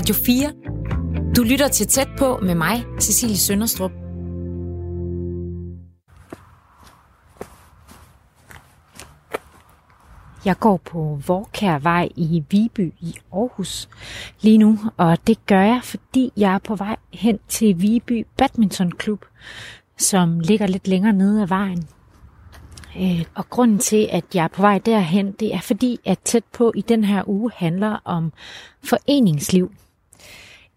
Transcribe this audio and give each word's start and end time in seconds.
Radio 0.00 0.14
4. 0.14 0.52
Du 1.36 1.42
lytter 1.42 1.68
til 1.68 1.86
Tæt 1.86 2.08
på 2.18 2.38
med 2.42 2.54
mig, 2.54 2.84
Cecilie 3.00 3.36
Sønderstrup. 3.36 3.90
Jeg 10.44 10.58
går 10.60 10.76
på 10.76 11.20
Vorkærvej 11.26 12.08
i 12.16 12.44
Viby 12.50 12.92
i 13.00 13.14
Aarhus 13.32 13.88
lige 14.40 14.58
nu, 14.58 14.78
og 14.96 15.26
det 15.26 15.46
gør 15.46 15.62
jeg, 15.62 15.80
fordi 15.84 16.32
jeg 16.36 16.54
er 16.54 16.58
på 16.58 16.74
vej 16.74 16.96
hen 17.12 17.38
til 17.48 17.82
Viby 17.82 18.26
Badminton 18.36 18.92
Klub, 18.92 19.24
som 19.98 20.40
ligger 20.40 20.66
lidt 20.66 20.88
længere 20.88 21.12
nede 21.12 21.42
af 21.42 21.50
vejen. 21.50 21.88
Øh, 23.00 23.24
og 23.34 23.50
grunden 23.50 23.78
til, 23.78 24.08
at 24.12 24.24
jeg 24.34 24.44
er 24.44 24.48
på 24.48 24.62
vej 24.62 24.78
derhen, 24.78 25.32
det 25.32 25.54
er 25.54 25.60
fordi, 25.60 25.98
at 26.04 26.18
tæt 26.18 26.44
på 26.52 26.72
i 26.76 26.80
den 26.80 27.04
her 27.04 27.28
uge 27.28 27.50
handler 27.54 27.98
om 28.04 28.32
foreningsliv. 28.84 29.72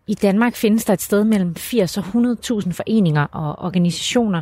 I 0.08 0.14
Danmark 0.14 0.56
findes 0.56 0.86
der 0.86 0.94
et 0.94 1.02
sted 1.02 1.24
mellem 1.24 1.56
80 1.56 1.98
og 1.98 2.04
100.000 2.04 2.72
foreninger 2.72 3.24
og 3.24 3.66
organisationer, 3.66 4.42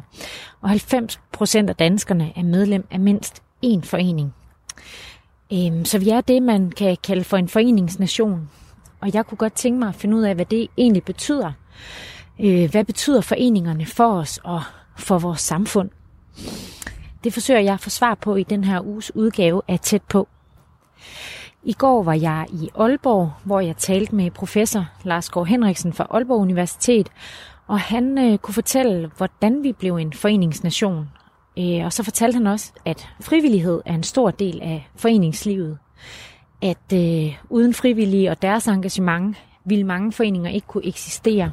og 0.62 0.70
90 0.70 1.20
procent 1.32 1.70
af 1.70 1.76
danskerne 1.76 2.34
er 2.36 2.44
medlem 2.44 2.88
af 2.92 3.00
mindst 3.00 3.44
én 3.66 3.82
forening. 3.82 4.34
Øhm, 5.54 5.86
så 5.86 6.00
vi 6.00 6.10
er 6.10 6.22
det, 6.22 6.44
man 6.44 6.72
kan 6.72 6.98
kalde 7.04 7.24
for 7.24 7.38
en 7.38 7.48
foreningsnation. 7.48 8.50
Og 9.02 9.14
jeg 9.14 9.26
kunne 9.26 9.38
godt 9.38 9.54
tænke 9.54 9.80
mig 9.80 9.90
at 9.90 9.96
finde 9.96 10.18
ud 10.18 10.22
af, 10.22 10.36
hvad 10.36 10.46
det 10.46 10.68
egentlig 10.78 11.04
betyder. 11.04 11.52
Øh, 12.40 12.72
hvad 12.72 12.84
betyder 12.84 13.22
foreningerne 13.22 13.86
for 13.86 14.14
os 14.20 14.40
og 14.44 14.62
for 14.98 15.20
vores 15.20 15.42
samfund? 15.42 15.90
Det 17.24 17.34
forsøger 17.34 17.60
jeg 17.60 17.74
at 17.74 17.80
få 17.80 17.90
svar 17.90 18.16
på 18.16 18.36
i 18.36 18.44
den 18.44 18.64
her 18.64 18.82
uges 18.82 19.16
udgave 19.16 19.62
af 19.68 19.80
Tæt 19.80 20.02
på. 20.02 20.28
I 21.64 21.74
går 21.74 22.04
var 22.04 22.14
jeg 22.14 22.46
i 22.54 22.70
Aalborg, 22.76 23.32
hvor 23.44 23.60
jeg 23.60 23.78
talte 23.78 24.16
med 24.16 24.32
professor 24.32 24.86
Lars 25.04 25.30
Gård 25.30 25.48
Henriksen 25.48 25.94
fra 25.94 26.08
Aalborg 26.10 26.40
Universitet, 26.40 27.10
og 27.68 27.80
han 27.80 28.18
øh, 28.18 28.38
kunne 28.38 28.54
fortælle, 28.54 29.12
hvordan 29.18 29.64
vi 29.64 29.72
blev 29.72 29.96
en 29.96 30.14
foreningsnation. 30.14 31.10
Øh, 31.60 31.86
og 31.86 31.94
så 31.94 32.04
fortalte 32.04 32.36
han 32.36 32.48
også, 32.48 32.72
at 32.86 33.10
frivillighed 33.22 33.82
er 33.86 33.94
en 33.94 34.04
stor 34.04 34.32
del 34.32 34.62
af 34.62 34.90
foreningslivet. 34.96 35.78
At 36.62 36.94
øh, 36.94 37.36
uden 37.50 37.74
frivillige 37.74 38.32
og 38.32 38.42
deres 38.42 38.68
engagement 38.68 39.38
ville 39.66 39.84
mange 39.84 40.12
foreninger 40.12 40.50
ikke 40.50 40.68
kunne 40.68 40.86
eksistere. 40.86 41.52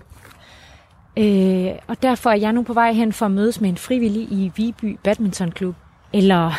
Øh, 1.16 1.70
og 1.86 2.02
derfor 2.02 2.30
er 2.30 2.36
jeg 2.36 2.52
nu 2.52 2.62
på 2.62 2.72
vej 2.72 2.92
hen 2.92 3.12
for 3.12 3.26
at 3.26 3.32
mødes 3.32 3.60
med 3.60 3.68
en 3.68 3.76
frivillig 3.76 4.22
i 4.22 4.52
Viby 4.56 4.98
Badminton 5.04 5.50
Klub. 5.50 5.74
Eller 6.12 6.52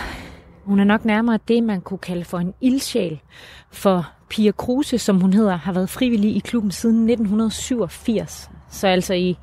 hun 0.70 0.80
er 0.80 0.84
nok 0.84 1.06
nærmere 1.06 1.40
det, 1.48 1.64
man 1.64 1.82
kunne 1.82 1.98
kalde 1.98 2.26
for 2.26 2.38
en 2.38 2.54
ildsjæl. 2.62 3.20
For 3.72 4.10
Pia 4.30 4.52
Kruse, 4.52 4.98
som 4.98 5.22
hun 5.22 5.34
hedder, 5.34 5.56
har 5.56 5.74
været 5.74 5.90
frivillig 5.90 6.36
i 6.36 6.40
klubben 6.40 6.72
siden 6.72 7.10
1987. 7.10 8.50
Så 8.70 8.88
altså 8.88 9.14
i 9.14 9.38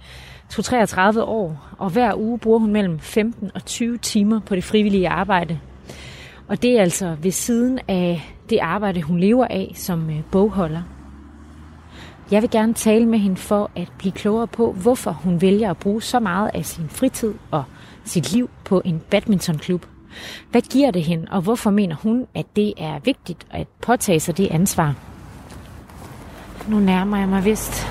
33 0.49 1.23
år, 1.23 1.69
og 1.79 1.91
hver 1.91 2.15
uge 2.15 2.39
bruger 2.39 2.59
hun 2.59 2.73
mellem 2.73 2.99
15 2.99 3.51
og 3.55 3.65
20 3.65 3.99
timer 3.99 4.41
på 4.41 4.55
det 4.55 4.65
frivillige 4.65 5.09
arbejde. 5.09 5.59
Og 6.49 6.63
det 6.63 6.79
er 6.79 6.83
altså 6.83 7.17
ved 7.23 7.31
siden 7.31 7.79
af 7.89 8.35
det 8.51 8.59
arbejde, 8.59 9.03
hun 9.03 9.21
lever 9.21 9.47
af 9.51 9.73
som 9.75 10.11
øh, 10.11 10.23
bogholder. 10.31 10.83
Jeg 12.31 12.43
vil 12.43 12.51
gerne 12.51 12.75
tale 12.75 13.07
med 13.07 13.19
hende 13.19 13.37
for 13.37 13.71
at 13.77 13.93
blive 13.99 14.13
klogere 14.13 14.47
på, 14.47 14.73
hvorfor 14.73 15.11
hun 15.11 15.41
vælger 15.41 15.71
at 15.71 15.77
bruge 15.77 16.03
så 16.03 16.21
meget 16.21 16.51
af 16.55 16.65
sin 16.65 16.89
fritid 16.89 17.35
og 17.51 17.65
sit 18.05 18.33
liv 18.33 18.51
på 18.65 18.83
en 18.85 19.03
badmintonklub. 19.11 19.96
Hvad 20.51 20.63
giver 20.63 20.91
det 20.91 21.05
hende, 21.05 21.27
og 21.31 21.41
hvorfor 21.41 21.71
mener 21.71 21.97
hun, 21.97 22.27
at 22.35 22.47
det 22.57 22.75
er 22.77 22.99
vigtigt 22.99 23.47
at 23.51 23.69
påtage 23.83 24.21
sig 24.21 24.37
det 24.37 24.49
ansvar? 24.51 24.95
Nu 26.69 26.79
nærmer 26.79 27.19
jeg 27.19 27.29
mig 27.29 27.45
vist 27.45 27.87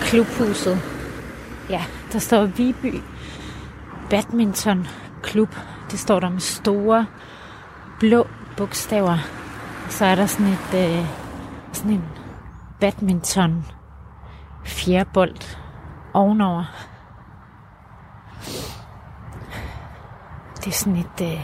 klubhuset. 0.00 0.78
Ja, 1.70 1.84
der 2.12 2.18
står 2.18 2.44
Viby 2.44 3.00
Badminton 4.10 4.86
Klub. 5.22 5.56
Det 5.90 5.98
står 5.98 6.20
der 6.20 6.30
med 6.30 6.40
store 6.40 7.06
blå 8.00 8.26
bogstaver. 8.56 9.18
Så 9.88 10.04
er 10.04 10.14
der 10.14 10.26
sådan 10.26 10.52
et 10.52 10.74
øh, 10.74 11.06
sådan 11.72 11.92
en 11.92 12.04
badminton 12.80 13.64
fjerbold 14.64 15.56
ovenover. 16.14 16.64
Det 20.66 20.72
er 20.72 20.76
sådan 20.76 20.96
et 20.96 21.20
øh, 21.32 21.40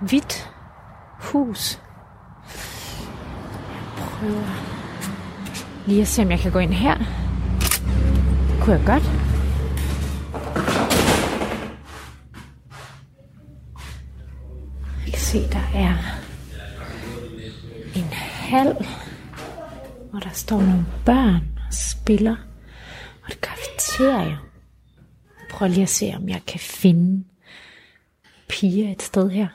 hvidt 0.00 0.50
hus. 1.18 1.80
Jeg 3.74 4.06
prøver 4.08 4.44
lige 5.86 6.02
at 6.02 6.08
se, 6.08 6.22
om 6.22 6.30
jeg 6.30 6.38
kan 6.38 6.52
gå 6.52 6.58
ind 6.58 6.72
her. 6.72 6.98
Det 8.48 8.60
kunne 8.60 8.76
jeg 8.76 8.86
godt. 8.86 9.02
Jeg 15.04 15.12
kan 15.12 15.20
se, 15.20 15.48
der 15.48 15.62
er 15.74 15.96
en 17.94 18.12
hal 18.12 18.86
hvor 20.10 20.20
der 20.20 20.30
står 20.30 20.60
nogle 20.60 20.86
børn 21.04 21.58
og 21.68 21.74
spiller, 21.74 22.36
og 23.22 23.28
et 23.30 23.40
kafeterie. 23.40 24.38
Prøv 25.50 25.68
lige 25.68 25.82
at 25.82 25.88
se, 25.88 26.12
om 26.16 26.28
jeg 26.28 26.42
kan 26.46 26.60
finde 26.60 27.24
piger 28.48 28.92
et 28.92 29.02
sted 29.02 29.30
her. 29.30 29.48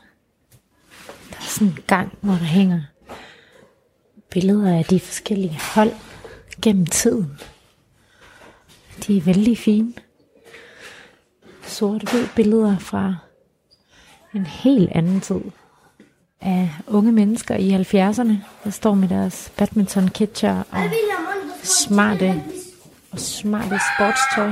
Der 1.29 1.35
er 1.35 1.41
sådan 1.41 1.67
en 1.67 1.79
gang, 1.87 2.17
hvor 2.21 2.33
der 2.33 2.39
hænger 2.39 2.81
billeder 4.29 4.77
af 4.77 4.85
de 4.85 4.99
forskellige 4.99 5.59
hold 5.75 5.91
gennem 6.61 6.85
tiden. 6.85 7.39
De 9.07 9.17
er 9.17 9.21
vældig 9.21 9.57
fine. 9.57 9.93
Sort-hvid 11.63 12.27
billeder 12.35 12.79
fra 12.79 13.15
en 14.33 14.45
helt 14.45 14.89
anden 14.91 15.21
tid 15.21 15.41
af 16.41 16.71
unge 16.87 17.11
mennesker 17.11 17.55
i 17.55 17.69
70'erne, 17.69 18.33
der 18.63 18.69
står 18.69 18.93
med 18.93 19.07
deres 19.07 19.51
badminton 19.57 20.07
kitcher 20.07 20.63
og 20.71 20.89
smarte, 21.63 22.43
og 23.11 23.19
smarte 23.19 23.79
sportstøj. 23.95 24.51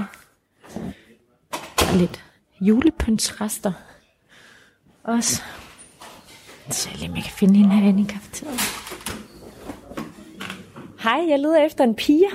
Og 1.92 1.98
lidt 1.98 2.24
julepynsrester 2.62 3.74
også. 5.08 5.42
Så 6.70 6.90
jeg 6.92 7.00
lige, 7.00 7.12
jeg 7.16 7.24
kan 7.24 7.34
finde 7.34 7.56
hende 7.56 7.70
herinde 7.70 8.02
i 8.02 8.06
kafeteriet. 8.10 8.62
Hej, 11.04 11.26
jeg 11.30 11.40
leder 11.40 11.66
efter 11.66 11.84
en 11.84 11.96
pige. 11.96 12.28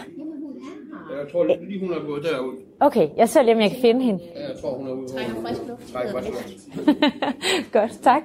Jeg 1.10 1.32
tror 1.32 1.44
lige, 1.44 1.80
hun 1.80 1.92
er 1.92 2.06
gået 2.06 2.22
derud. 2.24 2.54
Okay, 2.80 3.08
jeg 3.16 3.28
ser 3.28 3.42
lige, 3.42 3.54
om 3.54 3.60
jeg 3.60 3.70
kan 3.70 3.80
finde 3.80 4.04
hende. 4.04 4.20
Ja, 4.34 4.48
jeg 4.48 4.60
tror, 4.60 4.76
hun 4.76 4.86
er 4.88 4.92
ude. 4.92 5.08
Trækker 5.08 5.34
frisk 5.42 5.60
luft. 5.68 5.92
Trækker 5.92 6.12
frisk 6.12 6.30
luft. 6.30 7.72
Godt, 7.72 8.02
tak. 8.02 8.22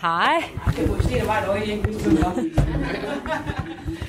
Hej. 0.00 0.42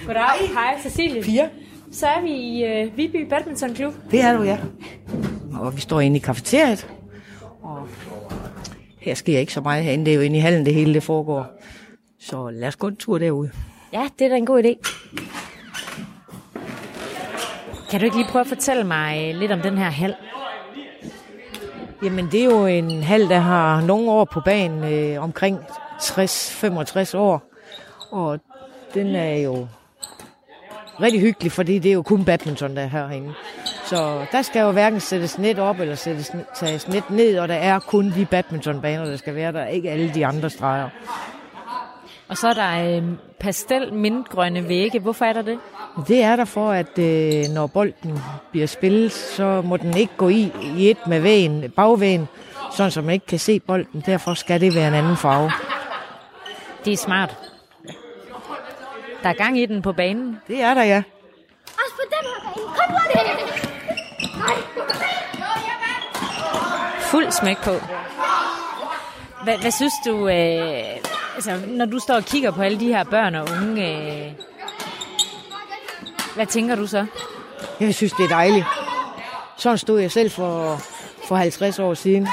Goddag. 0.05 0.49
Hej, 0.53 0.77
Cecilie. 0.83 1.23
Fire. 1.23 1.49
Så 1.91 2.07
er 2.07 2.21
vi 2.21 2.31
i 2.31 2.83
uh, 2.85 2.97
Viby 2.97 3.29
Badminton 3.29 3.73
Klub. 3.73 3.93
Det 4.11 4.21
er 4.21 4.37
du, 4.37 4.43
ja. 4.43 4.57
Og 5.53 5.75
vi 5.75 5.81
står 5.81 6.01
inde 6.01 6.17
i 6.17 6.19
kafeteriet. 6.19 6.87
Og 7.61 7.87
her 8.99 9.13
sker 9.13 9.39
ikke 9.39 9.53
så 9.53 9.61
meget 9.61 9.83
herinde. 9.83 10.05
Det 10.05 10.11
er 10.11 10.15
jo 10.15 10.21
inde 10.21 10.37
i 10.37 10.39
hallen, 10.39 10.65
det 10.65 10.73
hele 10.73 10.93
det 10.93 11.03
foregår. 11.03 11.45
Så 12.19 12.49
lad 12.49 12.67
os 12.67 12.75
gå 12.75 12.87
en 12.87 12.95
tur 12.95 13.17
derude. 13.17 13.51
Ja, 13.93 14.07
det 14.19 14.25
er 14.25 14.29
da 14.29 14.35
en 14.35 14.45
god 14.45 14.63
idé. 14.63 14.73
Kan 17.91 17.99
du 17.99 18.05
ikke 18.05 18.17
lige 18.17 18.27
prøve 18.29 18.41
at 18.41 18.47
fortælle 18.47 18.83
mig 18.83 19.35
lidt 19.35 19.51
om 19.51 19.61
den 19.61 19.77
her 19.77 19.89
hal? 19.89 20.15
Jamen, 22.03 22.25
det 22.31 22.39
er 22.39 22.45
jo 22.45 22.65
en 22.65 23.03
hal, 23.03 23.29
der 23.29 23.39
har 23.39 23.81
nogle 23.81 24.11
år 24.11 24.25
på 24.25 24.41
banen, 24.45 24.93
øh, 24.93 25.23
omkring 25.23 25.59
60-65 26.01 27.17
år. 27.17 27.43
Og 28.11 28.39
den 28.93 29.15
er 29.15 29.35
jo 29.35 29.67
rigtig 31.01 31.21
hyggelig, 31.21 31.51
fordi 31.51 31.79
det 31.79 31.89
er 31.89 31.93
jo 31.93 32.01
kun 32.01 32.25
badminton, 32.25 32.75
der 32.75 32.81
er 32.81 32.87
herinde. 32.87 33.33
Så 33.85 34.25
der 34.31 34.41
skal 34.41 34.59
jo 34.59 34.71
hverken 34.71 34.99
sættes 34.99 35.37
net 35.37 35.59
op 35.59 35.79
eller 35.79 35.95
sættes, 35.95 36.31
tages 36.55 36.87
net 36.87 37.09
ned, 37.09 37.39
og 37.39 37.47
der 37.47 37.55
er 37.55 37.79
kun 37.79 38.13
de 38.15 38.25
badmintonbaner, 38.25 39.05
der 39.05 39.17
skal 39.17 39.35
være 39.35 39.51
der, 39.51 39.65
ikke 39.65 39.91
alle 39.91 40.13
de 40.13 40.25
andre 40.25 40.49
streger. 40.49 40.89
Og 42.29 42.37
så 42.37 42.47
er 42.47 42.53
der 42.53 42.97
øh, 42.97 43.03
pastel 43.39 43.93
mintgrønne 43.93 44.67
vægge. 44.67 44.99
Hvorfor 44.99 45.25
er 45.25 45.33
der 45.33 45.41
det? 45.41 45.59
Det 46.07 46.23
er 46.23 46.35
der 46.35 46.45
for, 46.45 46.71
at 46.71 46.99
øh, 46.99 47.43
når 47.53 47.67
bolden 47.67 48.19
bliver 48.51 48.67
spillet, 48.67 49.11
så 49.11 49.61
må 49.61 49.77
den 49.77 49.97
ikke 49.97 50.13
gå 50.17 50.29
i, 50.29 50.51
i 50.77 50.89
et 50.89 51.07
med 51.07 51.19
vægen, 51.19 51.71
bagvægen, 51.75 52.27
sådan 52.71 52.91
så 52.91 53.01
man 53.01 53.13
ikke 53.13 53.25
kan 53.25 53.39
se 53.39 53.59
bolden. 53.59 54.03
Derfor 54.05 54.33
skal 54.33 54.61
det 54.61 54.75
være 54.75 54.87
en 54.87 54.93
anden 54.93 55.17
farve. 55.17 55.51
Det 56.85 56.93
er 56.93 56.97
smart. 56.97 57.48
Der 59.23 59.29
er 59.29 59.33
gang 59.33 59.59
i 59.59 59.65
den 59.65 59.81
på 59.81 59.93
banen. 59.93 60.39
Det 60.47 60.61
er 60.61 60.73
der, 60.73 60.83
ja. 60.83 61.03
Også 61.65 61.95
på 61.95 62.01
den 62.03 62.25
her 62.25 62.39
bane. 62.43 62.65
Kom 62.77 62.91
nu, 62.91 62.99
det! 63.13 63.59
Fuld 67.01 67.31
smæk 67.31 67.57
på. 67.57 67.71
Hvad, 69.43 69.57
hvad 69.57 69.71
synes 69.71 69.93
du, 70.05 70.27
øh, 70.27 70.97
altså, 71.35 71.59
når 71.67 71.85
du 71.85 71.99
står 71.99 72.15
og 72.15 72.23
kigger 72.23 72.51
på 72.51 72.61
alle 72.61 72.79
de 72.79 72.87
her 72.87 73.03
børn 73.03 73.35
og 73.35 73.47
unge, 73.61 73.87
øh, 74.25 74.31
hvad 76.35 76.45
tænker 76.45 76.75
du 76.75 76.87
så? 76.87 77.05
Jeg 77.79 77.95
synes, 77.95 78.13
det 78.13 78.25
er 78.25 78.29
dejligt. 78.29 78.65
Sådan 79.57 79.77
stod 79.77 79.99
jeg 79.99 80.11
selv 80.11 80.31
for, 80.31 80.77
for 81.27 81.35
50 81.35 81.79
år 81.79 81.93
siden 81.93 82.27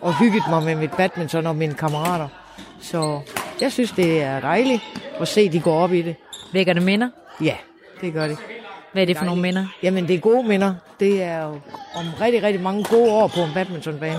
og 0.00 0.18
hyggede 0.18 0.44
mig 0.50 0.62
med 0.62 0.74
mit 0.74 0.90
badminton 0.96 1.46
og 1.46 1.56
mine 1.56 1.74
kammerater. 1.74 2.28
Så 2.80 3.20
jeg 3.60 3.72
synes, 3.72 3.90
det 3.92 4.22
er 4.22 4.40
dejligt 4.40 4.82
at 5.20 5.28
se, 5.28 5.40
at 5.40 5.52
de 5.52 5.60
går 5.60 5.74
op 5.74 5.92
i 5.92 6.02
det. 6.02 6.16
Vækker 6.52 6.72
det 6.72 6.82
minder? 6.82 7.08
Ja, 7.42 7.56
det 8.00 8.12
gør 8.12 8.26
det. 8.28 8.38
Hvad 8.92 9.02
er 9.02 9.06
det 9.06 9.18
for 9.18 9.24
nogle 9.24 9.42
minder? 9.42 9.66
Jamen, 9.82 10.08
det 10.08 10.14
er 10.14 10.20
gode 10.20 10.48
minder. 10.48 10.74
Det 11.00 11.22
er 11.22 11.42
jo 11.42 11.48
om 11.94 12.04
rigtig, 12.20 12.42
rigtig 12.42 12.62
mange 12.62 12.84
gode 12.84 13.12
år 13.12 13.26
på 13.28 13.40
en 13.40 13.50
badmintonbane. 13.54 14.18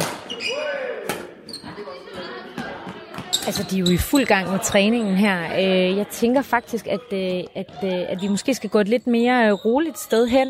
Altså, 3.45 3.63
de 3.71 3.75
er 3.75 3.79
jo 3.79 3.85
i 3.93 3.97
fuld 3.97 4.25
gang 4.25 4.51
med 4.51 4.59
træningen 4.63 5.15
her. 5.17 5.43
Øh, 5.59 5.97
Jeg 5.97 6.07
tænker 6.07 6.41
faktisk, 6.41 6.87
at, 6.87 6.99
øh, 7.13 7.43
at, 7.55 7.71
øh, 7.83 7.93
at 8.09 8.21
vi 8.21 8.27
måske 8.27 8.53
skal 8.53 8.69
gå 8.69 8.79
et 8.79 8.87
lidt 8.87 9.07
mere 9.07 9.51
roligt 9.51 9.99
sted 9.99 10.27
hen. 10.27 10.47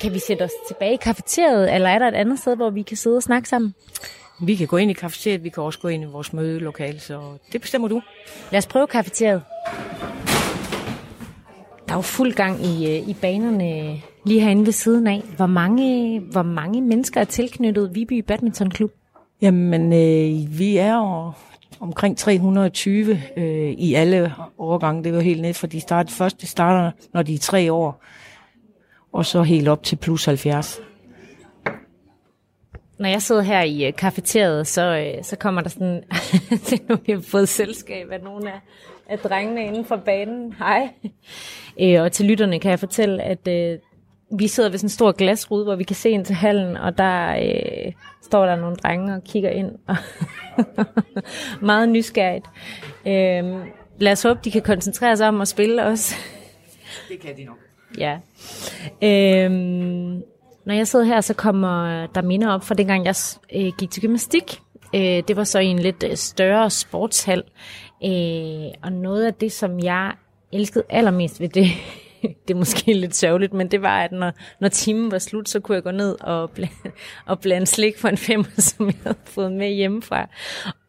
Kan 0.00 0.14
vi 0.14 0.18
sætte 0.18 0.42
os 0.42 0.50
tilbage 0.68 0.94
i 0.94 0.96
kafeteriet, 0.96 1.74
eller 1.74 1.88
er 1.88 1.98
der 1.98 2.08
et 2.08 2.14
andet 2.14 2.38
sted, 2.38 2.56
hvor 2.56 2.70
vi 2.70 2.82
kan 2.82 2.96
sidde 2.96 3.16
og 3.16 3.22
snakke 3.22 3.48
sammen? 3.48 3.74
Vi 4.40 4.54
kan 4.54 4.66
gå 4.66 4.76
ind 4.76 4.90
i 4.90 4.94
kafeteriet, 4.94 5.44
vi 5.44 5.48
kan 5.48 5.62
også 5.62 5.78
gå 5.78 5.88
ind 5.88 6.02
i 6.02 6.06
vores 6.06 6.32
mødelokale, 6.32 7.00
så 7.00 7.20
det 7.52 7.60
bestemmer 7.60 7.88
du. 7.88 8.02
Lad 8.52 8.58
os 8.58 8.66
prøve 8.66 8.86
kafeteriet. 8.86 9.42
Der 11.88 11.92
er 11.92 11.96
jo 11.96 12.00
fuld 12.00 12.32
gang 12.32 12.66
i, 12.66 12.96
øh, 12.96 13.08
i 13.08 13.14
banerne 13.14 14.00
lige 14.24 14.40
herinde 14.40 14.66
ved 14.66 14.72
siden 14.72 15.06
af. 15.06 15.22
Hvor 15.36 15.46
mange, 15.46 16.20
hvor 16.20 16.42
mange 16.42 16.80
mennesker 16.80 17.20
er 17.20 17.24
tilknyttet 17.24 17.94
Viby 17.94 18.24
Badmintonklub? 18.26 18.90
Jamen, 19.42 19.92
øh, 19.92 20.58
vi 20.58 20.76
er 20.76 20.94
jo 20.94 21.32
omkring 21.80 22.18
320 22.18 23.22
øh, 23.36 23.70
i 23.70 23.94
alle 23.94 24.34
årgange. 24.58 25.04
Det 25.04 25.12
var 25.12 25.20
helt 25.20 25.42
ned 25.42 25.54
fra 25.54 25.66
de 25.66 25.80
start, 25.80 26.10
første 26.10 26.46
starter, 26.46 26.90
når 27.14 27.22
de 27.22 27.34
er 27.34 27.38
tre 27.38 27.72
år, 27.72 28.02
og 29.12 29.26
så 29.26 29.42
helt 29.42 29.68
op 29.68 29.82
til 29.82 29.96
plus 29.96 30.24
70. 30.24 30.80
Når 32.98 33.08
jeg 33.08 33.22
sidder 33.22 33.42
her 33.42 33.62
i 33.62 33.86
øh, 33.86 33.92
kafeteriet, 33.92 34.66
så, 34.66 34.82
øh, 34.82 35.24
så 35.24 35.36
kommer 35.36 35.60
der 35.60 35.68
sådan... 35.68 36.02
det 36.70 36.88
nu, 36.88 36.96
vi 37.06 37.12
har 37.12 37.20
fået 37.20 37.48
selskab 37.48 38.10
af 38.12 38.20
nogle 38.20 38.52
af, 38.52 38.60
af 39.08 39.18
drengene 39.18 39.64
inden 39.64 39.84
for 39.84 39.96
banen. 39.96 40.52
Hej. 40.58 40.88
Øh, 41.80 42.02
og 42.02 42.12
til 42.12 42.26
lytterne 42.26 42.60
kan 42.60 42.70
jeg 42.70 42.78
fortælle, 42.78 43.22
at 43.22 43.48
øh, 43.48 43.78
vi 44.38 44.48
sidder 44.48 44.70
ved 44.70 44.78
sådan 44.78 44.86
en 44.86 44.90
stor 44.90 45.12
glasrude, 45.12 45.64
hvor 45.64 45.76
vi 45.76 45.84
kan 45.84 45.96
se 45.96 46.10
ind 46.10 46.24
til 46.24 46.34
hallen, 46.34 46.76
og 46.76 46.98
der 46.98 47.36
øh, 47.36 47.92
står 48.22 48.46
der 48.46 48.56
nogle 48.56 48.76
drenge 48.76 49.14
og 49.14 49.24
kigger 49.24 49.50
ind. 49.50 49.70
Og 49.88 49.96
meget 51.66 51.88
nysgerrigt. 51.88 52.46
Øh, 53.06 53.66
lad 53.98 54.12
os 54.12 54.22
håbe, 54.22 54.40
de 54.44 54.50
kan 54.50 54.62
koncentrere 54.62 55.16
sig 55.16 55.28
om 55.28 55.40
at 55.40 55.48
spille 55.48 55.84
også. 55.84 56.14
Det 57.08 57.20
kan 57.20 57.36
de 57.36 57.44
nok. 57.44 57.56
Ja. 57.98 58.18
Øhm, 59.02 60.22
når 60.66 60.74
jeg 60.74 60.88
sidder 60.88 61.04
her, 61.04 61.20
så 61.20 61.34
kommer 61.34 62.06
der 62.06 62.22
minder 62.22 62.48
op 62.48 62.64
fra 62.64 62.74
dengang, 62.74 63.04
jeg 63.04 63.14
øh, 63.54 63.72
gik 63.78 63.90
til 63.90 64.02
gymnastik. 64.02 64.60
Øh, 64.94 65.22
det 65.28 65.36
var 65.36 65.44
så 65.44 65.58
i 65.58 65.66
en 65.66 65.78
lidt 65.78 66.04
øh, 66.10 66.16
større 66.16 66.70
sportshal. 66.70 67.42
Øh, 68.04 68.72
og 68.82 68.92
noget 68.92 69.24
af 69.24 69.34
det, 69.34 69.52
som 69.52 69.80
jeg 69.80 70.12
elskede 70.52 70.84
allermest 70.88 71.40
ved 71.40 71.48
det, 71.48 71.66
det 72.48 72.54
er 72.54 72.58
måske 72.58 72.92
lidt 72.92 73.16
sørgeligt, 73.16 73.52
men 73.52 73.70
det 73.70 73.82
var, 73.82 74.00
at 74.00 74.12
når, 74.12 74.32
når 74.60 74.68
timen 74.68 75.10
var 75.10 75.18
slut, 75.18 75.48
så 75.48 75.60
kunne 75.60 75.74
jeg 75.74 75.82
gå 75.82 75.90
ned 75.90 76.16
og, 76.20 76.50
bl- 76.58 76.90
og 77.26 77.40
blande 77.40 77.66
slik 77.66 77.98
for 77.98 78.08
en 78.08 78.16
femmer, 78.16 78.46
som 78.68 78.86
jeg 78.86 78.94
havde 79.02 79.16
fået 79.24 79.52
med 79.52 79.68
hjemmefra. 79.68 80.28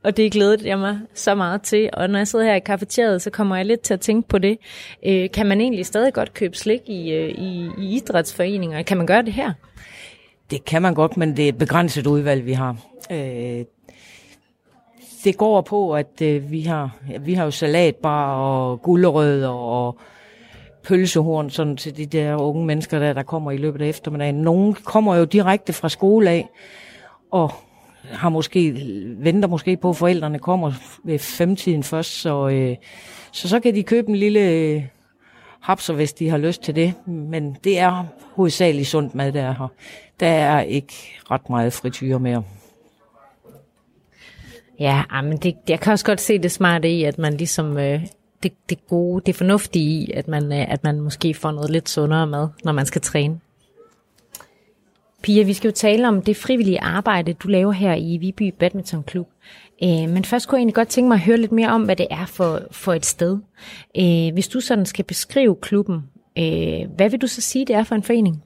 Og 0.03 0.17
det 0.17 0.31
glædede 0.31 0.67
jeg 0.67 0.79
mig 0.79 0.99
så 1.13 1.35
meget 1.35 1.61
til. 1.61 1.89
Og 1.93 2.09
når 2.09 2.19
jeg 2.19 2.27
sidder 2.27 2.45
her 2.45 2.55
i 2.55 2.59
kafeteriet, 2.59 3.21
så 3.21 3.29
kommer 3.29 3.55
jeg 3.55 3.65
lidt 3.65 3.81
til 3.81 3.93
at 3.93 4.01
tænke 4.01 4.29
på 4.29 4.37
det. 4.37 4.57
Øh, 5.05 5.31
kan 5.31 5.45
man 5.45 5.61
egentlig 5.61 5.85
stadig 5.85 6.13
godt 6.13 6.33
købe 6.33 6.57
slik 6.57 6.81
i, 6.85 7.11
øh, 7.11 7.29
i, 7.29 7.69
i 7.77 7.95
idrætsforeninger? 7.95 8.83
Kan 8.83 8.97
man 8.97 9.07
gøre 9.07 9.21
det 9.21 9.33
her? 9.33 9.53
Det 10.51 10.65
kan 10.65 10.81
man 10.81 10.93
godt, 10.93 11.17
men 11.17 11.37
det 11.37 11.45
er 11.45 11.49
et 11.49 11.57
begrænset 11.57 12.07
udvalg, 12.07 12.45
vi 12.45 12.53
har. 12.53 12.77
Øh, 13.11 13.65
det 15.23 15.37
går 15.37 15.61
på, 15.61 15.93
at 15.93 16.21
øh, 16.21 16.51
vi 16.51 16.61
har 16.61 16.95
ja, 17.09 17.17
vi 17.17 17.33
har 17.33 17.43
jo 17.43 17.51
salatbar 17.51 18.35
og 18.35 18.81
gulerødder 18.81 19.49
og 19.49 19.99
pølsehorn 20.87 21.49
sådan 21.49 21.77
til 21.77 21.97
de 21.97 22.05
der 22.05 22.35
unge 22.35 22.65
mennesker, 22.65 22.99
der, 22.99 23.13
der 23.13 23.23
kommer 23.23 23.51
i 23.51 23.57
løbet 23.57 23.81
af 23.81 23.87
eftermiddagen. 23.87 24.35
Nogle 24.35 24.73
kommer 24.73 25.15
jo 25.15 25.25
direkte 25.25 25.73
fra 25.73 25.89
skole 25.89 26.29
af, 26.29 26.49
og 27.31 27.51
har 28.11 28.29
måske, 28.29 28.73
venter 29.17 29.47
måske 29.47 29.77
på, 29.77 29.89
at 29.89 29.95
forældrene 29.95 30.39
kommer 30.39 30.71
ved 31.03 31.19
femtiden 31.19 31.83
først, 31.83 32.21
så, 32.21 32.47
øh, 32.47 32.75
så 33.31 33.49
så 33.49 33.59
kan 33.59 33.75
de 33.75 33.83
købe 33.83 34.09
en 34.09 34.15
lille 34.15 34.39
øh, 34.39 34.83
hapser, 35.61 35.93
hvis 35.93 36.13
de 36.13 36.29
har 36.29 36.37
lyst 36.37 36.63
til 36.63 36.75
det. 36.75 36.93
Men 37.07 37.57
det 37.63 37.79
er 37.79 38.05
hovedsageligt 38.35 38.87
sundt 38.87 39.15
mad, 39.15 39.31
der 39.31 39.43
er 39.43 39.53
her. 39.53 39.67
Der 40.19 40.27
er 40.27 40.61
ikke 40.61 40.93
ret 41.31 41.49
meget 41.49 41.73
frityre 41.73 42.19
mere. 42.19 42.43
Ja, 44.79 45.03
ah, 45.09 45.25
men 45.25 45.37
det, 45.37 45.55
jeg 45.67 45.79
kan 45.79 45.93
også 45.93 46.05
godt 46.05 46.21
se 46.21 46.39
det 46.39 46.51
smarte 46.51 46.89
i, 46.89 47.03
at 47.03 47.17
man 47.17 47.33
ligesom... 47.33 47.77
Øh, 47.77 48.07
det, 48.43 48.53
det 48.69 48.87
gode, 48.87 49.23
det 49.25 49.35
fornuftige 49.35 49.85
i, 49.85 50.11
at 50.11 50.27
man, 50.27 50.51
øh, 50.51 50.71
at 50.71 50.83
man 50.83 51.01
måske 51.01 51.33
får 51.33 51.51
noget 51.51 51.69
lidt 51.69 51.89
sundere 51.89 52.27
mad, 52.27 52.47
når 52.63 52.71
man 52.71 52.85
skal 52.85 53.01
træne. 53.01 53.39
Pia, 55.21 55.43
vi 55.43 55.53
skal 55.53 55.67
jo 55.67 55.73
tale 55.73 56.07
om 56.07 56.21
det 56.21 56.37
frivillige 56.37 56.81
arbejde, 56.81 57.33
du 57.33 57.47
laver 57.47 57.71
her 57.71 57.93
i 57.93 58.17
Viby 58.17 58.53
Badminton 58.59 59.03
Klub. 59.03 59.27
Øh, 59.83 60.09
men 60.09 60.25
først 60.25 60.47
kunne 60.47 60.55
jeg 60.55 60.61
egentlig 60.61 60.75
godt 60.75 60.87
tænke 60.87 61.07
mig 61.07 61.15
at 61.15 61.21
høre 61.21 61.37
lidt 61.37 61.51
mere 61.51 61.69
om, 61.69 61.83
hvad 61.83 61.95
det 61.95 62.07
er 62.11 62.25
for, 62.25 62.61
for 62.71 62.93
et 62.93 63.05
sted. 63.05 63.37
Øh, 63.97 64.33
hvis 64.33 64.47
du 64.47 64.59
sådan 64.59 64.85
skal 64.85 65.05
beskrive 65.05 65.55
klubben, 65.55 66.03
øh, 66.37 66.89
hvad 66.95 67.09
vil 67.09 67.21
du 67.21 67.27
så 67.27 67.41
sige, 67.41 67.65
det 67.65 67.75
er 67.75 67.83
for 67.83 67.95
en 67.95 68.03
forening? 68.03 68.43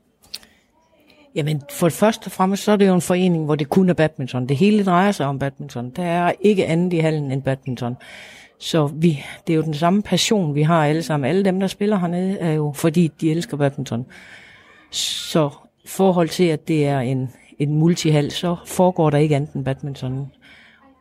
Jamen, 1.36 1.62
for 1.72 1.88
det 1.88 1.98
første 1.98 2.28
og 2.28 2.32
fremmest, 2.32 2.64
så 2.64 2.72
er 2.72 2.76
det 2.76 2.88
jo 2.88 2.94
en 2.94 3.02
forening, 3.02 3.46
hvor 3.46 3.56
det 3.56 3.70
kun 3.70 3.90
er 3.90 3.94
badminton. 3.94 4.50
Det 4.50 4.58
hele 4.58 4.86
drejer 4.86 5.12
sig 5.12 5.26
om 5.26 5.40
badminton. 5.40 5.90
Der 5.90 6.04
er 6.04 6.34
ikke 6.42 6.66
andet 6.66 6.94
i 6.94 6.98
hallen 6.98 7.32
end 7.32 7.44
badminton. 7.44 7.98
Så 8.62 8.88
vi, 8.88 9.24
det 9.48 9.54
er 9.54 9.58
jo 9.58 9.62
den 9.64 9.74
samme 9.74 10.02
passion, 10.02 10.56
vi 10.56 10.62
har 10.62 10.86
alle 10.86 11.04
sammen. 11.04 11.30
Alle 11.30 11.46
dem, 11.46 11.60
der 11.60 11.68
spiller 11.68 11.98
hernede, 11.98 12.38
er 12.40 12.52
jo 12.52 12.72
fordi, 12.76 13.12
de 13.22 13.32
elsker 13.32 13.58
badminton. 13.58 14.06
Så 14.92 15.50
i 15.84 15.88
forhold 15.88 16.30
til, 16.30 16.44
at 16.44 16.68
det 16.68 16.88
er 16.88 17.00
en, 17.00 17.30
en 17.60 17.76
multihal, 17.76 18.32
så 18.32 18.56
foregår 18.66 19.10
der 19.10 19.18
ikke 19.18 19.36
andet 19.36 19.54
end 19.54 19.66
badminton. 19.66 20.32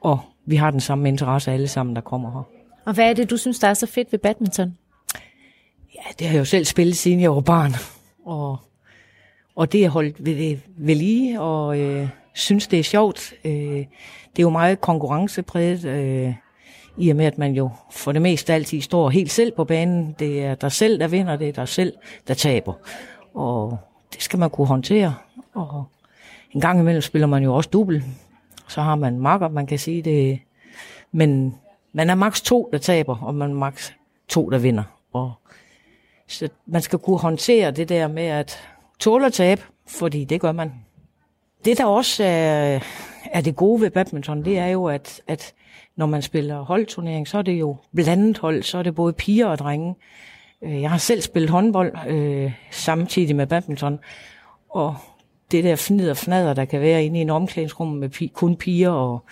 Og 0.00 0.21
vi 0.47 0.57
har 0.57 0.71
den 0.71 0.81
samme 0.81 1.09
interesse 1.09 1.52
alle 1.52 1.69
sammen, 1.69 1.97
der 1.97 2.02
kommer 2.02 2.31
her. 2.31 2.49
Og 2.85 2.95
hvad 2.95 3.11
er 3.11 3.14
det, 3.14 3.31
du 3.31 3.37
synes, 3.37 3.59
der 3.59 3.69
er 3.69 3.75
så 3.75 3.87
fedt 3.87 4.12
ved 4.12 4.19
badminton? 4.19 4.76
Ja, 5.95 6.11
det 6.19 6.26
har 6.26 6.35
jeg 6.35 6.40
jo 6.40 6.45
selv 6.45 6.64
spillet, 6.64 6.97
siden 6.97 7.21
jeg 7.21 7.35
var 7.35 7.40
barn. 7.40 7.73
Og, 8.26 8.59
og 9.57 9.73
det 9.73 9.85
er 9.85 9.88
holdt 9.88 10.25
ved, 10.25 10.57
ved 10.76 10.95
lige, 10.95 11.40
og 11.40 11.79
øh, 11.79 12.09
synes, 12.35 12.67
det 12.67 12.79
er 12.79 12.85
sjovt. 12.85 13.33
Øh, 13.45 13.52
det 14.33 14.38
er 14.38 14.43
jo 14.43 14.50
meget 14.50 14.81
konkurrencepræget, 14.81 15.85
øh, 15.85 16.35
i 16.97 17.11
og 17.11 17.17
med, 17.17 17.27
at 17.27 17.39
man 17.39 17.53
jo 17.53 17.71
for 17.91 18.13
det 18.13 18.23
meste 18.23 18.55
altid 18.55 18.81
står 18.81 19.11
helt 19.11 19.31
selv 19.31 19.53
på 19.53 19.65
banen. 19.65 20.17
Det 20.19 20.45
er 20.45 20.55
dig 20.55 20.73
selv, 20.73 21.01
der 21.01 21.09
vinder, 21.09 21.37
det 21.37 21.49
er 21.49 21.53
dig 21.53 21.69
selv, 21.69 21.93
der 22.29 22.35
taber. 22.35 22.73
Og 23.35 23.79
det 24.15 24.23
skal 24.23 24.39
man 24.39 24.51
kunne 24.51 24.67
håndtere. 24.67 25.15
Og 25.55 25.85
en 26.53 26.61
gang 26.61 26.81
imellem 26.81 27.03
spiller 27.03 27.27
man 27.27 27.43
jo 27.43 27.55
også 27.55 27.71
dubbel. 27.73 28.05
Så 28.69 28.83
har 28.83 28.95
man 28.95 29.19
makker, 29.19 29.49
man 29.49 29.67
kan 29.67 29.79
sige 29.79 30.03
det. 30.03 30.41
Men 31.13 31.55
man 31.93 32.11
er 32.11 32.15
maks 32.15 32.41
to, 32.41 32.69
der 32.73 32.79
taber, 32.79 33.17
og 33.23 33.35
man 33.35 33.51
er 33.51 33.55
maks 33.55 33.95
to, 34.29 34.51
der 34.51 34.59
vinder. 34.59 34.83
Og 35.13 35.33
så 36.27 36.49
man 36.67 36.83
skal 36.83 36.99
kunne 36.99 37.19
håndtere 37.19 37.71
det 37.71 37.89
der 37.89 38.09
med 38.09 38.27
at 38.27 38.59
tåle 38.99 39.27
at 39.27 39.33
tabe, 39.33 39.63
fordi 39.89 40.25
det 40.25 40.41
gør 40.41 40.53
man. 40.53 40.73
Det, 41.65 41.79
der 41.79 41.85
også 41.85 42.25
er, 42.25 42.81
er 43.33 43.41
det 43.41 43.57
gode 43.57 43.81
ved 43.81 43.91
badminton, 43.91 44.45
det 44.45 44.59
er 44.59 44.67
jo, 44.67 44.85
at, 44.85 45.21
at 45.29 45.55
når 46.00 46.07
man 46.07 46.23
spiller 46.23 46.61
holdturnering, 46.61 47.28
så 47.28 47.38
er 47.38 47.42
det 47.42 47.52
jo 47.61 47.76
blandet 47.95 48.38
hold, 48.38 48.62
så 48.62 48.78
er 48.78 48.83
det 48.83 48.95
både 48.95 49.12
piger 49.12 49.47
og 49.47 49.59
drenge. 49.59 49.95
Øh, 50.62 50.83
jeg 50.83 50.90
har 50.90 50.99
selv 50.99 51.21
spillet 51.21 51.50
håndbold 51.50 51.92
øh, 52.09 52.52
samtidig 52.71 53.37
med 53.37 53.47
badminton, 53.47 53.99
og 54.69 54.97
det 55.50 55.64
der 55.64 55.76
fnid 55.76 56.11
og 56.11 56.16
fnader, 56.16 56.54
der 56.54 56.64
kan 56.64 56.80
være 56.80 57.04
inde 57.04 57.19
i 57.19 57.23
en 57.23 57.30
omklædningsrum 57.30 57.88
med 57.88 58.11
pi- 58.14 58.33
kun 58.33 58.57
piger 58.57 58.90
og, 58.90 59.23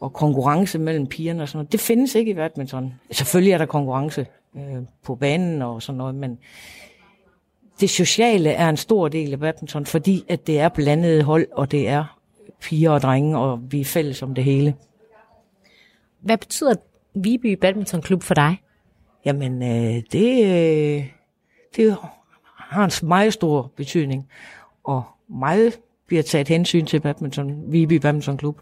og 0.00 0.12
konkurrence 0.12 0.78
mellem 0.78 1.06
pigerne 1.06 1.42
og 1.42 1.48
sådan 1.48 1.58
noget, 1.58 1.72
det 1.72 1.80
findes 1.80 2.14
ikke 2.14 2.30
i 2.30 2.34
badminton. 2.34 2.94
Selvfølgelig 3.10 3.52
er 3.52 3.58
der 3.58 3.66
konkurrence 3.66 4.26
øh, 4.56 4.82
på 5.04 5.14
banen 5.14 5.62
og 5.62 5.82
sådan 5.82 5.96
noget, 5.98 6.14
men 6.14 6.38
det 7.80 7.90
sociale 7.90 8.50
er 8.50 8.68
en 8.68 8.76
stor 8.76 9.08
del 9.08 9.32
af 9.32 9.40
badminton, 9.40 9.86
fordi 9.86 10.24
at 10.28 10.46
det 10.46 10.60
er 10.60 10.68
blandede 10.68 11.22
hold, 11.22 11.46
og 11.52 11.70
det 11.70 11.88
er 11.88 12.18
piger 12.62 12.90
og 12.90 13.02
drenge, 13.02 13.38
og 13.38 13.60
vi 13.72 13.80
er 13.80 13.84
fælles 13.84 14.22
om 14.22 14.34
det 14.34 14.44
hele. 14.44 14.74
Hvad 16.20 16.38
betyder 16.38 16.74
Viby 17.14 17.58
Badminton 17.60 18.02
Klub 18.02 18.22
for 18.22 18.34
dig? 18.34 18.62
Jamen, 19.24 19.62
øh, 19.62 20.02
det, 20.12 20.44
øh, 20.44 21.06
det 21.76 21.96
har 22.56 22.84
en 22.84 23.08
meget 23.08 23.32
stor 23.32 23.72
betydning, 23.76 24.28
og 24.84 25.02
meget 25.28 25.78
bliver 26.06 26.22
taget 26.22 26.48
hensyn 26.48 26.86
til 26.86 27.00
badminton, 27.00 27.72
Viby 27.72 27.92
Badminton 27.92 28.36
Klub. 28.36 28.60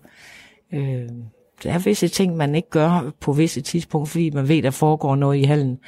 Øh, 0.72 1.08
der 1.62 1.72
er 1.72 1.78
visse 1.78 2.08
ting, 2.08 2.36
man 2.36 2.54
ikke 2.54 2.70
gør 2.70 3.10
på 3.20 3.32
visse 3.32 3.60
tidspunkter, 3.60 4.10
fordi 4.10 4.30
man 4.30 4.48
ved, 4.48 4.62
der 4.62 4.70
foregår 4.70 5.16
noget 5.16 5.38
i 5.38 5.42
hallen, 5.42 5.78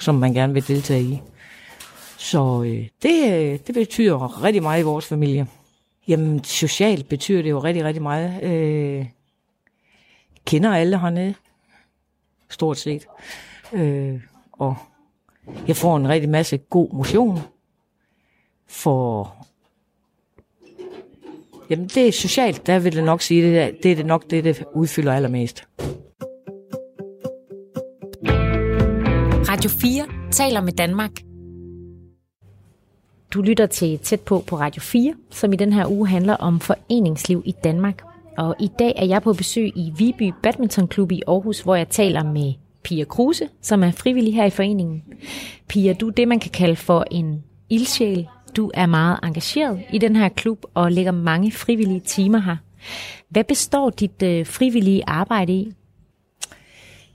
som 0.00 0.14
man 0.14 0.34
gerne 0.34 0.52
vil 0.52 0.68
deltage 0.68 1.02
i. 1.02 1.22
Så 2.18 2.62
øh, 2.66 2.88
det, 3.02 3.32
øh, 3.32 3.58
det 3.66 3.74
betyder 3.74 4.44
rigtig 4.44 4.62
meget 4.62 4.80
i 4.80 4.84
vores 4.84 5.06
familie. 5.06 5.46
Jamen, 6.08 6.44
socialt 6.44 7.08
betyder 7.08 7.42
det 7.42 7.50
jo 7.50 7.58
rigtig, 7.58 7.84
rigtig 7.84 8.02
meget. 8.02 8.42
Øh, 8.42 9.06
kender 10.46 10.70
alle 10.74 10.98
hernede, 11.00 11.34
stort 12.50 12.78
set. 12.78 13.06
Øh, 13.72 14.20
og 14.52 14.76
jeg 15.68 15.76
får 15.76 15.96
en 15.96 16.08
rigtig 16.08 16.30
masse 16.30 16.58
god 16.58 16.92
motion. 16.92 17.38
For 18.66 19.34
Jamen, 21.70 21.86
det 21.86 22.08
er 22.08 22.12
socialt, 22.12 22.66
der 22.66 22.78
vil 22.78 22.94
jeg 22.94 23.04
nok 23.04 23.22
sige, 23.22 23.42
det 23.42 23.58
er, 23.58 23.70
det 23.82 23.92
er 23.92 23.96
det 23.96 24.06
nok 24.06 24.30
det, 24.30 24.44
det 24.44 24.64
udfylder 24.74 25.12
allermest. 25.12 25.64
Radio 29.48 29.70
4 29.70 30.30
taler 30.30 30.60
med 30.60 30.72
Danmark. 30.72 31.10
Du 33.34 33.42
lytter 33.42 33.66
til 33.66 33.98
Tæt 33.98 34.20
på 34.20 34.44
på 34.46 34.56
Radio 34.56 34.80
4, 34.80 35.14
som 35.30 35.52
i 35.52 35.56
den 35.56 35.72
her 35.72 35.86
uge 35.86 36.08
handler 36.08 36.34
om 36.34 36.60
foreningsliv 36.60 37.42
i 37.44 37.54
Danmark. 37.64 38.13
Og 38.38 38.56
i 38.60 38.68
dag 38.78 38.92
er 38.96 39.06
jeg 39.06 39.22
på 39.22 39.32
besøg 39.32 39.72
i 39.76 39.92
Viby 39.98 40.32
Badmintonklub 40.42 41.12
i 41.12 41.22
Aarhus, 41.26 41.60
hvor 41.60 41.74
jeg 41.74 41.88
taler 41.88 42.24
med 42.24 42.52
Pia 42.84 43.04
Kruse, 43.04 43.48
som 43.62 43.82
er 43.82 43.90
frivillig 43.90 44.34
her 44.34 44.44
i 44.44 44.50
foreningen. 44.50 45.02
Pia, 45.68 45.92
du 45.92 46.08
er 46.08 46.12
det, 46.12 46.28
man 46.28 46.40
kan 46.40 46.50
kalde 46.50 46.76
for 46.76 47.04
en 47.10 47.42
ildsjæl. 47.70 48.26
Du 48.56 48.70
er 48.74 48.86
meget 48.86 49.18
engageret 49.22 49.80
i 49.92 49.98
den 49.98 50.16
her 50.16 50.28
klub 50.28 50.64
og 50.74 50.92
lægger 50.92 51.12
mange 51.12 51.52
frivillige 51.52 52.00
timer 52.00 52.38
her. 52.38 52.56
Hvad 53.28 53.44
består 53.44 53.90
dit 53.90 54.22
øh, 54.22 54.46
frivillige 54.46 55.02
arbejde 55.06 55.52
i? 55.52 55.72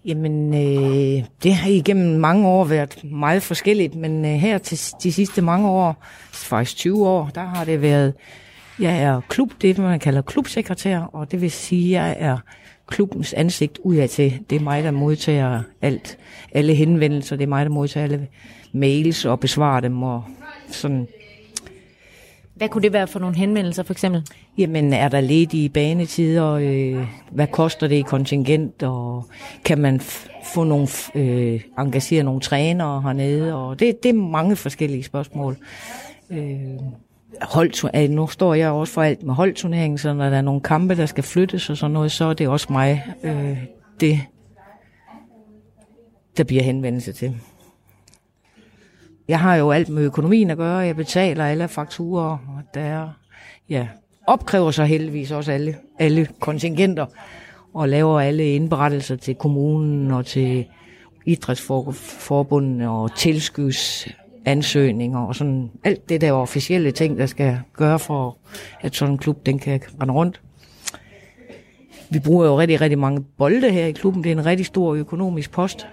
Jamen, 0.06 0.54
øh, 0.54 1.24
det 1.44 1.54
har 1.54 1.70
igennem 1.70 2.20
mange 2.20 2.48
år 2.48 2.64
været 2.64 3.04
meget 3.04 3.44
forskelligt, 3.44 3.96
men 3.96 4.26
øh, 4.26 4.32
her 4.32 4.58
til 4.58 4.80
de 5.04 5.14
sidste 5.14 5.42
mange 5.42 5.70
år, 5.70 6.04
faktisk 6.32 6.76
20 6.78 7.08
år, 7.08 7.32
der 7.36 7.42
har 7.42 7.66
det 7.66 7.82
været, 7.82 8.14
jeg 8.80 9.02
er 9.04 9.22
klub, 9.30 9.52
det 9.62 9.78
man 9.78 10.00
kalder 10.00 10.22
klubsekretær, 10.22 11.00
og 11.00 11.32
det 11.32 11.42
vil 11.42 11.52
sige, 11.52 12.00
at 12.00 12.06
jeg 12.06 12.16
er 12.20 12.38
klubbens 12.88 13.34
ansigt 13.34 13.80
udad 13.84 14.08
til. 14.08 14.40
Det 14.50 14.56
er 14.56 14.60
mig, 14.60 14.84
der 14.84 14.92
modtager 14.92 15.62
alt, 15.82 16.18
alle 16.52 16.74
henvendelser, 16.74 17.36
det 17.36 17.44
er 17.44 17.48
mig, 17.48 17.66
der 17.66 17.72
modtager 17.72 18.04
alle 18.04 18.28
mails 18.74 19.26
og 19.26 19.40
besvarer 19.40 19.80
dem 19.80 20.04
og 20.04 20.24
sådan 20.72 21.08
hvad 22.60 22.70
kunne 22.70 22.82
det 22.82 22.94
være 22.94 23.08
for 23.08 23.20
nogle 23.20 23.36
henvendelser 23.36 23.84
for 23.84 23.94
eksempel? 23.94 24.24
Jamen, 24.58 24.94
er 24.94 25.08
der 25.08 25.22
ledige 25.22 25.70
banetider? 25.70 26.52
Øh, 26.52 27.08
hvad 27.32 27.48
koster 27.48 27.88
det 27.88 27.96
i 27.96 28.02
kontingent? 28.02 28.84
Og 28.84 29.26
kan 29.66 29.78
man 29.78 30.00
få 30.54 30.64
nogle, 30.64 30.88
øh, 31.16 31.62
engagere 31.80 32.24
nogle 32.24 32.42
trænere 32.42 33.02
hernede? 33.02 33.56
Og 33.56 33.80
det, 33.80 34.04
det 34.04 34.10
er 34.10 34.14
mange 34.14 34.56
forskellige 34.56 35.04
spørgsmål. 35.04 35.58
Øh, 36.30 36.80
hold, 37.42 38.10
nu 38.10 38.28
står 38.28 38.54
jeg 38.54 38.72
også 38.72 38.94
for 38.94 39.02
alt 39.02 39.24
med 39.24 39.34
holdturneringen, 39.34 39.98
så 39.98 40.14
når 40.14 40.30
der 40.30 40.38
er 40.38 40.42
nogle 40.42 40.62
kampe, 40.62 40.96
der 40.96 41.06
skal 41.06 41.24
flyttes 41.24 41.70
og 41.70 41.78
sådan 41.78 41.92
noget, 41.92 42.12
så 42.12 42.26
er 42.26 42.34
det 42.34 42.48
også 42.48 42.68
mig, 42.70 43.06
øh, 43.24 43.58
det, 44.00 44.20
der 46.38 46.44
bliver 46.44 46.64
henvendelse 46.64 47.14
til. 47.14 47.36
Jeg 49.28 49.40
har 49.40 49.56
jo 49.56 49.72
alt 49.72 49.90
med 49.90 50.04
økonomien 50.04 50.50
at 50.50 50.58
gøre. 50.58 50.78
Jeg 50.78 50.96
betaler 50.96 51.46
alle 51.46 51.68
fakturer, 51.68 52.30
og 52.30 52.62
der 52.74 53.10
ja, 53.70 53.88
opkræver 54.28 54.72
så 54.72 54.84
heldigvis 54.84 55.32
også 55.32 55.52
alle, 55.52 55.76
alle 56.00 56.28
kontingenter 56.40 57.06
og 57.74 57.90
laver 57.90 58.22
alle 58.22 58.54
indberettelser 58.54 59.16
til 59.16 59.36
kommunen 59.36 60.12
og 60.12 60.26
til 60.26 60.66
idrætsforbundene 61.26 62.90
og 62.90 63.16
tilskudsansøgninger 64.56 65.20
og 65.20 65.36
sådan 65.36 65.72
alt 65.84 66.10
det 66.10 66.22
der 66.22 66.32
officielle 66.32 66.92
ting, 66.92 67.18
der 67.18 67.26
skal 67.26 67.60
gøre 67.74 68.00
for, 68.00 68.38
at 68.82 68.96
sådan 68.96 69.14
en 69.14 69.18
klub 69.18 69.46
den 69.46 69.60
kan 69.60 69.82
rende 70.02 70.14
rundt. 70.14 70.42
Vi 72.10 72.20
bruger 72.20 72.46
jo 72.46 72.60
rigtig, 72.60 72.82
rigtig 72.82 73.00
mange 73.00 73.22
bolde 73.38 73.72
her 73.72 73.86
i 73.86 73.92
klubben. 73.92 74.24
Det 74.24 74.32
er 74.32 74.36
en 74.36 74.46
rigtig 74.46 74.66
stor 74.66 74.94
økonomisk 74.94 75.52
post. 75.52 75.88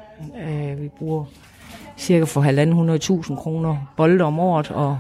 Øh, 0.49 0.83
vi 0.83 0.89
bruger 0.99 1.25
cirka 1.99 2.25
for 2.25 2.43
1.500.000 3.29 3.37
kroner 3.37 3.93
bolde 3.97 4.25
om 4.25 4.39
året, 4.39 4.71
og 4.71 4.99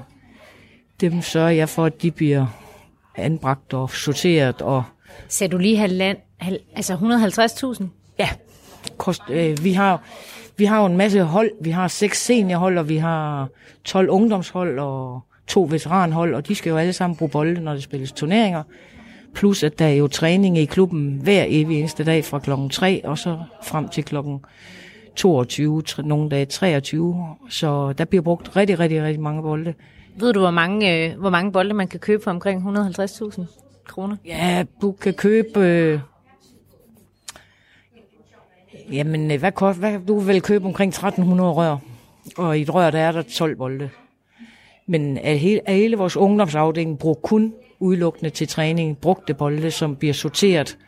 dem 1.00 1.22
sørger 1.22 1.50
jeg 1.50 1.68
for, 1.68 1.84
at 1.84 2.02
de 2.02 2.10
bliver 2.10 2.46
anbragt 3.16 3.74
og 3.74 3.90
sorteret. 3.90 4.62
Og 4.62 4.84
Sagde 5.28 5.52
du 5.52 5.58
lige 5.58 5.76
halvand, 5.76 6.18
hal, 6.36 6.58
altså 6.74 6.94
150.000? 6.94 7.84
Ja, 8.18 8.28
kost, 8.96 9.22
øh, 9.30 9.64
vi 9.64 9.72
har 9.72 10.02
vi 10.56 10.64
har 10.64 10.80
jo 10.80 10.86
en 10.86 10.96
masse 10.96 11.22
hold. 11.22 11.50
Vi 11.60 11.70
har 11.70 11.88
seks 11.88 12.24
seniorhold, 12.24 12.78
og 12.78 12.88
vi 12.88 12.96
har 12.96 13.48
12 13.84 14.08
ungdomshold 14.08 14.78
og 14.78 15.20
to 15.46 15.66
veteranhold, 15.70 16.34
og 16.34 16.48
de 16.48 16.54
skal 16.54 16.70
jo 16.70 16.76
alle 16.76 16.92
sammen 16.92 17.16
bruge 17.16 17.30
bolde, 17.30 17.60
når 17.60 17.72
der 17.72 17.80
spilles 17.80 18.12
turneringer. 18.12 18.62
Plus 19.34 19.62
at 19.62 19.78
der 19.78 19.86
er 19.86 19.92
jo 19.92 20.08
træning 20.08 20.58
i 20.58 20.64
klubben 20.64 21.20
hver 21.22 21.44
evig 21.48 21.78
eneste 21.78 22.04
dag 22.04 22.24
fra 22.24 22.38
klokken 22.38 22.70
3 22.70 23.00
og 23.04 23.18
så 23.18 23.38
frem 23.62 23.88
til 23.88 24.04
klokken 24.04 24.40
22, 25.16 25.82
nogle 26.04 26.30
dage 26.30 26.44
23, 26.44 27.16
så 27.48 27.92
der 27.92 28.04
bliver 28.04 28.22
brugt 28.22 28.56
rigtig, 28.56 28.78
rigtig, 28.78 29.02
rigtig 29.02 29.22
mange 29.22 29.42
bolde. 29.42 29.74
Ved 30.16 30.32
du, 30.32 30.40
hvor 30.40 30.50
mange, 30.50 31.10
øh, 31.10 31.18
hvor 31.18 31.30
mange 31.30 31.52
bolde 31.52 31.74
man 31.74 31.88
kan 31.88 32.00
købe 32.00 32.22
for 32.24 32.30
omkring 32.30 32.78
150.000 32.78 33.42
kroner? 33.86 34.16
Ja, 34.26 34.64
du 34.82 34.92
kan 34.92 35.14
købe... 35.14 35.60
Øh, 35.60 36.00
jamen, 38.92 39.30
øh, 39.30 39.38
hvad, 39.38 39.52
kost, 39.52 39.78
hvad, 39.78 39.98
du 40.08 40.18
vil 40.18 40.42
købe 40.42 40.66
omkring 40.66 40.88
1300 40.88 41.52
rør, 41.52 41.76
og 42.36 42.58
i 42.58 42.62
et 42.62 42.74
rør, 42.74 42.90
der 42.90 42.98
er 42.98 43.12
der 43.12 43.22
12 43.22 43.56
bolde. 43.56 43.90
Men 44.86 45.18
af 45.18 45.38
hele, 45.38 45.68
af 45.68 45.74
hele 45.74 45.96
vores 45.96 46.16
ungdomsafdeling 46.16 46.98
bruger 46.98 47.14
kun 47.14 47.54
udelukkende 47.80 48.30
til 48.30 48.48
træning 48.48 48.98
brugte 48.98 49.34
bolde, 49.34 49.70
som 49.70 49.96
bliver 49.96 50.14
sorteret. 50.14 50.78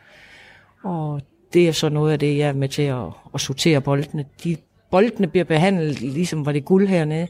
Og 0.83 1.21
det 1.53 1.67
er 1.67 1.71
så 1.71 1.89
noget 1.89 2.11
af 2.11 2.19
det, 2.19 2.37
jeg 2.37 2.47
er 2.47 2.53
med 2.53 2.69
til 2.69 2.81
at, 2.81 3.05
at 3.33 3.41
sortere 3.41 3.81
boldene. 3.81 4.25
De, 4.43 4.57
boldene 4.91 5.27
bliver 5.27 5.43
behandlet, 5.43 6.01
ligesom 6.01 6.45
var 6.45 6.51
det 6.51 6.65
guld 6.65 6.87
hernede, 6.87 7.27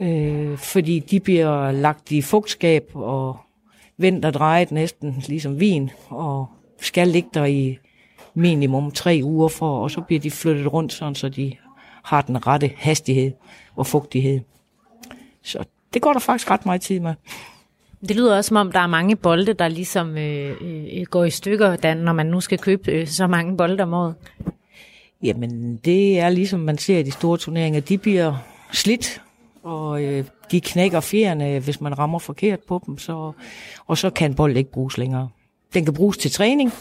øh, 0.00 0.58
fordi 0.58 0.98
de 0.98 1.20
bliver 1.20 1.72
lagt 1.72 2.12
i 2.12 2.22
fugtskab 2.22 2.90
og 2.94 3.36
vendt 3.96 4.24
og 4.24 4.34
drejet 4.34 4.72
næsten 4.72 5.24
ligesom 5.28 5.60
vin, 5.60 5.90
og 6.08 6.46
skal 6.80 7.08
ligge 7.08 7.28
der 7.34 7.44
i 7.44 7.78
minimum 8.38 8.90
tre 8.90 9.20
uger 9.24 9.48
for, 9.48 9.82
og 9.82 9.90
så 9.90 10.00
bliver 10.00 10.20
de 10.20 10.30
flyttet 10.30 10.72
rundt, 10.72 10.92
sådan, 10.92 11.14
så 11.14 11.28
de 11.28 11.52
har 12.04 12.22
den 12.22 12.46
rette 12.46 12.70
hastighed 12.76 13.32
og 13.76 13.86
fugtighed. 13.86 14.40
Så 15.42 15.64
det 15.94 16.02
går 16.02 16.12
der 16.12 16.20
faktisk 16.20 16.50
ret 16.50 16.66
meget 16.66 16.80
tid 16.80 17.00
med. 17.00 17.14
Det 18.08 18.16
lyder 18.16 18.36
også 18.36 18.48
som 18.48 18.56
om, 18.56 18.72
der 18.72 18.80
er 18.80 18.86
mange 18.86 19.16
bolde, 19.16 19.52
der 19.52 19.68
ligesom 19.68 20.18
øh, 20.18 20.56
øh, 20.60 21.02
går 21.10 21.24
i 21.24 21.30
stykker, 21.30 21.76
Dan, 21.76 21.96
når 21.96 22.12
man 22.12 22.26
nu 22.26 22.40
skal 22.40 22.58
købe 22.58 22.92
øh, 22.92 23.06
så 23.06 23.26
mange 23.26 23.56
bolde 23.56 23.82
om 23.82 23.94
året. 23.94 24.14
Jamen, 25.22 25.76
det 25.76 26.18
er 26.18 26.28
ligesom 26.28 26.60
man 26.60 26.78
ser 26.78 26.98
i 26.98 27.02
de 27.02 27.10
store 27.10 27.38
turneringer. 27.38 27.80
De 27.80 27.98
bliver 27.98 28.34
slidt, 28.72 29.22
og 29.62 30.04
øh, 30.04 30.24
de 30.50 30.60
knækker 30.60 31.00
fjerne, 31.00 31.58
hvis 31.58 31.80
man 31.80 31.98
rammer 31.98 32.18
forkert 32.18 32.60
på 32.68 32.82
dem. 32.86 32.98
Så, 32.98 33.32
og 33.86 33.98
så 33.98 34.10
kan 34.10 34.34
bold 34.34 34.56
ikke 34.56 34.70
bruges 34.70 34.98
længere. 34.98 35.28
Den 35.74 35.84
kan 35.84 35.94
bruges 35.94 36.18
til 36.18 36.30
træning, 36.30 36.72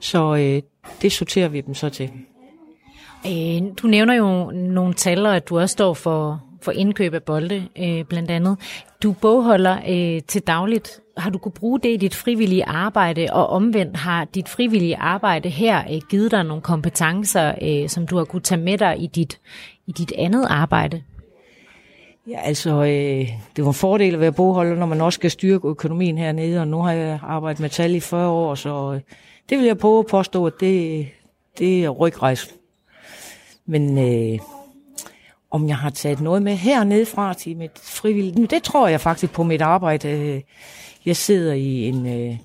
så 0.00 0.36
øh, 0.36 0.62
det 1.02 1.12
sorterer 1.12 1.48
vi 1.48 1.60
dem 1.60 1.74
så 1.74 1.88
til. 1.88 2.10
Øh, 3.26 3.62
du 3.82 3.86
nævner 3.86 4.14
jo 4.14 4.50
nogle 4.50 4.94
tal, 4.94 5.26
at 5.26 5.48
du 5.48 5.58
også 5.58 5.72
står 5.72 5.94
for 5.94 6.42
for 6.64 6.72
indkøb 6.72 7.14
af 7.14 7.22
bolde, 7.22 7.68
øh, 7.78 8.04
blandt 8.04 8.30
andet. 8.30 8.58
Du 9.02 9.12
bogholder 9.12 9.78
øh, 9.88 10.22
til 10.22 10.42
dagligt. 10.42 11.00
Har 11.16 11.30
du 11.30 11.38
kunne 11.38 11.52
bruge 11.52 11.80
det 11.80 11.88
i 11.88 11.96
dit 11.96 12.14
frivillige 12.14 12.64
arbejde, 12.64 13.26
og 13.32 13.46
omvendt 13.46 13.96
har 13.96 14.24
dit 14.24 14.48
frivillige 14.48 14.96
arbejde 14.96 15.48
her 15.48 15.82
øh, 15.92 16.00
givet 16.10 16.30
dig 16.30 16.44
nogle 16.44 16.62
kompetencer, 16.62 17.54
øh, 17.62 17.88
som 17.88 18.06
du 18.06 18.16
har 18.16 18.24
kunne 18.24 18.42
tage 18.42 18.60
med 18.60 18.78
dig 18.78 18.96
i 19.02 19.06
dit, 19.06 19.40
i 19.86 19.92
dit 19.92 20.12
andet 20.18 20.46
arbejde? 20.48 21.02
Ja, 22.30 22.40
altså, 22.40 22.70
øh, 22.70 23.28
det 23.56 23.64
var 23.64 23.68
en 23.68 23.74
fordel 23.74 24.14
at 24.14 24.20
være 24.20 24.32
bogholder, 24.32 24.76
når 24.76 24.86
man 24.86 25.00
også 25.00 25.16
skal 25.16 25.30
styrke 25.30 25.68
økonomien 25.68 26.18
hernede, 26.18 26.60
og 26.60 26.68
nu 26.68 26.82
har 26.82 26.92
jeg 26.92 27.18
arbejdet 27.22 27.60
med 27.60 27.68
tal 27.68 27.94
i 27.94 28.00
40 28.00 28.28
år, 28.28 28.54
så 28.54 28.92
øh, 28.94 29.00
det 29.48 29.58
vil 29.58 29.66
jeg 29.66 29.78
prøve 29.78 29.98
at 29.98 30.06
påstå, 30.06 30.46
at 30.46 30.52
det, 30.60 31.06
det 31.58 31.84
er 31.84 31.88
rygrejs. 31.88 32.54
Men 33.66 33.98
øh, 33.98 34.38
om 35.50 35.68
jeg 35.68 35.76
har 35.76 35.90
taget 35.90 36.20
noget 36.20 36.42
med 36.42 36.56
hernede 36.56 37.06
fra 37.06 37.34
til 37.34 37.56
mit 37.56 37.78
frivillige. 37.82 38.46
Det 38.46 38.62
tror 38.62 38.88
jeg 38.88 39.00
faktisk 39.00 39.32
på 39.32 39.42
mit 39.42 39.62
arbejde. 39.62 40.08
Øh, 40.08 40.40
jeg 41.06 41.16
sidder 41.16 41.52
i 41.52 41.88
en 41.88 42.06
øh, 42.06 42.36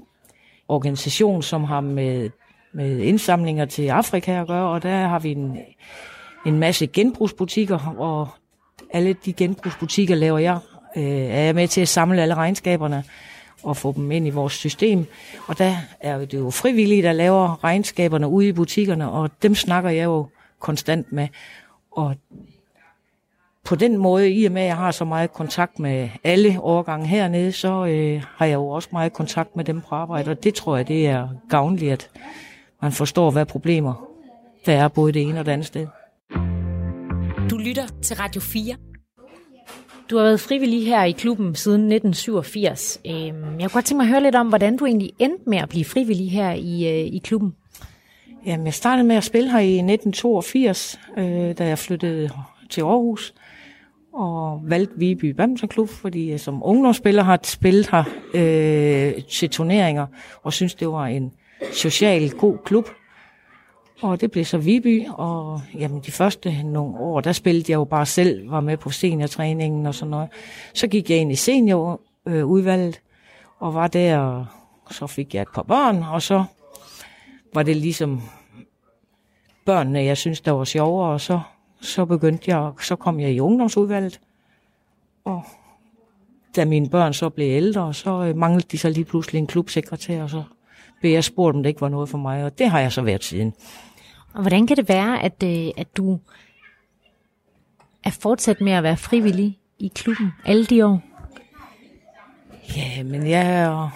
organisation, 0.67 1.43
som 1.43 1.63
har 1.63 1.81
med, 1.81 2.29
med 2.73 2.99
indsamlinger 2.99 3.65
til 3.65 3.87
Afrika 3.87 4.41
at 4.41 4.47
gøre, 4.47 4.69
og 4.69 4.83
der 4.83 5.07
har 5.07 5.19
vi 5.19 5.31
en, 5.31 5.57
en 6.45 6.59
masse 6.59 6.87
genbrugsbutikker, 6.87 7.95
og 7.97 8.27
alle 8.93 9.13
de 9.25 9.33
genbrugsbutikker 9.33 10.15
laver 10.15 10.39
jeg, 10.39 10.59
øh, 10.97 11.03
er 11.03 11.41
jeg 11.41 11.55
med 11.55 11.67
til 11.67 11.81
at 11.81 11.87
samle 11.87 12.21
alle 12.21 12.33
regnskaberne 12.33 13.03
og 13.63 13.77
få 13.77 13.93
dem 13.95 14.11
ind 14.11 14.27
i 14.27 14.29
vores 14.29 14.53
system. 14.53 15.05
Og 15.47 15.57
der 15.57 15.75
er 15.99 16.17
det 16.17 16.33
jo 16.33 16.49
frivillige, 16.49 17.03
der 17.03 17.13
laver 17.13 17.63
regnskaberne 17.63 18.27
ude 18.27 18.47
i 18.47 18.51
butikkerne, 18.51 19.11
og 19.11 19.29
dem 19.41 19.55
snakker 19.55 19.89
jeg 19.89 20.03
jo 20.03 20.27
konstant 20.59 21.11
med. 21.11 21.27
Og 21.91 22.15
på 23.65 23.75
den 23.75 23.97
måde, 23.97 24.31
i 24.31 24.45
og 24.45 24.51
med 24.51 24.61
at 24.61 24.67
jeg 24.67 24.77
har 24.77 24.91
så 24.91 25.05
meget 25.05 25.33
kontakt 25.33 25.79
med 25.79 26.09
alle 26.23 26.61
årgange 26.61 27.07
hernede, 27.07 27.51
så 27.51 27.85
øh, 27.85 28.23
har 28.35 28.45
jeg 28.45 28.55
jo 28.55 28.67
også 28.67 28.89
meget 28.91 29.13
kontakt 29.13 29.55
med 29.55 29.65
dem 29.65 29.81
på 29.81 29.95
arbejde, 29.95 30.31
og 30.31 30.43
det 30.43 30.53
tror 30.53 30.77
jeg, 30.77 30.87
det 30.87 31.07
er 31.07 31.29
gavnligt, 31.49 31.91
at 31.91 32.09
man 32.81 32.91
forstår, 32.91 33.31
hvad 33.31 33.45
problemer 33.45 34.05
der 34.65 34.73
er 34.73 34.87
både 34.87 35.13
det 35.13 35.21
ene 35.21 35.39
og 35.39 35.45
det 35.45 35.51
andet 35.51 35.67
sted. 35.67 35.87
Du 37.49 37.57
lytter 37.57 37.87
til 38.01 38.15
Radio 38.15 38.41
4. 38.41 38.88
Du 40.09 40.17
har 40.17 40.23
været 40.23 40.39
frivillig 40.39 40.85
her 40.85 41.03
i 41.03 41.11
klubben 41.11 41.55
siden 41.55 41.81
1987. 41.81 43.01
Øhm, 43.05 43.15
jeg 43.15 43.33
kunne 43.35 43.69
godt 43.69 43.85
tænke 43.85 43.97
mig 43.97 44.03
at 44.03 44.09
høre 44.09 44.23
lidt 44.23 44.35
om, 44.35 44.47
hvordan 44.47 44.77
du 44.77 44.85
egentlig 44.85 45.11
endte 45.19 45.49
med 45.49 45.57
at 45.57 45.69
blive 45.69 45.85
frivillig 45.85 46.31
her 46.31 46.51
i, 46.51 46.87
øh, 46.87 47.13
i 47.13 47.21
klubben. 47.23 47.55
Jamen, 48.45 48.65
jeg 48.65 48.73
startede 48.73 49.07
med 49.07 49.15
at 49.15 49.23
spille 49.23 49.51
her 49.51 49.59
i 49.59 49.77
1982, 49.77 50.99
øh, 51.17 51.57
da 51.57 51.67
jeg 51.67 51.79
flyttede 51.79 52.29
til 52.69 52.81
Aarhus 52.81 53.33
og 54.13 54.61
valgte 54.63 54.93
Viby 54.97 55.25
Badmintonklub, 55.25 55.89
fordi 55.89 56.31
jeg 56.31 56.39
som 56.39 56.61
ungdomsspiller 56.63 57.23
har 57.23 57.39
spillet 57.43 57.89
her 57.91 58.03
øh, 58.33 59.23
til 59.23 59.49
turneringer, 59.49 60.07
og 60.43 60.53
synes 60.53 60.75
det 60.75 60.87
var 60.87 61.05
en 61.05 61.31
social 61.73 62.29
god 62.29 62.57
klub. 62.65 62.89
Og 64.01 64.21
det 64.21 64.31
blev 64.31 64.45
så 64.45 64.57
Viby, 64.57 65.05
og 65.09 65.61
jamen, 65.79 66.01
de 66.05 66.11
første 66.11 66.63
nogle 66.63 66.97
år, 66.97 67.21
der 67.21 67.31
spillede 67.31 67.71
jeg 67.71 67.75
jo 67.75 67.83
bare 67.83 68.05
selv, 68.05 68.51
var 68.51 68.59
med 68.59 68.77
på 68.77 68.89
seniortræningen 68.89 69.85
og 69.85 69.95
sådan 69.95 70.09
noget. 70.09 70.29
Så 70.73 70.87
gik 70.87 71.09
jeg 71.09 71.17
ind 71.17 71.31
i 71.31 71.35
seniorudvalget, 71.35 73.01
og 73.59 73.73
var 73.73 73.87
der, 73.87 74.19
og 74.85 74.93
så 74.93 75.07
fik 75.07 75.35
jeg 75.35 75.41
et 75.41 75.47
par 75.55 75.63
børn, 75.63 76.03
og 76.03 76.21
så 76.21 76.43
var 77.53 77.63
det 77.63 77.75
ligesom 77.75 78.21
børnene, 79.65 80.03
jeg 80.03 80.17
synes, 80.17 80.41
der 80.41 80.51
var 80.51 80.63
sjovere, 80.63 81.09
og 81.09 81.21
så, 81.21 81.39
så 81.81 82.05
begyndte 82.05 82.55
jeg, 82.55 82.71
så 82.81 82.95
kom 82.95 83.19
jeg 83.19 83.31
i 83.31 83.39
ungdomsudvalget, 83.39 84.19
og 85.25 85.43
da 86.55 86.65
mine 86.65 86.89
børn 86.89 87.13
så 87.13 87.29
blev 87.29 87.51
ældre, 87.51 87.93
så 87.93 88.23
øh, 88.23 88.37
manglede 88.37 88.67
de 88.71 88.77
så 88.77 88.89
lige 88.89 89.05
pludselig 89.05 89.39
en 89.39 89.47
klubsekretær, 89.47 90.23
og 90.23 90.29
så 90.29 90.43
blev 90.99 91.11
jeg 91.11 91.23
spurgt, 91.23 91.55
om 91.55 91.63
det 91.63 91.69
ikke 91.69 91.81
var 91.81 91.89
noget 91.89 92.09
for 92.09 92.17
mig, 92.17 92.43
og 92.43 92.59
det 92.59 92.69
har 92.69 92.79
jeg 92.79 92.91
så 92.91 93.01
været 93.01 93.23
siden. 93.23 93.53
Og 94.33 94.41
hvordan 94.41 94.67
kan 94.67 94.77
det 94.77 94.89
være, 94.89 95.23
at, 95.23 95.43
øh, 95.43 95.67
at 95.77 95.97
du 95.97 96.19
er 98.03 98.09
fortsat 98.21 98.61
med 98.61 98.71
at 98.71 98.83
være 98.83 98.97
frivillig 98.97 99.57
i 99.79 99.91
klubben 99.95 100.27
alle 100.45 100.65
de 100.65 100.85
år? 100.85 101.01
Ja, 102.77 103.03
men 103.03 103.27
jeg 103.29 103.55
er, 103.55 103.89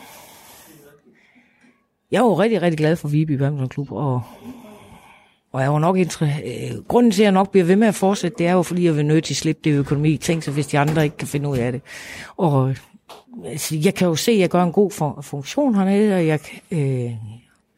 jeg 2.12 2.18
er 2.18 2.24
jo 2.24 2.34
rigtig, 2.34 2.62
rigtig 2.62 2.78
glad 2.78 2.96
for 2.96 3.08
Viby 3.08 3.32
Badminton 3.32 3.70
Klub, 3.70 3.92
og, 3.92 4.22
og 5.52 5.62
jeg 5.62 5.68
er 5.68 5.72
jo 5.72 5.80
nok 5.80 5.98
inter- 5.98 6.26
øh, 6.26 6.84
grunden 6.88 7.12
til, 7.12 7.22
at 7.22 7.26
jeg 7.26 7.32
nok 7.32 7.52
bliver 7.52 7.66
ved 7.66 7.76
med 7.76 7.88
at 7.88 7.96
fortsætte, 7.96 8.38
det 8.38 8.48
er 8.48 8.52
jo, 8.54 8.64
fordi 8.64 8.86
jeg 8.86 8.96
vil 8.98 9.06
nødt 9.06 9.24
til 9.24 9.34
at 9.34 9.38
slippe 9.38 9.62
det 9.64 9.72
økonomi. 9.78 10.18
Tænk 10.18 10.44
så, 10.44 10.52
hvis 10.52 10.68
de 10.68 10.80
andre 10.80 11.04
ikke 11.04 11.18
kan 11.18 11.28
finde 11.28 11.50
ud 11.50 11.58
af 11.58 11.72
det. 11.72 11.82
Og 12.38 12.70
øh, 12.70 12.78
altså, 13.46 13.76
jeg 13.84 13.96
kan 13.96 14.08
jo 14.08 14.16
se, 14.16 14.32
at 14.32 14.40
jeg 14.40 14.50
gør 14.50 14.64
en 14.64 14.72
god 14.72 14.92
for- 14.92 15.20
funktion 15.22 15.76
hernede, 15.76 16.16
og 16.16 16.28
jeg 16.28 16.40
øh, 16.72 17.12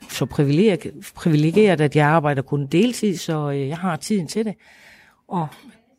så 0.10 0.26
privilegeret, 0.26 0.94
privilegeret, 1.16 1.82
at 1.82 1.96
jeg 1.96 2.08
arbejder 2.08 2.42
kun 2.42 2.68
deltid, 2.68 3.18
så 3.18 3.52
øh, 3.52 3.68
jeg 3.68 3.78
har 3.78 3.96
tiden 3.96 4.28
til 4.28 4.46
det. 4.46 4.56
Og 5.28 5.48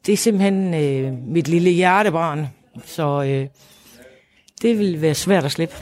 det 0.07 0.13
er 0.13 0.17
simpelthen 0.17 0.75
øh, 0.75 1.13
mit 1.13 1.49
lille 1.49 1.71
hjertebarn, 1.71 2.47
så 2.85 3.23
øh, 3.23 3.49
det 4.63 4.79
vil 4.79 5.03
være 5.03 5.15
svært 5.15 5.45
at 5.45 5.53
slippe. 5.53 5.75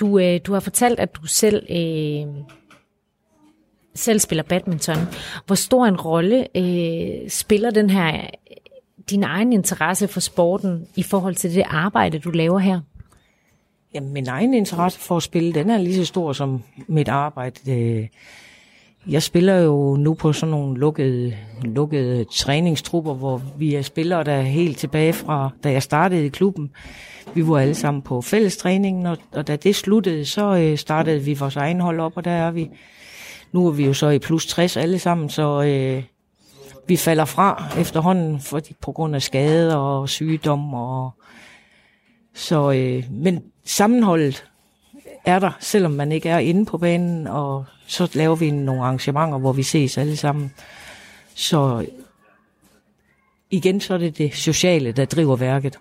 Du, 0.00 0.18
øh, 0.18 0.40
du 0.46 0.52
har 0.52 0.60
fortalt, 0.60 1.00
at 1.00 1.16
du 1.16 1.26
selv, 1.26 1.66
øh, 1.70 2.44
selv 3.94 4.18
spiller 4.18 4.42
badminton. 4.42 4.96
Hvor 5.46 5.54
stor 5.54 5.86
en 5.86 6.00
rolle 6.00 6.56
øh, 6.56 7.30
spiller 7.30 7.70
den 7.70 7.90
her 7.90 8.14
øh, 8.16 8.28
din 9.10 9.22
egen 9.22 9.52
interesse 9.52 10.08
for 10.08 10.20
sporten 10.20 10.86
i 10.96 11.02
forhold 11.02 11.34
til 11.34 11.54
det 11.54 11.64
arbejde, 11.66 12.18
du 12.18 12.30
laver 12.30 12.58
her? 12.58 12.80
Jamen, 13.94 14.12
min 14.12 14.28
egen 14.28 14.54
interesse 14.54 14.98
for 14.98 15.16
at 15.16 15.22
spille, 15.22 15.52
den 15.52 15.70
er 15.70 15.78
lige 15.78 15.96
så 15.96 16.04
stor 16.04 16.32
som 16.32 16.62
mit 16.88 17.08
arbejde. 17.08 17.72
Øh, 17.72 18.08
jeg 19.06 19.22
spiller 19.22 19.56
jo 19.56 19.96
nu 19.96 20.14
på 20.14 20.32
sådan 20.32 20.50
nogle 20.50 20.78
lukkede, 20.78 21.36
lukkede 21.62 22.24
træningstrupper, 22.24 23.14
hvor 23.14 23.42
vi 23.58 23.74
er 23.74 23.82
spillere, 23.82 24.24
der 24.24 24.32
er 24.32 24.42
helt 24.42 24.78
tilbage 24.78 25.12
fra, 25.12 25.50
da 25.64 25.72
jeg 25.72 25.82
startede 25.82 26.26
i 26.26 26.28
klubben. 26.28 26.70
Vi 27.34 27.48
var 27.48 27.58
alle 27.58 27.74
sammen 27.74 28.02
på 28.02 28.20
fællestræningen, 28.20 29.06
og, 29.06 29.18
og 29.32 29.46
da 29.46 29.56
det 29.56 29.76
sluttede, 29.76 30.24
så 30.24 30.56
øh, 30.56 30.78
startede 30.78 31.20
vi 31.20 31.34
vores 31.34 31.56
egen 31.56 31.80
hold 31.80 32.00
op, 32.00 32.12
og 32.16 32.24
der 32.24 32.30
er 32.30 32.50
vi. 32.50 32.70
Nu 33.52 33.66
er 33.66 33.70
vi 33.70 33.86
jo 33.86 33.94
så 33.94 34.08
i 34.08 34.18
plus 34.18 34.46
60 34.46 34.76
alle 34.76 34.98
sammen, 34.98 35.28
så 35.28 35.62
øh, 35.62 36.02
vi 36.88 36.96
falder 36.96 37.24
fra 37.24 37.64
efterhånden 37.78 38.40
fordi, 38.40 38.74
på 38.80 38.92
grund 38.92 39.14
af 39.14 39.22
skader 39.22 39.76
og 39.76 40.08
sygdom. 40.08 40.74
Og, 40.74 41.10
så, 42.34 42.72
øh, 42.72 43.04
men 43.10 43.42
sammenholdet 43.64 44.44
er 45.24 45.38
der, 45.38 45.50
selvom 45.60 45.92
man 45.92 46.12
ikke 46.12 46.28
er 46.28 46.38
inde 46.38 46.66
på 46.66 46.78
banen, 46.78 47.26
og 47.26 47.64
så 47.86 48.10
laver 48.14 48.36
vi 48.36 48.50
nogle 48.50 48.82
arrangementer, 48.82 49.38
hvor 49.38 49.52
vi 49.52 49.62
ses 49.62 49.98
alle 49.98 50.16
sammen. 50.16 50.54
Så 51.34 51.86
igen, 53.50 53.80
så 53.80 53.94
er 53.94 53.98
det 53.98 54.18
det 54.18 54.34
sociale, 54.34 54.92
der 54.92 55.04
driver 55.04 55.36
værket. 55.36 55.78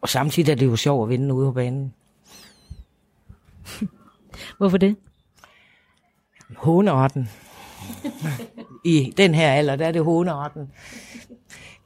Og 0.00 0.08
samtidig 0.08 0.52
er 0.52 0.56
det 0.56 0.66
jo 0.66 0.76
sjovt 0.76 1.06
at 1.06 1.10
vinde 1.10 1.34
ude 1.34 1.46
på 1.46 1.52
banen. 1.52 1.94
Hvorfor 4.58 4.76
det? 4.76 4.96
Håneretten. 6.56 7.28
I 8.84 9.14
den 9.16 9.34
her 9.34 9.52
alder, 9.52 9.76
der 9.76 9.86
er 9.86 9.92
det 9.92 10.04
håneretten, 10.04 10.72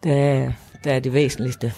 der, 0.05 0.53
der 0.85 0.93
er 0.93 1.01
det 1.01 1.13
væsentligste. 1.13 1.73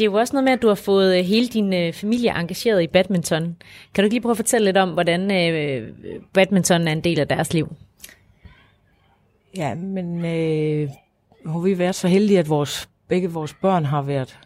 Det 0.00 0.06
er 0.06 0.10
jo 0.10 0.18
også 0.18 0.32
noget 0.32 0.44
med, 0.44 0.52
at 0.52 0.62
du 0.62 0.68
har 0.68 0.74
fået 0.74 1.18
øh, 1.18 1.24
hele 1.24 1.48
din 1.48 1.72
øh, 1.72 1.92
familie 1.92 2.30
engageret 2.30 2.82
i 2.82 2.86
badminton. 2.86 3.56
Kan 3.94 4.02
du 4.02 4.04
ikke 4.04 4.14
lige 4.14 4.20
prøve 4.20 4.30
at 4.30 4.36
fortælle 4.36 4.64
lidt 4.64 4.76
om, 4.76 4.90
hvordan 4.90 5.30
øh, 5.30 5.88
badminton 6.32 6.88
er 6.88 6.92
en 6.92 7.00
del 7.00 7.20
af 7.20 7.28
deres 7.28 7.54
liv? 7.54 7.74
Ja, 9.56 9.74
men 9.74 10.24
øh, 10.24 10.90
har 11.46 11.58
vi 11.58 11.78
været 11.78 11.94
så 11.94 12.08
heldige, 12.08 12.38
at 12.38 12.48
vores, 12.48 12.88
begge 13.08 13.30
vores 13.30 13.54
børn 13.54 13.84
har 13.84 14.02
været, 14.02 14.38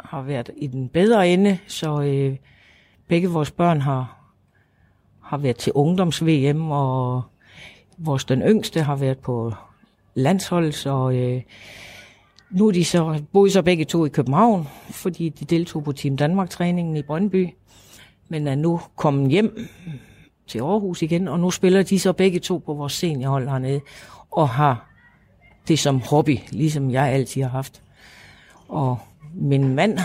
har 0.00 0.22
været 0.22 0.50
i 0.56 0.66
den 0.66 0.88
bedre 0.88 1.28
ende, 1.28 1.58
så 1.66 2.02
øh, 2.02 2.36
begge 3.08 3.28
vores 3.28 3.50
børn 3.50 3.80
har, 3.80 4.18
har 5.22 5.36
været 5.36 5.56
til 5.56 5.72
ungdoms-VM, 5.72 6.70
og 6.70 7.22
vores 7.98 8.24
den 8.24 8.42
yngste 8.42 8.82
har 8.82 8.96
været 8.96 9.18
på 9.18 9.52
landshold, 10.14 10.72
så 10.72 11.10
øh, 11.10 11.42
nu 12.50 12.68
er 12.68 12.72
de 12.72 12.84
så, 12.84 13.22
boede 13.32 13.50
så 13.50 13.62
begge 13.62 13.84
to 13.84 14.04
i 14.04 14.08
København, 14.08 14.68
fordi 14.90 15.28
de 15.28 15.44
deltog 15.44 15.84
på 15.84 15.92
Team 15.92 16.16
Danmark-træningen 16.16 16.96
i 16.96 17.02
Brøndby, 17.02 17.48
men 18.28 18.46
er 18.46 18.54
nu 18.54 18.80
kommet 18.96 19.30
hjem 19.30 19.68
til 20.46 20.58
Aarhus 20.58 21.02
igen, 21.02 21.28
og 21.28 21.40
nu 21.40 21.50
spiller 21.50 21.82
de 21.82 21.98
så 21.98 22.12
begge 22.12 22.38
to 22.38 22.58
på 22.58 22.74
vores 22.74 22.92
seniorhold 22.92 23.48
hernede, 23.48 23.80
og 24.30 24.48
har 24.48 24.90
det 25.68 25.78
som 25.78 26.00
hobby, 26.00 26.38
ligesom 26.50 26.90
jeg 26.90 27.08
altid 27.08 27.42
har 27.42 27.48
haft. 27.48 27.82
Og 28.68 28.98
min 29.34 29.74
mand 29.74 29.98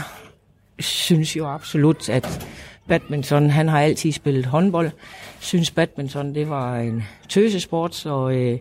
synes 0.80 1.38
jo 1.38 1.48
absolut, 1.48 2.10
at 2.10 2.48
badminton, 2.88 3.50
han 3.50 3.68
har 3.68 3.82
altid 3.82 4.12
spillet 4.12 4.46
håndbold, 4.46 4.92
synes 5.40 5.72
badminton, 5.72 6.36
det 6.36 6.50
var 6.50 6.80
en 6.80 7.04
tøsesport, 7.30 7.96
så, 7.96 8.30
øh, 8.30 8.60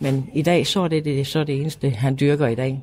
men 0.00 0.30
i 0.34 0.42
dag, 0.42 0.66
så 0.66 0.80
er 0.80 0.88
det, 0.88 1.04
det, 1.04 1.26
så 1.26 1.38
er 1.38 1.44
det 1.44 1.60
eneste, 1.60 1.90
han 1.90 2.16
dyrker 2.20 2.46
i 2.46 2.54
dag. 2.54 2.82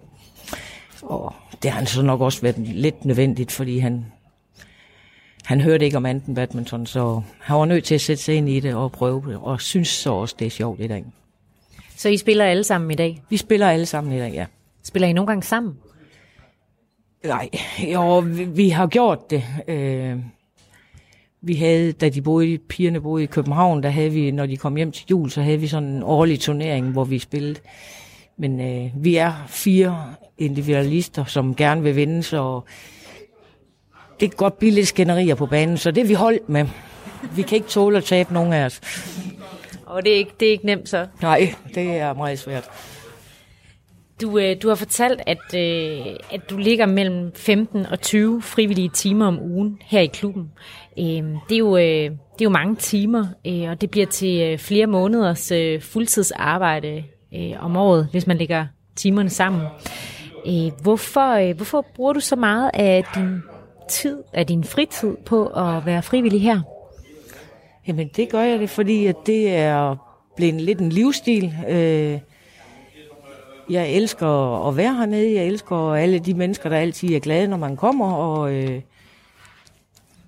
Og 1.01 1.33
det 1.63 1.71
har 1.71 1.77
han 1.77 1.87
så 1.87 2.01
nok 2.01 2.21
også 2.21 2.41
været 2.41 2.57
lidt 2.57 3.05
nødvendigt, 3.05 3.51
fordi 3.51 3.79
han, 3.79 4.05
han 5.45 5.61
hørte 5.61 5.85
ikke 5.85 5.97
om 5.97 6.05
anden 6.05 6.35
badminton, 6.35 6.85
så 6.85 7.21
han 7.39 7.57
var 7.57 7.65
nødt 7.65 7.83
til 7.83 7.95
at 7.95 8.01
sætte 8.01 8.23
sig 8.23 8.35
ind 8.35 8.49
i 8.49 8.59
det 8.59 8.75
og 8.75 8.91
prøve 8.91 9.23
det, 9.27 9.37
og 9.41 9.61
synes 9.61 9.87
så 9.87 10.11
også, 10.13 10.35
det 10.39 10.45
er 10.45 10.49
sjovt 10.49 10.79
i 10.79 10.87
dag. 10.87 11.05
Så 11.95 12.09
I 12.09 12.17
spiller 12.17 12.45
alle 12.45 12.63
sammen 12.63 12.91
i 12.91 12.95
dag? 12.95 13.21
Vi 13.29 13.37
spiller 13.37 13.69
alle 13.69 13.85
sammen 13.85 14.13
i 14.13 14.19
dag, 14.19 14.33
ja. 14.33 14.45
Spiller 14.83 15.07
I 15.07 15.13
nogle 15.13 15.27
gange 15.27 15.43
sammen? 15.43 15.77
Nej, 17.23 17.49
jo, 17.93 18.19
vi, 18.19 18.43
vi 18.43 18.69
har 18.69 18.87
gjort 18.87 19.29
det. 19.29 19.43
Øh, 19.67 20.17
vi 21.41 21.55
havde, 21.55 21.91
da 21.91 22.09
de 22.09 22.21
boede, 22.21 22.57
pigerne 22.57 23.01
boede 23.01 23.23
i 23.23 23.27
København, 23.27 23.83
der 23.83 23.89
havde 23.89 24.09
vi, 24.09 24.31
når 24.31 24.45
de 24.45 24.57
kom 24.57 24.75
hjem 24.75 24.91
til 24.91 25.05
jul, 25.09 25.29
så 25.29 25.41
havde 25.41 25.57
vi 25.57 25.67
sådan 25.67 25.89
en 25.89 26.03
årlig 26.03 26.39
turnering, 26.39 26.91
hvor 26.91 27.03
vi 27.03 27.19
spillede. 27.19 27.59
Men 28.41 28.62
øh, 28.62 29.04
vi 29.04 29.15
er 29.15 29.45
fire 29.47 30.13
individualister, 30.38 31.25
som 31.25 31.56
gerne 31.56 31.84
vil 31.84 31.95
vinde, 31.95 32.23
så 32.23 32.62
det 34.19 34.30
kan 34.30 34.38
godt 34.38 34.60
blive 34.60 34.71
lidt 34.71 34.88
skænderier 34.88 35.36
på 35.36 35.45
banen, 35.45 35.77
så 35.77 35.91
det 35.91 36.01
er 36.01 36.08
vi 36.08 36.13
holdt 36.13 36.49
med. 36.49 36.65
Vi 37.36 37.41
kan 37.41 37.56
ikke 37.56 37.67
tåle 37.67 37.97
at 37.97 38.04
tabe 38.04 38.34
nogen 38.34 38.54
af 38.54 38.65
os. 38.65 38.82
Og 39.86 40.06
det 40.06 40.13
er 40.13 40.17
ikke, 40.17 40.32
det 40.39 40.47
er 40.47 40.51
ikke 40.51 40.65
nemt 40.65 40.89
så? 40.89 41.08
Nej, 41.21 41.56
det 41.75 41.97
er 41.97 42.13
meget 42.13 42.39
svært. 42.39 42.69
Du, 44.21 44.38
øh, 44.38 44.56
du 44.62 44.67
har 44.67 44.75
fortalt, 44.75 45.21
at, 45.27 45.56
øh, 45.56 46.15
at 46.32 46.49
du 46.49 46.58
ligger 46.58 46.86
mellem 46.86 47.32
15 47.36 47.86
og 47.86 48.01
20 48.01 48.41
frivillige 48.41 48.89
timer 48.89 49.27
om 49.27 49.39
ugen 49.41 49.77
her 49.82 49.99
i 49.99 50.08
klubben. 50.08 50.51
Øh, 50.99 51.06
det, 51.49 51.56
er 51.56 51.58
jo, 51.58 51.77
øh, 51.77 51.84
det 51.84 52.41
er 52.41 52.43
jo 52.43 52.49
mange 52.49 52.75
timer, 52.75 53.25
øh, 53.47 53.69
og 53.69 53.82
det 53.82 53.91
bliver 53.91 54.08
til 54.08 54.41
øh, 54.41 54.58
flere 54.58 54.88
måneders 54.88 55.51
øh, 55.51 55.82
fuldtidsarbejde 55.82 57.04
øh, 57.35 57.65
om 57.65 57.77
året, 57.77 58.07
hvis 58.11 58.27
man 58.27 58.37
lægger 58.37 58.65
timerne 58.95 59.29
sammen. 59.29 59.61
Øh, 60.47 60.71
hvorfor, 60.81 61.31
øh, 61.31 61.55
hvorfor 61.55 61.85
bruger 61.95 62.13
du 62.13 62.19
så 62.19 62.35
meget 62.35 62.71
af 62.73 63.03
din 63.15 63.43
tid, 63.89 64.23
af 64.33 64.47
din 64.47 64.63
fritid 64.63 65.17
på 65.25 65.45
at 65.45 65.85
være 65.85 66.01
frivillig 66.01 66.41
her? 66.41 66.61
Jamen 67.87 68.09
det 68.15 68.29
gør 68.29 68.41
jeg 68.41 68.59
det, 68.59 68.69
fordi 68.69 69.05
at 69.05 69.15
det 69.25 69.55
er 69.55 69.95
blevet 70.35 70.61
lidt 70.61 70.79
en 70.79 70.89
livsstil. 70.89 71.53
Øh, 71.69 72.19
jeg 73.69 73.89
elsker 73.89 74.67
at 74.67 74.77
være 74.77 74.93
hernede. 74.93 75.35
Jeg 75.35 75.45
elsker 75.45 75.93
alle 75.93 76.19
de 76.19 76.33
mennesker, 76.33 76.69
der 76.69 76.77
altid 76.77 77.15
er 77.15 77.19
glade, 77.19 77.47
når 77.47 77.57
man 77.57 77.77
kommer. 77.77 78.13
Og 78.13 78.53
øh, 78.53 78.81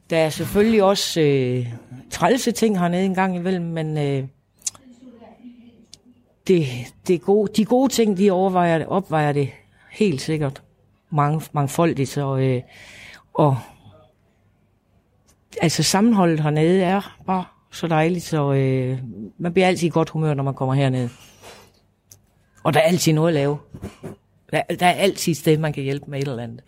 der 0.09 0.17
er 0.17 0.29
selvfølgelig 0.29 0.83
også 0.83 1.21
øh, 1.21 1.67
trælse 2.11 2.51
ting 2.51 2.79
hernede 2.79 3.05
en 3.05 3.15
gang 3.15 3.35
imellem, 3.35 3.65
men 3.65 3.97
øh, 3.97 4.23
det, 6.47 6.67
det 7.07 7.21
gode, 7.21 7.51
de 7.57 7.65
gode 7.65 7.93
ting, 7.93 8.17
de 8.17 8.31
overvejer, 8.31 8.85
opvejer 8.85 9.31
det 9.31 9.49
helt 9.91 10.21
sikkert 10.21 10.63
mange, 11.09 11.41
mangfoldigt. 11.51 12.09
Så, 12.09 12.37
øh, 12.37 12.61
og 13.33 13.57
altså 15.61 15.83
sammenholdet 15.83 16.39
hernede 16.39 16.83
er 16.83 17.17
bare 17.25 17.45
så 17.71 17.87
dejligt, 17.87 18.23
så 18.23 18.53
øh, 18.53 18.99
man 19.37 19.53
bliver 19.53 19.67
altid 19.67 19.87
i 19.87 19.91
godt 19.91 20.09
humør, 20.09 20.33
når 20.33 20.43
man 20.43 20.53
kommer 20.53 20.75
herned. 20.75 21.09
Og 22.63 22.73
der 22.73 22.79
er 22.79 22.83
altid 22.83 23.13
noget 23.13 23.27
at 23.27 23.33
lave. 23.33 23.57
Der, 24.51 24.61
der 24.79 24.85
er 24.85 24.91
altid 24.91 25.31
et 25.31 25.37
sted, 25.37 25.57
man 25.57 25.73
kan 25.73 25.83
hjælpe 25.83 26.11
med 26.11 26.19
et 26.19 26.27
eller 26.27 26.43
andet. 26.43 26.61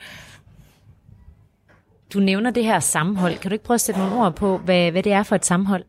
Du 2.13 2.19
nævner 2.19 2.51
det 2.51 2.63
her 2.63 2.79
sammenhold. 2.79 3.37
Kan 3.37 3.49
du 3.49 3.53
ikke 3.53 3.65
prøve 3.65 3.75
at 3.75 3.81
sætte 3.81 4.01
nogle 4.01 4.15
ord 4.15 4.35
på, 4.35 4.57
hvad, 4.57 4.91
hvad 4.91 5.03
det 5.03 5.11
er 5.11 5.23
for 5.23 5.35
et 5.35 5.45
sammenhold? 5.45 5.83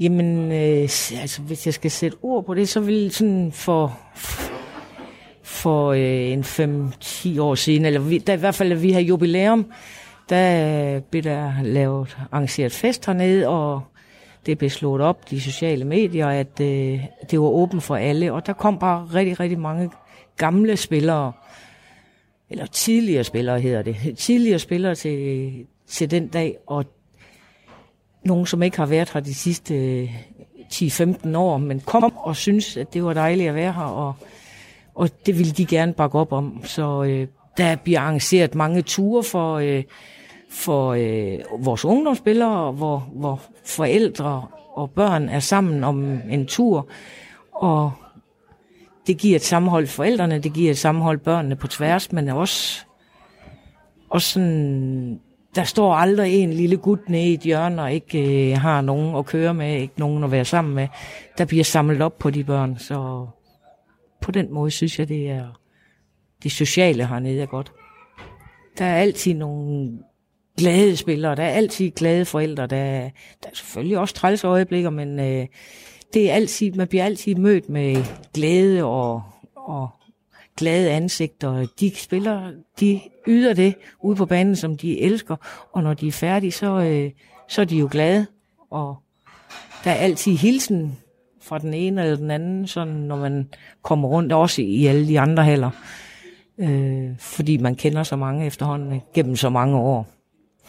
Jamen, 0.00 0.52
øh, 0.52 0.82
altså 1.20 1.42
hvis 1.46 1.66
jeg 1.66 1.74
skal 1.74 1.90
sætte 1.90 2.16
ord 2.22 2.44
på 2.44 2.54
det, 2.54 2.68
så 2.68 2.80
vil 2.80 3.10
sådan 3.10 3.52
for, 3.52 3.98
for 5.42 5.92
øh, 5.92 6.32
en 6.32 6.40
5-10 6.40 7.40
år 7.40 7.54
siden, 7.54 7.84
eller 7.84 8.00
vi, 8.00 8.18
der, 8.18 8.32
i 8.32 8.36
hvert 8.36 8.54
fald, 8.54 8.72
at 8.72 8.82
vi 8.82 8.92
har 8.92 9.00
jubilæum, 9.00 9.72
der 10.28 10.94
øh, 10.96 11.02
blev 11.02 11.22
der 11.22 11.52
lavet 11.62 12.16
arrangeret 12.32 12.72
fest 12.72 13.06
hernede, 13.06 13.48
og 13.48 13.82
det 14.46 14.58
blev 14.58 14.70
slået 14.70 15.00
op, 15.00 15.30
de 15.30 15.40
sociale 15.40 15.84
medier, 15.84 16.28
at 16.28 16.60
øh, 16.60 17.00
det 17.30 17.40
var 17.40 17.46
åbent 17.46 17.82
for 17.82 17.96
alle, 17.96 18.32
og 18.32 18.46
der 18.46 18.52
kom 18.52 18.78
bare 18.78 19.08
rigtig, 19.14 19.40
rigtig 19.40 19.58
mange 19.58 19.90
gamle 20.36 20.76
spillere, 20.76 21.32
eller 22.50 22.66
tidligere 22.66 23.24
spillere 23.24 23.60
hedder 23.60 23.82
det, 23.82 24.18
tidligere 24.18 24.58
spillere 24.58 24.94
til, 24.94 25.52
til 25.86 26.10
den 26.10 26.28
dag, 26.28 26.56
og 26.66 26.84
nogen, 28.24 28.46
som 28.46 28.62
ikke 28.62 28.76
har 28.76 28.86
været 28.86 29.10
her 29.12 29.20
de 29.20 29.34
sidste 29.34 30.04
10-15 30.72 31.36
år, 31.36 31.58
men 31.58 31.80
kom 31.80 32.16
og 32.16 32.36
synes, 32.36 32.76
at 32.76 32.94
det 32.94 33.04
var 33.04 33.14
dejligt 33.14 33.48
at 33.48 33.54
være 33.54 33.72
her, 33.72 33.82
og, 33.82 34.14
og 34.94 35.26
det 35.26 35.38
ville 35.38 35.52
de 35.52 35.66
gerne 35.66 35.92
bakke 35.92 36.18
op 36.18 36.32
om. 36.32 36.60
Så 36.64 37.02
øh, 37.02 37.26
der 37.56 37.76
bliver 37.76 38.00
arrangeret 38.00 38.54
mange 38.54 38.82
ture 38.82 39.22
for, 39.22 39.54
øh, 39.54 39.84
for 40.50 40.92
øh, 40.92 41.64
vores 41.64 41.84
ungdomsspillere, 41.84 42.72
hvor, 42.72 42.98
hvor 43.12 43.42
forældre 43.64 44.46
og 44.74 44.90
børn 44.90 45.28
er 45.28 45.40
sammen 45.40 45.84
om 45.84 46.20
en 46.30 46.46
tur, 46.46 46.88
og 47.52 47.92
det 49.06 49.18
giver 49.18 49.36
et 49.36 49.42
sammenhold 49.42 49.86
forældrene, 49.86 50.38
det 50.38 50.52
giver 50.52 50.70
et 50.70 50.78
sammenhold 50.78 51.18
børnene 51.18 51.56
på 51.56 51.66
tværs, 51.66 52.12
men 52.12 52.28
også, 52.28 52.84
også 54.10 54.28
sådan, 54.28 55.20
der 55.54 55.64
står 55.64 55.94
aldrig 55.94 56.34
en 56.34 56.52
lille 56.52 56.76
gut 56.76 57.08
nede 57.08 57.30
i 57.30 57.34
et 57.34 57.40
hjørne 57.40 57.82
og 57.82 57.92
ikke 57.92 58.50
øh, 58.50 58.58
har 58.58 58.80
nogen 58.80 59.16
at 59.16 59.26
køre 59.26 59.54
med, 59.54 59.80
ikke 59.80 60.00
nogen 60.00 60.24
at 60.24 60.30
være 60.30 60.44
sammen 60.44 60.74
med. 60.74 60.88
Der 61.38 61.44
bliver 61.44 61.64
samlet 61.64 62.02
op 62.02 62.18
på 62.18 62.30
de 62.30 62.44
børn, 62.44 62.78
så 62.78 63.26
på 64.20 64.30
den 64.30 64.52
måde 64.52 64.70
synes 64.70 64.98
jeg, 64.98 65.08
det 65.08 65.30
er 65.30 65.62
det 66.42 66.52
sociale 66.52 67.06
hernede 67.06 67.42
er 67.42 67.46
godt. 67.46 67.72
Der 68.78 68.84
er 68.84 68.96
altid 68.96 69.34
nogle 69.34 69.98
glade 70.58 70.96
spillere, 70.96 71.36
der 71.36 71.42
er 71.42 71.50
altid 71.50 71.90
glade 71.90 72.24
forældre, 72.24 72.66
der, 72.66 73.10
der 73.42 73.48
er 73.48 73.54
selvfølgelig 73.54 73.98
også 73.98 74.14
træls 74.14 74.44
øjeblikker, 74.44 74.90
men 74.90 75.20
øh, 75.20 75.46
det 76.14 76.30
er 76.30 76.34
altid, 76.34 76.72
man 76.72 76.88
bliver 76.88 77.04
altid 77.04 77.34
mødt 77.34 77.68
med 77.68 77.96
glæde 78.34 78.84
og, 78.84 79.22
og 79.56 79.88
glade 80.56 80.90
ansigter. 80.90 81.66
De 81.80 81.92
spiller, 81.96 82.52
de 82.80 83.00
yder 83.28 83.54
det 83.54 83.74
ude 84.00 84.16
på 84.16 84.26
banen, 84.26 84.56
som 84.56 84.76
de 84.76 85.00
elsker, 85.00 85.36
og 85.72 85.82
når 85.82 85.94
de 85.94 86.08
er 86.08 86.12
færdige, 86.12 86.52
så, 86.52 86.80
øh, 86.80 87.10
så 87.48 87.60
er 87.60 87.64
de 87.64 87.76
jo 87.78 87.88
glade, 87.90 88.26
og 88.70 88.96
der 89.84 89.90
er 89.90 89.94
altid 89.94 90.36
hilsen 90.36 90.98
fra 91.40 91.58
den 91.58 91.74
ene 91.74 92.02
eller 92.02 92.16
den 92.16 92.30
anden, 92.30 92.66
sådan 92.66 92.94
når 92.94 93.16
man 93.16 93.48
kommer 93.82 94.08
rundt, 94.08 94.32
også 94.32 94.62
i 94.62 94.86
alle 94.86 95.08
de 95.08 95.20
andre 95.20 95.44
haller, 95.44 95.70
øh, 96.58 97.10
fordi 97.18 97.56
man 97.56 97.74
kender 97.74 98.02
så 98.02 98.16
mange 98.16 98.46
efterhånden 98.46 99.00
gennem 99.14 99.36
så 99.36 99.50
mange 99.50 99.76
år 99.78 100.08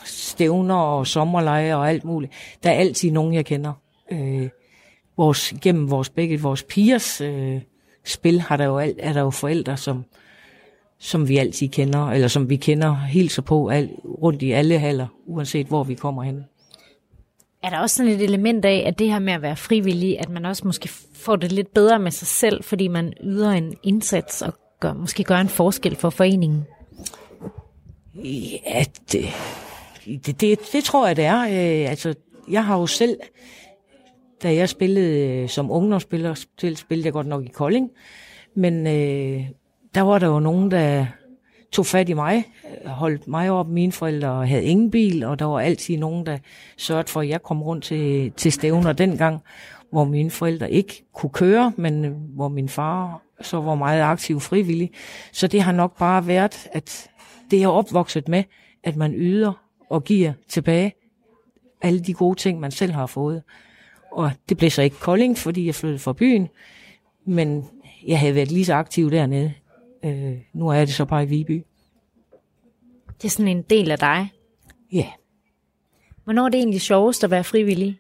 stævner 0.06 0.76
og 0.76 1.08
sommerleje 1.08 1.76
og 1.76 1.89
alt 1.89 2.06
muligt. 2.06 2.34
Der 2.63 2.69
er 2.69 2.74
altid 2.74 3.12
nogen, 3.12 3.34
jeg 3.34 3.46
kender. 3.46 3.74
Øh, 4.12 4.50
vores, 5.17 5.54
gennem 5.62 5.91
vores 5.91 6.10
begge, 6.10 6.41
vores 6.41 6.63
pigers 6.63 7.22
øh, 7.22 7.62
spil, 8.05 8.41
har 8.41 8.57
der 8.57 8.65
jo 8.65 8.77
alt, 8.77 8.97
er 8.99 9.13
der 9.13 9.21
jo 9.21 9.29
forældre, 9.29 9.77
som, 9.77 10.05
som 10.99 11.27
vi 11.27 11.37
altid 11.37 11.69
kender, 11.69 12.11
eller 12.11 12.27
som 12.27 12.49
vi 12.49 12.55
kender 12.55 12.95
hilser 12.95 13.41
på 13.41 13.67
al, 13.67 13.89
rundt 14.21 14.41
i 14.41 14.51
alle 14.51 14.79
haller, 14.79 15.07
uanset 15.25 15.67
hvor 15.67 15.83
vi 15.83 15.93
kommer 15.93 16.23
hen. 16.23 16.43
Er 17.63 17.69
der 17.69 17.79
også 17.79 17.95
sådan 17.95 18.11
et 18.11 18.21
element 18.21 18.65
af, 18.65 18.83
at 18.87 18.99
det 18.99 19.11
her 19.11 19.19
med 19.19 19.33
at 19.33 19.41
være 19.41 19.55
frivillig, 19.55 20.19
at 20.19 20.29
man 20.29 20.45
også 20.45 20.67
måske 20.67 20.89
får 21.13 21.35
det 21.35 21.51
lidt 21.51 21.73
bedre 21.73 21.99
med 21.99 22.11
sig 22.11 22.27
selv, 22.27 22.63
fordi 22.63 22.87
man 22.87 23.13
yder 23.23 23.51
en 23.51 23.73
indsats 23.83 24.41
og 24.41 24.53
gør, 24.79 24.93
måske 24.93 25.23
gør 25.23 25.37
en 25.37 25.49
forskel 25.49 25.95
for 25.95 26.09
foreningen? 26.09 26.65
Ja, 28.15 28.83
det, 29.11 29.25
det, 30.05 30.41
det, 30.41 30.59
det 30.73 30.83
tror 30.83 31.07
jeg, 31.07 31.15
det 31.15 31.25
er. 31.25 31.41
Øh, 31.41 31.89
altså, 31.89 32.13
jeg 32.49 32.65
har 32.65 32.79
jo 32.79 32.87
selv, 32.87 33.17
da 34.43 34.56
jeg 34.56 34.69
spillede 34.69 35.27
øh, 35.27 35.49
som 35.49 35.71
ungdomsspiller, 35.71 36.45
til 36.58 36.77
spillede 36.77 37.06
jeg 37.06 37.13
godt 37.13 37.27
nok 37.27 37.45
i 37.45 37.47
Kolding, 37.47 37.89
men 38.56 38.88
øh, 38.88 39.45
der 39.95 40.01
var 40.01 40.19
der 40.19 40.27
jo 40.27 40.39
nogen, 40.39 40.71
der 40.71 41.06
tog 41.71 41.86
fat 41.86 42.10
i 42.10 42.13
mig, 42.13 42.43
holdt 42.86 43.27
mig 43.27 43.49
op. 43.49 43.67
Mine 43.67 43.91
forældre 43.91 44.47
havde 44.47 44.63
ingen 44.63 44.91
bil, 44.91 45.23
og 45.23 45.39
der 45.39 45.45
var 45.45 45.60
altid 45.60 45.97
nogen, 45.97 46.25
der 46.25 46.38
sørgede 46.77 47.08
for, 47.08 47.21
at 47.21 47.29
jeg 47.29 47.43
kom 47.43 47.63
rundt 47.63 47.84
til, 47.84 48.32
til 48.32 48.51
stævner 48.51 48.93
dengang, 48.93 49.39
hvor 49.91 50.03
mine 50.03 50.32
forældre 50.32 50.71
ikke 50.71 51.06
kunne 51.13 51.29
køre, 51.29 51.73
men 51.75 52.06
øh, 52.06 52.12
hvor 52.12 52.47
min 52.47 52.69
far 52.69 53.21
så 53.41 53.62
var 53.62 53.75
meget 53.75 54.01
aktiv 54.01 54.39
frivillig. 54.39 54.91
Så 55.32 55.47
det 55.47 55.62
har 55.62 55.71
nok 55.71 55.97
bare 55.97 56.27
været, 56.27 56.67
at 56.71 57.10
det 57.51 57.63
er 57.63 57.67
opvokset 57.67 58.27
med, 58.27 58.43
at 58.84 58.95
man 58.95 59.13
yder 59.13 59.53
og 59.89 60.03
giver 60.03 60.34
tilbage 60.49 60.93
alle 61.82 61.99
de 61.99 62.13
gode 62.13 62.39
ting, 62.39 62.60
man 62.60 62.71
selv 62.71 62.91
har 62.91 63.06
fået. 63.06 63.43
Og 64.13 64.32
det 64.49 64.58
blev 64.58 64.69
så 64.69 64.82
ikke 64.82 64.99
Kolding, 64.99 65.38
fordi 65.38 65.65
jeg 65.65 65.76
flyttede 65.76 65.99
fra 65.99 66.13
byen, 66.13 66.49
men 67.26 67.65
jeg 68.08 68.19
havde 68.19 68.36
været 68.36 68.52
lige 68.52 68.65
så 68.65 68.73
aktiv 68.73 69.12
dernede. 69.12 69.54
Øh, 70.06 70.38
nu 70.54 70.67
er 70.67 70.80
det 70.80 70.93
så 70.93 71.06
bare 71.06 71.23
i 71.23 71.26
Viby. 71.26 71.63
Det 73.21 73.26
er 73.26 73.30
sådan 73.30 73.47
en 73.47 73.62
del 73.62 73.91
af 73.91 73.99
dig? 73.99 74.28
Ja. 74.91 74.97
Yeah. 74.97 75.08
Hvornår 76.23 76.45
er 76.45 76.49
det 76.49 76.58
egentlig 76.58 76.82
sjovest 76.82 77.23
at 77.23 77.32
være 77.32 77.43
frivillig? 77.43 77.99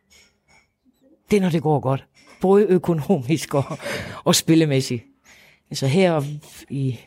Det 1.31 1.37
er, 1.37 1.41
når 1.41 1.49
det 1.49 1.61
går 1.61 1.79
godt. 1.79 2.05
Både 2.41 2.65
økonomisk 2.65 3.53
og, 3.53 3.63
og 4.23 4.35
spillemæssigt. 4.35 5.03
Altså 5.69 5.87
her 5.87 6.21
i, 6.69 6.99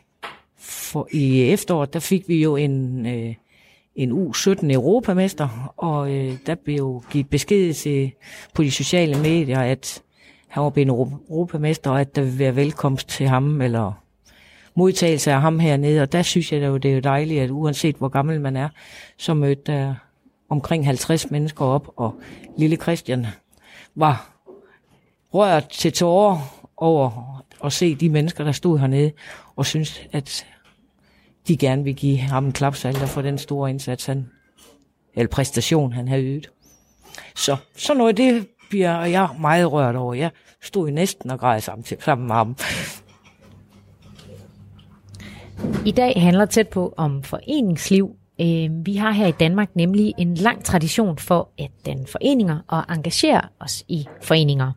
for, 0.57 1.07
i 1.11 1.41
efteråret, 1.41 1.93
der 1.93 1.99
fik 1.99 2.27
vi 2.27 2.43
jo 2.43 2.55
en, 2.55 3.05
øh, 3.05 3.35
en 3.97 4.11
U17 4.11 4.71
europamester, 4.73 5.73
og 5.77 6.11
øh, 6.13 6.37
der 6.45 6.55
blev 6.55 6.75
jo 6.75 7.03
givet 7.11 7.29
besked 7.29 7.73
til, 7.73 8.11
på 8.53 8.63
de 8.63 8.71
sociale 8.71 9.21
medier, 9.21 9.59
at 9.59 10.01
han 10.47 10.63
var 10.63 10.69
blevet 10.69 10.89
europamester, 11.29 11.91
og 11.91 12.01
at 12.01 12.15
der 12.15 12.21
ville 12.21 12.39
være 12.39 12.55
velkomst 12.55 13.09
til 13.09 13.27
ham, 13.27 13.61
eller 13.61 13.91
modtagelse 14.75 15.31
af 15.31 15.41
ham 15.41 15.59
hernede, 15.59 16.01
og 16.01 16.11
der 16.11 16.21
synes 16.21 16.51
jeg, 16.51 16.63
at 16.63 16.83
det 16.83 16.91
er 16.91 16.95
jo 16.95 17.01
dejligt, 17.01 17.41
at 17.41 17.49
uanset 17.49 17.95
hvor 17.95 18.07
gammel 18.07 18.41
man 18.41 18.55
er, 18.55 18.69
så 19.17 19.33
mødte 19.33 19.71
der 19.71 19.95
omkring 20.49 20.85
50 20.85 21.31
mennesker 21.31 21.65
op, 21.65 21.93
og 21.95 22.15
lille 22.57 22.75
Christian 22.75 23.25
var 23.95 24.29
rørt 25.33 25.69
til 25.69 25.93
tårer 25.93 26.67
over 26.77 27.43
at 27.63 27.73
se 27.73 27.95
de 27.95 28.09
mennesker, 28.09 28.43
der 28.43 28.51
stod 28.51 28.79
hernede, 28.79 29.11
og 29.55 29.65
synes, 29.65 30.01
at 30.11 30.45
de 31.47 31.57
gerne 31.57 31.83
vil 31.83 31.95
give 31.95 32.17
ham 32.17 32.45
en 32.45 32.51
klapsalder 32.51 33.05
for 33.05 33.21
den 33.21 33.37
store 33.37 33.69
indsats, 33.69 34.05
han, 34.05 34.29
eller 35.15 35.29
præstation, 35.29 35.93
han 35.93 36.07
har 36.07 36.19
ydet. 36.19 36.49
Så 37.35 37.57
sådan 37.77 37.97
noget, 37.97 38.17
det 38.17 38.47
bliver 38.69 39.05
jeg 39.05 39.29
meget 39.39 39.71
rørt 39.71 39.95
over. 39.95 40.13
Jeg 40.13 40.31
stod 40.61 40.91
næsten 40.91 41.31
og 41.31 41.39
græd 41.39 41.61
sammen, 41.61 41.85
sammen 41.99 42.27
med 42.27 42.35
ham. 42.35 42.55
I 45.85 45.91
dag 45.91 46.21
handler 46.21 46.45
tæt 46.45 46.67
på 46.67 46.93
om 46.97 47.23
foreningsliv. 47.23 48.15
Øhm, 48.41 48.85
vi 48.85 48.95
har 48.95 49.11
her 49.11 49.27
i 49.27 49.31
Danmark 49.31 49.75
nemlig 49.75 50.13
en 50.17 50.35
lang 50.35 50.63
tradition 50.63 51.17
for 51.17 51.49
at 51.59 51.71
danne 51.85 52.07
foreninger 52.07 52.59
og 52.67 52.83
engagere 52.89 53.41
os 53.59 53.83
i 53.87 54.07
foreninger. 54.21 54.71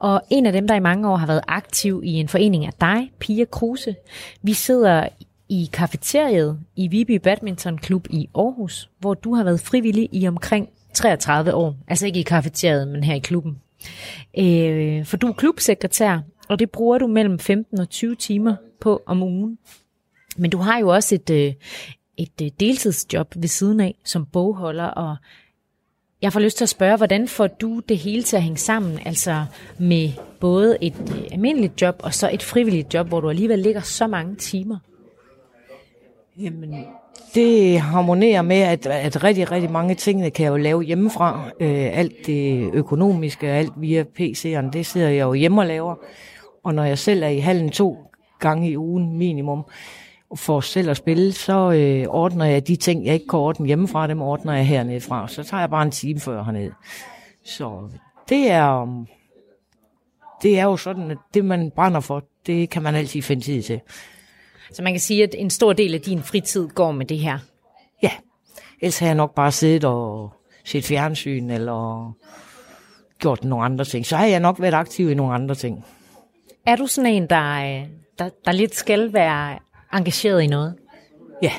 Og 0.00 0.22
en 0.30 0.46
af 0.46 0.52
dem, 0.52 0.68
der 0.68 0.74
i 0.74 0.80
mange 0.80 1.08
år 1.08 1.16
har 1.16 1.26
været 1.26 1.40
aktiv 1.48 2.02
i 2.04 2.12
en 2.12 2.28
forening, 2.28 2.66
er 2.66 2.70
dig, 2.80 3.12
Pia 3.18 3.44
Kruse. 3.44 3.94
Vi 4.42 4.52
sidder 4.52 5.08
i 5.48 5.70
kafeteriet 5.72 6.60
i 6.76 6.88
Viby 6.88 7.16
Badminton 7.16 7.78
Klub 7.78 8.06
i 8.10 8.28
Aarhus, 8.34 8.90
hvor 8.98 9.14
du 9.14 9.34
har 9.34 9.44
været 9.44 9.60
frivillig 9.60 10.08
i 10.12 10.28
omkring 10.28 10.68
33 10.94 11.54
år. 11.54 11.76
Altså 11.88 12.06
ikke 12.06 12.20
i 12.20 12.22
kafeteriet, 12.22 12.88
men 12.88 13.04
her 13.04 13.14
i 13.14 13.18
klubben. 13.18 13.58
Øh, 14.38 15.04
for 15.04 15.16
du 15.16 15.26
er 15.26 15.32
klubsekretær, 15.32 16.18
og 16.48 16.58
det 16.58 16.70
bruger 16.70 16.98
du 16.98 17.06
mellem 17.06 17.38
15 17.38 17.80
og 17.80 17.88
20 17.88 18.14
timer 18.14 18.56
på 18.80 19.02
om 19.06 19.22
ugen. 19.22 19.58
Men 20.36 20.50
du 20.50 20.58
har 20.58 20.78
jo 20.78 20.88
også 20.88 21.14
et, 21.14 21.30
øh, 21.30 21.52
et 22.16 22.42
øh, 22.42 22.50
deltidsjob 22.60 23.34
ved 23.36 23.48
siden 23.48 23.80
af 23.80 23.94
som 24.04 24.26
bogholder, 24.26 24.84
og 24.84 25.16
jeg 26.22 26.32
får 26.32 26.40
lyst 26.40 26.56
til 26.56 26.64
at 26.64 26.68
spørge, 26.68 26.96
hvordan 26.96 27.28
får 27.28 27.46
du 27.46 27.80
det 27.88 27.98
hele 27.98 28.22
til 28.22 28.36
at 28.36 28.42
hænge 28.42 28.58
sammen, 28.58 28.98
altså 29.06 29.44
med 29.78 30.10
både 30.40 30.78
et 30.80 30.94
øh, 31.16 31.28
almindeligt 31.32 31.82
job 31.82 32.00
og 32.02 32.14
så 32.14 32.30
et 32.32 32.42
frivilligt 32.42 32.94
job, 32.94 33.08
hvor 33.08 33.20
du 33.20 33.30
alligevel 33.30 33.58
ligger 33.58 33.80
så 33.80 34.06
mange 34.06 34.36
timer? 34.36 34.78
Jamen, 36.38 36.74
det 37.34 37.80
harmonerer 37.80 38.42
med, 38.42 38.56
at, 38.56 38.86
at 38.86 39.24
rigtig, 39.24 39.50
rigtig 39.50 39.70
mange 39.70 39.94
tingene 39.94 40.30
kan 40.30 40.44
jeg 40.44 40.50
jo 40.50 40.56
lave 40.56 40.82
hjemmefra. 40.82 41.50
Øh, 41.60 41.98
alt 41.98 42.26
det 42.26 42.70
økonomiske, 42.74 43.48
alt 43.48 43.72
via 43.76 44.04
PC'eren, 44.20 44.70
det 44.70 44.86
sidder 44.86 45.08
jeg 45.08 45.22
jo 45.22 45.32
hjemme 45.32 45.60
og 45.60 45.66
laver. 45.66 45.94
Og 46.64 46.74
når 46.74 46.84
jeg 46.84 46.98
selv 46.98 47.22
er 47.22 47.28
i 47.28 47.38
hallen 47.38 47.70
to 47.70 48.10
gange 48.40 48.70
i 48.70 48.76
ugen 48.76 49.18
minimum, 49.18 49.64
for 50.34 50.60
selv 50.60 50.90
at 50.90 50.96
spille, 50.96 51.32
så 51.32 51.72
øh, 51.72 52.06
ordner 52.08 52.44
jeg 52.44 52.68
de 52.68 52.76
ting, 52.76 53.06
jeg 53.06 53.14
ikke 53.14 53.26
kan 53.26 53.38
ordne 53.38 53.66
hjemmefra, 53.66 54.06
dem 54.06 54.22
ordner 54.22 54.52
jeg 54.52 54.66
hernede 54.66 55.00
fra. 55.00 55.28
Så 55.28 55.42
tager 55.42 55.60
jeg 55.60 55.70
bare 55.70 55.82
en 55.82 55.90
time 55.90 56.20
før 56.20 56.42
hernede. 56.42 56.72
Så 57.44 57.88
det 58.28 58.50
er, 58.50 59.04
det 60.42 60.58
er 60.58 60.64
jo 60.64 60.76
sådan, 60.76 61.10
at 61.10 61.18
det 61.34 61.44
man 61.44 61.70
brænder 61.76 62.00
for, 62.00 62.24
det 62.46 62.70
kan 62.70 62.82
man 62.82 62.94
altid 62.94 63.22
finde 63.22 63.42
tid 63.42 63.62
til. 63.62 63.80
Så 64.72 64.82
man 64.82 64.92
kan 64.92 65.00
sige, 65.00 65.22
at 65.22 65.34
en 65.38 65.50
stor 65.50 65.72
del 65.72 65.94
af 65.94 66.00
din 66.00 66.22
fritid 66.22 66.68
går 66.68 66.92
med 66.92 67.06
det 67.06 67.18
her. 67.18 67.38
Ja, 68.02 68.10
ellers 68.80 68.98
har 68.98 69.06
jeg 69.06 69.14
nok 69.14 69.34
bare 69.34 69.52
siddet 69.52 69.84
og 69.84 70.32
set 70.64 70.84
fjernsyn, 70.84 71.50
eller 71.50 72.12
gjort 73.18 73.44
nogle 73.44 73.64
andre 73.64 73.84
ting. 73.84 74.06
Så 74.06 74.16
har 74.16 74.26
jeg 74.26 74.40
nok 74.40 74.60
været 74.60 74.74
aktiv 74.74 75.10
i 75.10 75.14
nogle 75.14 75.34
andre 75.34 75.54
ting. 75.54 75.84
Er 76.66 76.76
du 76.76 76.86
sådan 76.86 77.12
en, 77.12 77.26
der, 77.26 77.80
øh, 77.80 77.88
der, 78.18 78.28
der 78.44 78.52
lidt 78.52 78.74
skal 78.74 79.12
være 79.12 79.58
engageret 79.92 80.42
i 80.42 80.46
noget? 80.46 80.74
Ja, 81.42 81.52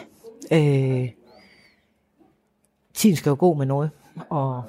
øh, 0.52 1.10
tiden 2.94 3.16
skal 3.16 3.30
jo 3.30 3.36
gå 3.40 3.54
med 3.54 3.66
noget, 3.66 3.90
og 4.30 4.64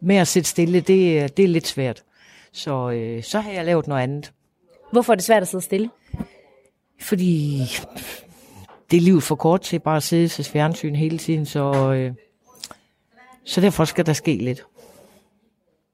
med 0.00 0.16
at 0.16 0.28
sidde 0.28 0.46
stille, 0.46 0.80
det, 0.80 1.36
det 1.36 1.44
er 1.44 1.48
lidt 1.48 1.66
svært. 1.66 2.02
Så, 2.52 2.90
øh, 2.90 3.22
så 3.22 3.40
har 3.40 3.50
jeg 3.50 3.64
lavet 3.64 3.86
noget 3.86 4.02
andet. 4.02 4.32
Hvorfor 4.92 5.12
er 5.12 5.14
det 5.14 5.24
svært 5.24 5.42
at 5.42 5.48
sidde 5.48 5.64
stille? 5.64 5.90
Fordi 7.04 7.58
det 8.90 8.96
er 8.96 9.00
livet 9.00 9.22
for 9.22 9.34
kort 9.34 9.60
til 9.60 9.78
bare 9.78 9.96
at 9.96 10.02
sidde 10.02 10.28
til 10.28 10.44
fjernsyn 10.44 10.94
hele 10.94 11.18
tiden, 11.18 11.46
så, 11.46 11.92
øh, 11.92 12.12
så 13.44 13.60
derfor 13.60 13.84
skal 13.84 14.06
der 14.06 14.12
ske 14.12 14.36
lidt. 14.36 14.62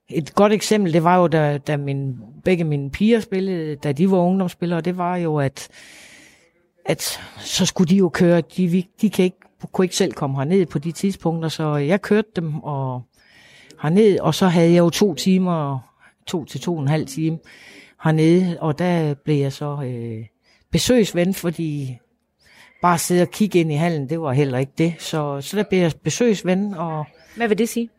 Et 0.09 0.35
godt 0.35 0.53
eksempel, 0.53 0.93
det 0.93 1.03
var 1.03 1.17
jo, 1.17 1.27
da, 1.27 1.57
da 1.57 1.77
min, 1.77 2.15
begge 2.43 2.63
mine 2.63 2.91
piger 2.91 3.19
spillede, 3.19 3.75
da 3.75 3.91
de 3.91 4.11
var 4.11 4.17
ungdomsspillere, 4.17 4.81
det 4.81 4.97
var 4.97 5.15
jo, 5.15 5.37
at, 5.37 5.67
at 6.85 7.19
så 7.37 7.65
skulle 7.65 7.89
de 7.89 7.95
jo 7.95 8.09
køre, 8.09 8.41
de, 8.41 8.67
vi- 8.67 8.89
de 9.01 9.09
kan 9.09 9.25
ikke, 9.25 9.37
kunne 9.71 9.85
ikke 9.85 9.95
selv 9.95 10.13
komme 10.13 10.37
herned 10.37 10.65
på 10.65 10.79
de 10.79 10.91
tidspunkter, 10.91 11.49
så 11.49 11.75
jeg 11.75 12.01
kørte 12.01 12.29
dem 12.35 12.59
og 12.63 13.01
herned, 13.81 14.19
og 14.19 14.35
så 14.35 14.47
havde 14.47 14.71
jeg 14.71 14.79
jo 14.79 14.89
to 14.89 15.13
timer, 15.13 15.79
to 16.27 16.45
til 16.45 16.61
to 16.61 16.75
og 16.75 16.81
en 16.81 16.87
halv 16.87 17.05
time 17.07 17.39
hernede, 18.03 18.57
og 18.59 18.79
der 18.79 19.13
blev 19.13 19.35
jeg 19.35 19.53
så 19.53 19.81
øh, 19.85 20.25
besøgsven, 20.71 21.33
fordi 21.33 21.97
bare 22.81 22.97
sidde 22.97 23.21
og 23.21 23.31
kigge 23.31 23.59
ind 23.59 23.71
i 23.71 23.75
hallen, 23.75 24.09
det 24.09 24.21
var 24.21 24.31
heller 24.31 24.57
ikke 24.57 24.71
det. 24.77 24.93
Så, 24.99 25.41
så 25.41 25.57
der 25.57 25.63
blev 25.63 25.79
jeg 25.79 25.91
besøgsven, 26.03 26.73
og 26.73 27.05
Hvad 27.35 27.47
vil 27.47 27.57
det 27.57 27.69
sige? 27.69 27.89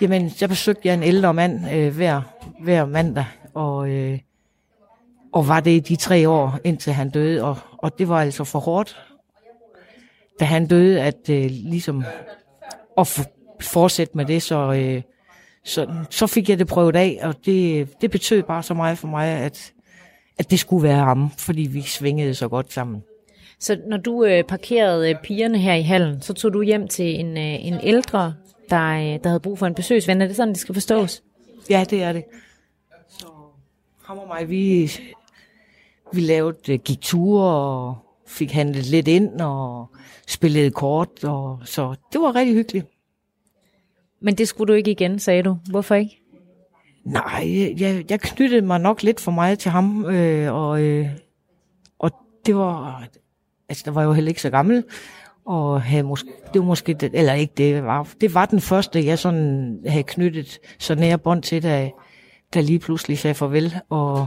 jamen, 0.00 0.30
så 0.30 0.48
besøgte 0.48 0.88
jeg 0.88 0.94
en 0.94 1.02
ældre 1.02 1.34
mand 1.34 1.70
øh, 1.72 1.94
hver, 1.94 2.20
hver 2.60 2.84
mandag, 2.86 3.24
og, 3.54 3.88
øh, 3.90 4.18
og 5.32 5.48
var 5.48 5.60
det 5.60 5.70
i 5.70 5.80
de 5.80 5.96
tre 5.96 6.28
år, 6.28 6.58
indtil 6.64 6.92
han 6.92 7.10
døde, 7.10 7.44
og, 7.44 7.56
og 7.78 7.98
det 7.98 8.08
var 8.08 8.20
altså 8.20 8.44
for 8.44 8.58
hårdt, 8.58 9.02
da 10.40 10.44
han 10.44 10.66
døde, 10.66 11.02
at 11.02 11.30
øh, 11.30 11.44
ligesom 11.50 12.04
at 12.98 13.18
f- 13.18 13.56
fortsætte 13.60 14.16
med 14.16 14.24
det, 14.24 14.42
så, 14.42 14.72
øh, 14.72 15.02
så, 15.64 15.94
så 16.10 16.26
fik 16.26 16.48
jeg 16.48 16.58
det 16.58 16.66
prøvet 16.66 16.96
af, 16.96 17.18
og 17.22 17.34
det, 17.44 17.88
det 18.00 18.10
betød 18.10 18.42
bare 18.42 18.62
så 18.62 18.74
meget 18.74 18.98
for 18.98 19.08
mig, 19.08 19.28
at, 19.28 19.72
at 20.38 20.50
det 20.50 20.58
skulle 20.58 20.82
være 20.82 21.04
ham, 21.04 21.30
fordi 21.30 21.62
vi 21.62 21.82
svingede 21.82 22.34
så 22.34 22.48
godt 22.48 22.72
sammen. 22.72 23.02
Så 23.58 23.78
når 23.86 23.96
du 23.96 24.24
øh, 24.24 24.44
parkerede 24.44 25.10
øh, 25.10 25.16
pigerne 25.22 25.58
her 25.58 25.74
i 25.74 25.82
hallen, 25.82 26.22
så 26.22 26.32
tog 26.32 26.52
du 26.52 26.62
hjem 26.62 26.88
til 26.88 27.20
en, 27.20 27.36
øh, 27.36 27.66
en 27.66 27.80
ældre, 27.82 28.34
der, 28.70 28.88
øh, 28.88 29.20
der 29.22 29.28
havde 29.28 29.40
brug 29.40 29.58
for 29.58 29.66
en 29.66 29.74
besøgsven. 29.74 30.22
Er 30.22 30.26
det 30.26 30.36
sådan, 30.36 30.52
det 30.52 30.58
skal 30.58 30.74
forstås? 30.74 31.22
Ja, 31.70 31.84
det 31.90 32.02
er 32.02 32.12
det. 32.12 32.24
Så 33.08 33.26
ham 34.04 34.18
og 34.18 34.28
mig, 34.28 34.48
vi, 34.48 34.92
vi 36.12 36.20
lavede, 36.20 36.72
øh, 36.72 36.78
gik 36.78 37.00
ture 37.00 37.44
og 37.44 37.96
fik 38.26 38.52
handlet 38.52 38.86
lidt 38.86 39.08
ind 39.08 39.40
og 39.40 39.86
spillede 40.28 40.70
kort, 40.70 41.24
og 41.24 41.58
så 41.64 41.94
det 42.12 42.20
var 42.20 42.34
rigtig 42.34 42.54
hyggeligt. 42.54 42.86
Men 44.20 44.34
det 44.34 44.48
skulle 44.48 44.72
du 44.72 44.76
ikke 44.76 44.90
igen, 44.90 45.18
sagde 45.18 45.42
du. 45.42 45.56
Hvorfor 45.70 45.94
ikke? 45.94 46.21
Nej, 47.04 47.74
jeg, 47.78 48.04
jeg 48.10 48.20
knyttede 48.20 48.66
mig 48.66 48.80
nok 48.80 49.02
lidt 49.02 49.20
for 49.20 49.32
meget 49.32 49.58
til 49.58 49.70
ham, 49.70 50.04
øh, 50.06 50.54
og, 50.54 50.82
øh, 50.82 51.08
og 51.98 52.10
det 52.46 52.56
var, 52.56 53.04
altså 53.68 53.82
der 53.86 53.90
var 53.90 54.00
jeg 54.00 54.08
jo 54.08 54.12
heller 54.12 54.28
ikke 54.28 54.42
så 54.42 54.50
gammel, 54.50 54.84
og 55.44 55.82
havde 55.82 56.02
måske, 56.02 56.28
det 56.52 56.60
var 56.60 56.66
måske, 56.66 56.94
det, 56.94 57.10
eller 57.14 57.32
ikke 57.32 57.52
det 57.56 57.84
var, 57.84 58.08
det 58.20 58.34
var 58.34 58.46
den 58.46 58.60
første, 58.60 59.06
jeg 59.06 59.18
sådan 59.18 59.78
havde 59.86 60.02
knyttet 60.02 60.58
så 60.78 60.94
nære 60.94 61.18
bånd 61.18 61.42
til, 61.42 61.62
da, 61.62 61.90
da 62.54 62.60
lige 62.60 62.78
pludselig 62.78 63.18
sagde 63.18 63.34
farvel, 63.34 63.74
og 63.88 64.26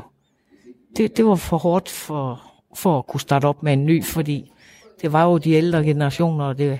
det, 0.97 1.17
det 1.17 1.25
var 1.25 1.35
for 1.35 1.57
hårdt 1.57 1.89
for, 1.89 2.41
for 2.75 2.97
at 2.99 3.07
kunne 3.07 3.21
starte 3.21 3.45
op 3.45 3.63
med 3.63 3.73
en 3.73 3.85
ny, 3.85 4.03
fordi 4.03 4.51
det 5.01 5.13
var 5.13 5.23
jo 5.23 5.37
de 5.37 5.51
ældre 5.51 5.83
generationer, 5.83 6.45
og 6.45 6.57
det, 6.57 6.79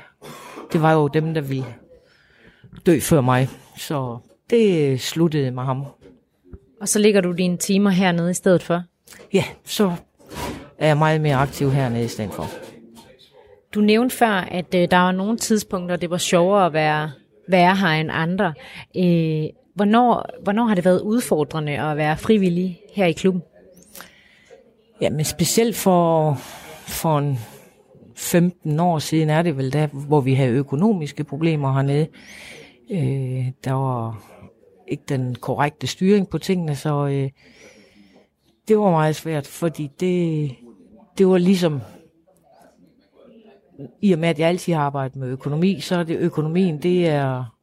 det 0.74 0.82
var 0.82 0.94
jo 0.94 1.08
dem, 1.08 1.34
der 1.34 1.42
ville 1.42 1.76
dø 2.86 3.00
før 3.00 3.22
mig, 3.22 3.50
så 3.78 4.18
det 4.50 5.02
sluttede 5.02 5.52
med 5.52 5.64
ham. 5.64 5.86
Og 6.82 6.90
så 6.90 7.00
ligger 7.00 7.22
du 7.22 7.32
dine 7.32 7.58
timer 7.58 7.90
hernede 7.90 8.32
i 8.32 8.34
stedet 8.34 8.64
for. 8.64 8.84
Ja, 9.34 9.44
så 9.64 9.94
er 10.78 10.88
jeg 10.88 10.98
meget 10.98 11.22
mere 11.22 11.36
aktiv 11.36 11.72
hernede 11.72 12.04
i 12.04 12.08
stedet 12.08 12.34
for. 12.34 12.46
Du 13.76 13.82
nævnte 13.82 14.16
før, 14.16 14.28
at 14.28 14.76
øh, 14.76 14.88
der 14.92 14.98
var 14.98 15.12
nogle 15.12 15.38
tidspunkter, 15.38 15.96
det 15.96 16.10
var 16.10 16.18
sjovere 16.18 16.66
at 16.66 16.74
være, 16.74 17.12
være 17.48 17.76
her 17.76 17.88
end 17.88 18.10
andre. 18.14 18.54
Øh, 18.98 19.50
hvornår, 19.76 20.30
hvornår 20.44 20.66
har 20.66 20.76
det 20.76 20.86
været 20.86 21.02
udfordrende 21.02 21.80
at 21.80 21.98
være 21.98 22.18
frivillig 22.18 22.80
her 22.94 23.06
i 23.06 23.12
klubben? 23.12 23.42
Ja, 25.02 25.10
men 25.10 25.26
specielt 25.26 25.76
for, 25.76 26.34
for 26.88 27.18
en 27.18 27.40
15 28.16 28.80
år 28.80 29.00
siden 29.00 29.30
er 29.30 29.42
det 29.42 29.58
vel 29.58 29.74
der, 29.74 29.88
hvor 29.88 30.22
vi 30.22 30.34
havde 30.34 30.52
økonomiske 30.52 31.24
problemer 31.24 31.74
hernede. 31.74 32.08
Øh, 32.92 33.46
der 33.64 33.72
var 33.74 34.24
ikke 34.88 35.04
den 35.10 35.36
korrekte 35.36 35.88
styring 35.88 36.30
på 36.30 36.38
tingene, 36.38 36.76
så 36.76 37.08
øh, 37.08 37.30
det 38.68 38.78
var 38.78 38.92
meget 38.92 39.16
svært, 39.16 39.48
fordi 39.48 39.92
det, 40.00 40.52
det 41.18 41.28
var 41.28 41.38
ligesom, 41.38 41.82
i 44.02 44.12
og 44.12 44.20
med 44.20 44.30
at 44.30 44.40
jeg 44.40 44.48
altid 44.50 44.74
har 44.74 44.82
arbejdet 44.82 45.16
med 45.16 45.28
økonomi, 45.28 45.80
så 45.80 45.96
er 45.96 46.04
det 46.04 46.18
økonomien, 46.18 46.84
det 46.84 47.08
er, 47.08 47.56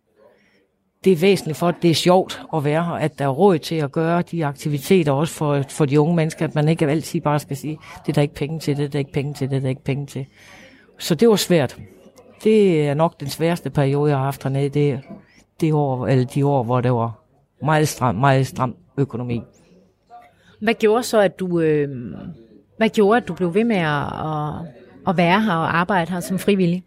det 1.05 1.13
er 1.13 1.17
væsentligt 1.17 1.59
for, 1.59 1.69
at 1.69 1.75
det 1.83 1.91
er 1.91 1.95
sjovt 1.95 2.43
at 2.55 2.65
være 2.65 2.85
her, 2.85 2.93
at 2.93 3.19
der 3.19 3.25
er 3.25 3.29
råd 3.29 3.59
til 3.59 3.75
at 3.75 3.93
gøre 3.93 4.23
de 4.23 4.47
aktiviteter 4.47 5.13
også 5.13 5.35
for, 5.35 5.63
for 5.69 5.85
de 5.85 6.01
unge 6.01 6.17
mennesker, 6.17 6.45
at 6.45 6.55
man 6.55 6.69
ikke 6.69 6.87
altid 6.87 7.21
bare 7.21 7.39
skal 7.39 7.57
sige, 7.57 7.79
det 8.07 8.09
er 8.09 8.13
der 8.13 8.23
ikke 8.23 8.35
penge 8.35 8.61
til, 8.61 8.77
det 8.77 8.85
er 8.85 8.89
der 8.89 8.99
ikke 8.99 9.13
penge 9.13 9.35
til, 9.35 9.51
det 9.51 9.57
er 9.57 9.61
der 9.61 9.69
ikke 9.69 9.85
penge 9.85 10.07
til. 10.07 10.27
Så 10.99 11.15
det 11.15 11.29
var 11.29 11.37
svært. 11.37 11.77
Det 12.45 12.89
er 12.89 12.95
nok 12.95 13.21
den 13.21 13.29
sværeste 13.29 13.71
periode, 13.71 14.11
jeg 14.11 14.19
har 14.19 14.25
haft 14.25 14.43
hernede, 14.43 14.69
det, 14.69 15.01
det 15.63 15.73
år, 15.73 16.07
eller 16.07 16.25
de 16.25 16.47
år, 16.47 16.63
hvor 16.63 16.81
det 16.81 16.93
var 16.93 17.23
meget 17.63 17.89
stram, 17.89 18.15
meget 18.15 18.47
stram 18.47 18.77
økonomi. 18.97 19.43
Hvad 20.61 20.75
gjorde 20.75 21.03
så, 21.03 21.21
at 21.21 21.41
du, 21.41 21.61
øh, 21.61 21.89
hvad 22.77 22.89
gjorde, 22.89 23.17
at 23.17 23.29
du 23.29 23.35
blev 23.35 23.55
ved 23.55 23.65
med 23.65 23.77
at, 23.77 24.03
at, 25.09 25.17
være 25.17 25.41
her 25.41 25.53
og 25.53 25.79
arbejde 25.79 26.11
her 26.11 26.21
som 26.21 26.39
frivillig? 26.39 26.85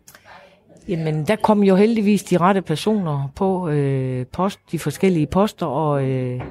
Jamen, 0.87 1.23
der 1.23 1.35
kom 1.35 1.63
jo 1.63 1.75
heldigvis 1.75 2.23
de 2.23 2.37
rette 2.37 2.61
personer 2.61 3.31
på 3.35 3.69
øh, 3.69 4.25
post, 4.25 4.59
de 4.71 4.79
forskellige 4.79 5.27
poster, 5.27 5.65
og 5.65 6.09
øh, 6.09 6.41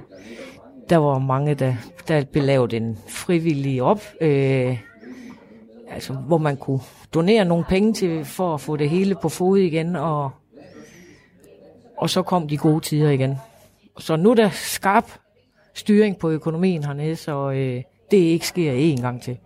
der 0.91 0.97
var 0.97 1.19
mange, 1.19 1.55
der, 1.55 1.75
der 2.09 2.25
blev 2.25 2.45
lavet 2.45 2.73
en 2.73 2.99
frivillig 3.09 3.83
op, 3.83 4.03
øh, 4.21 4.79
altså, 5.91 6.13
hvor 6.13 6.39
man 6.39 6.57
kunne 6.57 6.81
donere 7.15 7.45
nogle 7.45 7.65
penge 7.69 7.93
til, 7.93 8.25
for 8.25 8.55
at 8.55 8.61
få 8.61 8.77
det 8.77 8.91
hele 8.91 9.15
på 9.23 9.29
fod 9.29 9.59
igen, 9.59 9.97
og, 9.97 10.31
og 12.05 12.11
så 12.11 12.23
kom 12.23 12.49
de 12.49 12.57
gode 12.57 12.81
tider 12.81 13.11
igen. 13.11 13.37
Så 13.99 14.17
nu 14.17 14.31
er 14.31 14.35
der 14.35 14.49
skarp 14.51 15.05
styring 15.75 16.19
på 16.19 16.31
økonomien 16.31 16.85
hernede, 16.85 17.17
så 17.17 17.51
øh, 17.51 17.83
det 18.11 18.17
ikke 18.17 18.47
sker 18.47 18.73
en 18.73 19.01
gang 19.01 19.23
til. 19.23 19.37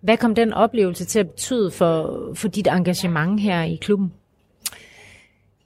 Hvad 0.00 0.16
kom 0.16 0.34
den 0.34 0.52
oplevelse 0.52 1.04
til 1.04 1.18
at 1.18 1.30
betyde 1.30 1.70
for, 1.70 2.20
for 2.34 2.48
dit 2.48 2.66
engagement 2.66 3.40
her 3.40 3.62
i 3.62 3.74
klubben? 3.74 4.12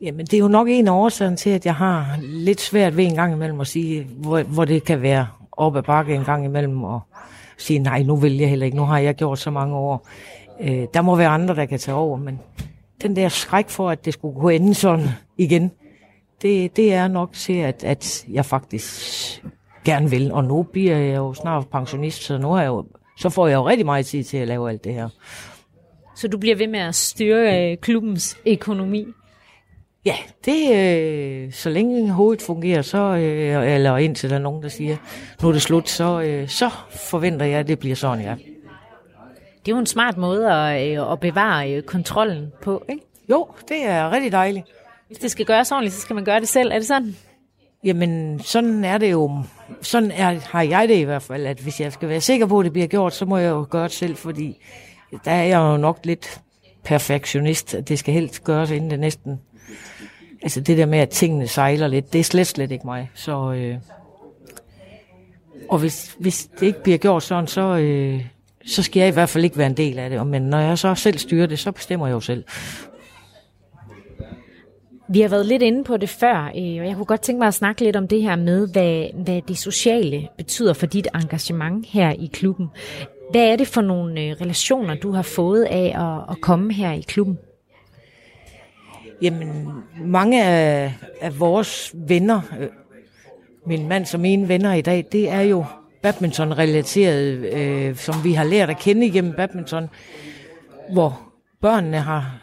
Jamen, 0.00 0.26
det 0.26 0.34
er 0.34 0.38
jo 0.38 0.48
nok 0.48 0.68
en 0.70 0.88
af 0.88 0.92
årsagerne 0.92 1.36
til, 1.36 1.50
at 1.50 1.66
jeg 1.66 1.74
har 1.74 2.18
lidt 2.22 2.60
svært 2.60 2.96
ved 2.96 3.04
en 3.04 3.14
gang 3.14 3.32
imellem 3.32 3.60
at 3.60 3.66
sige, 3.66 4.04
hvor, 4.04 4.42
hvor 4.42 4.64
det 4.64 4.84
kan 4.84 5.02
være 5.02 5.26
op 5.52 5.76
ad 5.76 5.82
bakke 5.82 6.14
en 6.14 6.24
gang 6.24 6.44
imellem, 6.44 6.84
og 6.84 7.00
sige, 7.58 7.78
nej, 7.78 8.02
nu 8.02 8.16
vil 8.16 8.36
jeg 8.38 8.48
heller 8.48 8.66
ikke, 8.66 8.76
nu 8.76 8.84
har 8.84 8.98
jeg 8.98 9.14
gjort 9.14 9.38
så 9.38 9.50
mange 9.50 9.76
år. 9.76 10.08
Øh, 10.60 10.86
der 10.94 11.02
må 11.02 11.16
være 11.16 11.28
andre, 11.28 11.54
der 11.54 11.66
kan 11.66 11.78
tage 11.78 11.94
over, 11.94 12.18
men 12.18 12.40
den 13.02 13.16
der 13.16 13.28
skræk 13.28 13.68
for, 13.68 13.90
at 13.90 14.04
det 14.04 14.12
skulle 14.12 14.40
gå 14.40 14.48
ende 14.48 14.74
sådan 14.74 15.08
igen, 15.38 15.70
det, 16.42 16.76
det 16.76 16.92
er 16.94 17.08
nok 17.08 17.32
til, 17.32 17.52
at, 17.52 17.84
at 17.84 18.24
jeg 18.28 18.44
faktisk 18.44 19.42
gerne 19.84 20.10
vil. 20.10 20.32
Og 20.32 20.44
nu 20.44 20.62
bliver 20.62 20.96
jeg 20.96 21.16
jo 21.16 21.34
snart 21.34 21.68
pensionist, 21.68 22.22
så 22.22 22.38
nu 22.38 22.52
er 22.52 22.60
jeg 22.60 22.68
jo, 22.68 22.84
så 23.18 23.28
får 23.28 23.46
jeg 23.46 23.54
jo 23.54 23.68
rigtig 23.68 23.86
meget 23.86 24.06
tid 24.06 24.24
til 24.24 24.36
at 24.36 24.48
lave 24.48 24.70
alt 24.70 24.84
det 24.84 24.94
her. 24.94 25.08
Så 26.16 26.28
du 26.28 26.38
bliver 26.38 26.56
ved 26.56 26.66
med 26.66 26.80
at 26.80 26.94
styre 26.94 27.70
øh, 27.70 27.76
klubbens 27.76 28.38
økonomi? 28.46 29.06
Ja, 30.04 30.16
det 30.44 30.76
øh, 30.76 31.52
så 31.52 31.70
længe 31.70 32.10
hovedet 32.10 32.42
fungerer, 32.42 32.82
så, 32.82 32.98
øh, 32.98 33.74
eller 33.74 33.96
indtil 33.96 34.30
der 34.30 34.36
er 34.36 34.40
nogen, 34.40 34.62
der 34.62 34.68
siger, 34.68 34.96
nu 35.42 35.48
er 35.48 35.52
det 35.52 35.62
slut, 35.62 35.88
så, 35.88 36.20
øh, 36.20 36.48
så 36.48 36.70
forventer 36.90 37.46
jeg, 37.46 37.58
at 37.58 37.68
det 37.68 37.78
bliver 37.78 37.96
sådan, 37.96 38.24
ja. 38.24 38.34
Det 39.66 39.72
er 39.72 39.76
jo 39.76 39.78
en 39.78 39.86
smart 39.86 40.16
måde 40.16 40.52
at, 40.52 40.98
øh, 40.98 41.12
at 41.12 41.20
bevare 41.20 41.74
øh, 41.74 41.82
kontrollen 41.82 42.52
på, 42.62 42.84
ikke? 42.88 43.02
Jo, 43.30 43.48
det 43.68 43.86
er 43.86 44.10
rigtig 44.10 44.32
dejligt. 44.32 44.66
Hvis 45.06 45.18
det 45.18 45.30
skal 45.30 45.46
gøres 45.46 45.72
ordentligt, 45.72 45.94
så 45.94 46.00
skal 46.00 46.14
man 46.14 46.24
gøre 46.24 46.40
det 46.40 46.48
selv. 46.48 46.72
Er 46.72 46.78
det 46.78 46.86
sådan? 46.86 47.16
Jamen, 47.84 48.40
sådan 48.40 48.84
er 48.84 48.98
det 48.98 49.10
jo. 49.10 49.42
Sådan 49.82 50.10
er, 50.10 50.38
har 50.50 50.62
jeg 50.62 50.88
det 50.88 50.96
i 50.96 51.02
hvert 51.02 51.22
fald, 51.22 51.46
at 51.46 51.58
hvis 51.58 51.80
jeg 51.80 51.92
skal 51.92 52.08
være 52.08 52.20
sikker 52.20 52.46
på, 52.46 52.58
at 52.58 52.64
det 52.64 52.72
bliver 52.72 52.86
gjort, 52.86 53.14
så 53.14 53.24
må 53.24 53.36
jeg 53.36 53.50
jo 53.50 53.66
gøre 53.70 53.84
det 53.84 53.92
selv, 53.92 54.16
fordi 54.16 54.62
der 55.24 55.30
er 55.30 55.44
jeg 55.44 55.58
jo 55.58 55.76
nok 55.76 55.98
lidt 56.04 56.40
perfektionist. 56.84 57.76
Det 57.88 57.98
skal 57.98 58.14
helst 58.14 58.44
gøres, 58.44 58.70
inden 58.70 58.90
det 58.90 59.00
næsten 59.00 59.40
altså 60.44 60.60
det 60.60 60.78
der 60.78 60.86
med, 60.86 60.98
at 60.98 61.08
tingene 61.08 61.48
sejler 61.48 61.88
lidt, 61.88 62.12
det 62.12 62.18
er 62.18 62.24
slet, 62.24 62.46
slet 62.46 62.70
ikke 62.70 62.86
mig. 62.86 63.10
Så, 63.14 63.52
øh, 63.52 63.76
og 65.68 65.78
hvis, 65.78 66.16
hvis 66.18 66.48
det 66.60 66.66
ikke 66.66 66.82
bliver 66.82 66.98
gjort 66.98 67.22
sådan, 67.22 67.46
så, 67.46 67.76
øh, 67.76 68.24
så 68.66 68.82
skal 68.82 69.00
jeg 69.00 69.08
i 69.08 69.12
hvert 69.12 69.28
fald 69.28 69.44
ikke 69.44 69.58
være 69.58 69.66
en 69.66 69.76
del 69.76 69.98
af 69.98 70.10
det. 70.10 70.26
Men 70.26 70.42
når 70.42 70.58
jeg 70.58 70.78
så 70.78 70.94
selv 70.94 71.18
styrer 71.18 71.46
det, 71.46 71.58
så 71.58 71.72
bestemmer 71.72 72.06
jeg 72.06 72.14
jo 72.14 72.20
selv. 72.20 72.44
Vi 75.08 75.20
har 75.20 75.28
været 75.28 75.46
lidt 75.46 75.62
inde 75.62 75.84
på 75.84 75.96
det 75.96 76.08
før, 76.08 76.44
øh, 76.44 76.80
og 76.80 76.86
jeg 76.86 76.94
kunne 76.94 77.04
godt 77.04 77.20
tænke 77.20 77.38
mig 77.38 77.48
at 77.48 77.54
snakke 77.54 77.84
lidt 77.84 77.96
om 77.96 78.08
det 78.08 78.22
her 78.22 78.36
med, 78.36 78.68
hvad, 78.72 79.24
hvad 79.24 79.42
det 79.48 79.58
sociale 79.58 80.28
betyder 80.36 80.72
for 80.72 80.86
dit 80.86 81.08
engagement 81.14 81.86
her 81.86 82.10
i 82.10 82.30
klubben. 82.32 82.68
Hvad 83.30 83.52
er 83.52 83.56
det 83.56 83.66
for 83.66 83.80
nogle 83.80 84.20
øh, 84.20 84.36
relationer, 84.40 84.94
du 84.94 85.12
har 85.12 85.22
fået 85.22 85.64
af 85.64 85.94
at, 85.96 86.34
at 86.36 86.40
komme 86.40 86.72
her 86.72 86.92
i 86.92 87.00
klubben? 87.00 87.38
Jamen, 89.22 89.66
mange 90.04 90.44
af, 90.44 90.92
af 91.20 91.40
vores 91.40 91.94
venner, 91.94 92.40
øh, 92.60 92.68
min 93.66 93.88
mand 93.88 94.06
som 94.06 94.20
mine 94.20 94.48
venner 94.48 94.72
i 94.72 94.80
dag, 94.80 95.04
det 95.12 95.30
er 95.30 95.40
jo 95.40 95.64
badminton-relateret, 96.02 97.52
øh, 97.54 97.96
som 97.96 98.14
vi 98.24 98.32
har 98.32 98.44
lært 98.44 98.70
at 98.70 98.78
kende 98.78 99.06
igennem 99.06 99.32
badminton, 99.32 99.88
hvor 100.92 101.20
børnene 101.64 101.98
har, 101.98 102.40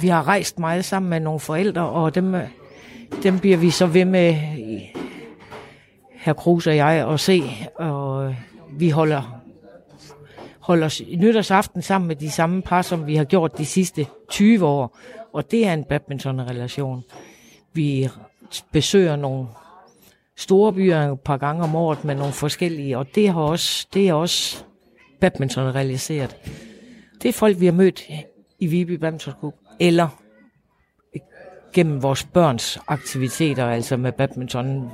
vi 0.00 0.08
har 0.08 0.28
rejst 0.28 0.58
meget 0.58 0.84
sammen 0.84 1.10
med 1.10 1.20
nogle 1.20 1.40
forældre, 1.40 1.88
og 1.88 2.14
dem, 2.14 2.34
dem 3.22 3.38
bliver 3.38 3.56
vi 3.56 3.70
så 3.70 3.86
ved 3.86 4.04
med, 4.04 4.34
herr 6.10 6.32
Kruse 6.32 6.70
og 6.70 6.76
jeg, 6.76 7.08
at 7.08 7.20
se, 7.20 7.42
og 7.74 8.34
vi 8.72 8.90
holder 8.90 9.40
holder 10.58 11.16
nytårsaften 11.16 11.82
sammen 11.82 12.08
med 12.08 12.16
de 12.16 12.30
samme 12.30 12.62
par, 12.62 12.82
som 12.82 13.06
vi 13.06 13.16
har 13.16 13.24
gjort 13.24 13.58
de 13.58 13.66
sidste 13.66 14.06
20 14.28 14.66
år. 14.66 14.98
Og 15.32 15.50
det 15.50 15.66
er 15.66 15.72
en 15.72 15.84
badminton-relation. 15.84 17.04
Vi 17.72 18.08
besøger 18.72 19.16
nogle 19.16 19.46
store 20.36 20.72
byer 20.72 21.12
et 21.12 21.20
par 21.20 21.36
gange 21.36 21.62
om 21.62 21.74
året 21.74 22.04
med 22.04 22.14
nogle 22.14 22.32
forskellige, 22.32 22.98
og 22.98 23.06
det, 23.14 23.28
har 23.28 23.40
også, 23.40 23.86
det 23.94 24.08
er 24.08 24.14
også 24.14 24.64
badminton 25.20 25.74
realiseret. 25.74 26.36
Det 27.22 27.28
er 27.28 27.32
folk, 27.32 27.60
vi 27.60 27.66
har 27.66 27.72
mødt 27.72 28.00
i 28.64 28.66
Viby 28.66 28.90
Badminton 28.90 29.34
Club, 29.40 29.54
eller 29.80 30.08
gennem 31.72 32.02
vores 32.02 32.24
børns 32.24 32.78
aktiviteter, 32.88 33.66
altså 33.66 33.96
med 33.96 34.12
badminton, 34.12 34.90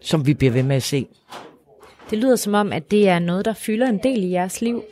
som 0.00 0.26
vi 0.26 0.34
bliver 0.34 0.52
ved 0.52 0.62
med 0.62 0.76
at 0.76 0.82
se. 0.82 1.06
Det 2.10 2.18
lyder 2.18 2.36
som 2.36 2.54
om, 2.54 2.72
at 2.72 2.90
det 2.90 3.08
er 3.08 3.18
noget, 3.18 3.44
der 3.44 3.52
fylder 3.52 3.88
en 3.88 4.00
del 4.02 4.22
i 4.22 4.30
jeres 4.30 4.60
liv. 4.60 4.82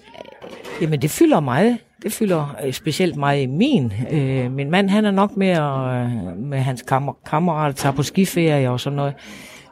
Jamen, 0.80 1.02
det 1.02 1.10
fylder 1.10 1.40
meget. 1.40 1.78
Det 2.02 2.12
fylder 2.12 2.56
øh, 2.64 2.72
specielt 2.72 3.16
meget 3.16 3.42
i 3.42 3.46
min. 3.46 3.92
Øh, 4.10 4.52
min 4.52 4.70
mand, 4.70 4.90
han 4.90 5.04
er 5.04 5.10
nok 5.10 5.36
mere 5.36 5.94
øh, 5.96 6.36
med 6.36 6.58
hans 6.58 6.82
kammer, 6.82 7.12
kammerater, 7.26 7.74
tager 7.74 7.92
på 7.94 8.02
skiferie 8.02 8.70
og 8.70 8.80
sådan 8.80 8.96
noget. 8.96 9.14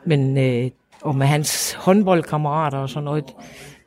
Men, 0.07 0.39
øh, 0.39 0.71
og 1.03 1.15
med 1.15 1.27
hans 1.27 1.73
håndboldkammerater 1.73 2.79
og 2.79 2.89
sådan 2.89 3.05
noget. 3.05 3.25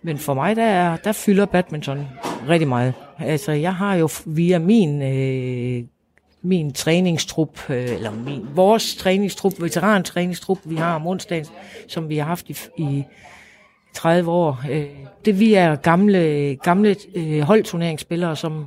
Men 0.04 0.18
for 0.18 0.34
mig, 0.34 0.56
der, 0.56 0.64
er, 0.64 0.98
der 0.98 1.12
fylder 1.12 1.46
badminton 1.46 2.08
rigtig 2.50 2.68
meget. 2.68 2.94
Altså, 3.26 3.52
jeg 3.52 3.76
har 3.76 3.96
jo 3.96 4.10
via 4.26 4.60
min, 4.60 5.02
øh, 5.02 5.84
min 6.42 6.74
træningstrup, 6.74 7.70
øh, 7.70 7.92
eller 7.92 8.12
min, 8.12 8.48
vores 8.56 8.96
træningstrup, 8.96 9.54
veterantræningstrup, 9.60 10.58
vi 10.66 10.76
har 10.76 10.96
om 10.96 11.08
onsdagen, 11.08 11.46
som 11.88 12.10
vi 12.10 12.18
har 12.18 12.26
haft 12.26 12.50
i, 12.50 12.56
i 12.78 13.04
30 13.94 14.32
år. 14.32 14.64
Øh, 14.72 14.86
det 15.26 15.40
vi 15.40 15.54
er 15.54 15.76
gamle, 15.76 16.56
gamle 16.64 16.96
øh, 17.16 17.42
holdturneringsspillere, 17.42 18.36
som, 18.36 18.66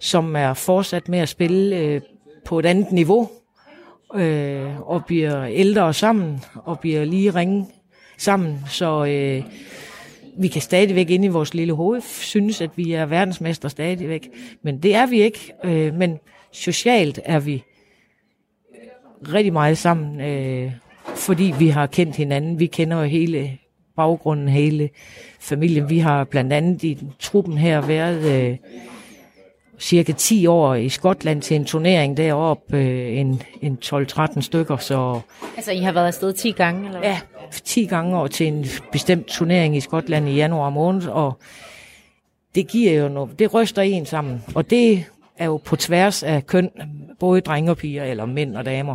som 0.00 0.36
er 0.36 0.54
fortsat 0.54 1.08
med 1.08 1.18
at 1.18 1.28
spille 1.28 1.76
øh, 1.76 2.00
på 2.44 2.58
et 2.58 2.66
andet 2.66 2.92
niveau, 2.92 3.28
øh, 4.14 4.90
og 4.90 5.04
bliver 5.04 5.46
ældre 5.46 5.94
sammen, 5.94 6.40
og 6.54 6.80
bliver 6.80 7.04
lige 7.04 7.30
ringe 7.30 7.66
sammen, 8.18 8.58
så 8.68 9.04
øh, 9.04 9.42
vi 10.38 10.48
kan 10.48 10.62
stadigvæk 10.62 11.10
ind 11.10 11.24
i 11.24 11.28
vores 11.28 11.54
lille 11.54 11.74
hoved 11.74 12.00
synes, 12.00 12.60
at 12.60 12.70
vi 12.76 12.92
er 12.92 13.06
verdensmester 13.06 13.68
stadigvæk, 13.68 14.28
men 14.62 14.82
det 14.82 14.94
er 14.94 15.06
vi 15.06 15.22
ikke, 15.22 15.52
øh, 15.64 15.94
men 15.94 16.18
socialt 16.52 17.20
er 17.24 17.40
vi 17.40 17.64
rigtig 19.32 19.52
meget 19.52 19.78
sammen, 19.78 20.20
øh, 20.20 20.72
fordi 21.14 21.54
vi 21.58 21.68
har 21.68 21.86
kendt 21.86 22.16
hinanden. 22.16 22.58
Vi 22.58 22.66
kender 22.66 22.96
jo 22.96 23.04
hele 23.04 23.58
baggrunden, 23.96 24.48
hele 24.48 24.90
familien. 25.40 25.90
Vi 25.90 25.98
har 25.98 26.24
blandt 26.24 26.52
andet 26.52 26.82
i 26.82 26.98
truppen 27.18 27.58
her 27.58 27.80
været 27.80 28.50
øh, 28.50 28.56
cirka 29.80 30.12
10 30.12 30.46
år 30.46 30.74
i 30.74 30.88
Skotland 30.88 31.42
til 31.42 31.56
en 31.56 31.64
turnering 31.64 32.16
deroppe, 32.16 32.76
øh, 32.76 33.18
en, 33.18 33.42
en 33.62 33.78
12-13 33.84 34.40
stykker. 34.40 34.76
Så, 34.76 35.20
altså 35.56 35.72
I 35.72 35.78
har 35.78 35.92
været 35.92 36.06
afsted 36.06 36.32
10 36.32 36.50
gange? 36.50 36.86
Eller 36.88 37.00
Ja, 37.02 37.20
10 37.64 37.84
gange 37.84 38.16
over 38.16 38.26
til 38.26 38.46
en 38.46 38.66
bestemt 38.92 39.26
turnering 39.26 39.76
i 39.76 39.80
Skotland 39.80 40.28
i 40.28 40.34
januar 40.34 40.70
måned, 40.70 41.08
og 41.08 41.38
det 42.54 42.68
giver 42.68 42.92
jo 42.92 43.08
noget, 43.08 43.38
det 43.38 43.54
ryster 43.54 43.82
en 43.82 44.06
sammen, 44.06 44.42
og 44.54 44.70
det 44.70 45.04
er 45.38 45.44
jo 45.44 45.56
på 45.56 45.76
tværs 45.76 46.22
af 46.22 46.46
køn, 46.46 46.70
både 47.18 47.40
drenge 47.40 47.70
og 47.70 47.76
piger, 47.76 48.04
eller 48.04 48.26
mænd 48.26 48.56
og 48.56 48.64
damer. 48.64 48.94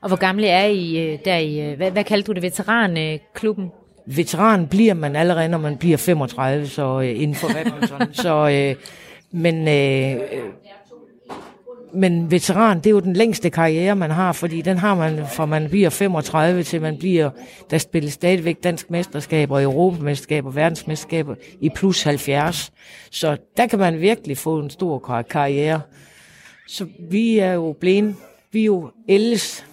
Og 0.00 0.08
hvor 0.08 0.16
gamle 0.16 0.46
er 0.46 0.66
I 0.66 0.98
øh, 0.98 1.18
der 1.24 1.36
i, 1.36 1.70
øh, 1.70 1.76
hvad, 1.76 1.90
hvad 1.90 2.04
kaldte 2.04 2.26
du 2.26 2.32
det, 2.32 2.42
veteranklubben? 2.42 3.70
veteran 4.06 4.66
bliver 4.66 4.94
man 4.94 5.16
allerede, 5.16 5.48
når 5.48 5.58
man 5.58 5.76
bliver 5.76 5.96
35, 5.96 6.66
så 6.66 7.00
øh, 7.00 7.22
inden 7.22 7.34
for 7.34 7.48
badminton. 7.54 8.14
så, 8.14 8.48
øh, 8.48 8.74
men, 9.30 9.68
øh, 9.68 10.20
men 11.92 12.30
veteran, 12.30 12.78
det 12.78 12.86
er 12.86 12.90
jo 12.90 13.00
den 13.00 13.12
længste 13.12 13.50
karriere, 13.50 13.96
man 13.96 14.10
har, 14.10 14.32
fordi 14.32 14.62
den 14.62 14.78
har 14.78 14.94
man 14.94 15.26
fra 15.26 15.46
man 15.46 15.68
bliver 15.68 15.90
35 15.90 16.62
til 16.62 16.80
man 16.80 16.98
bliver, 16.98 17.30
der 17.70 17.78
spilles 17.78 18.12
stadigvæk 18.12 18.64
dansk 18.64 18.90
mesterskaber, 18.90 19.60
europamesterskaber, 19.60 20.50
verdensmesterskaber 20.50 21.34
i 21.60 21.68
plus 21.68 22.02
70. 22.02 22.72
Så 23.10 23.36
der 23.56 23.66
kan 23.66 23.78
man 23.78 24.00
virkelig 24.00 24.38
få 24.38 24.58
en 24.58 24.70
stor 24.70 25.22
karriere. 25.30 25.80
Så 26.68 26.86
vi 27.10 27.38
er 27.38 27.52
jo 27.52 27.76
blevet, 27.80 28.14
vi 28.52 28.60
er 28.60 28.64
jo 28.64 28.90
ældes 29.08 29.66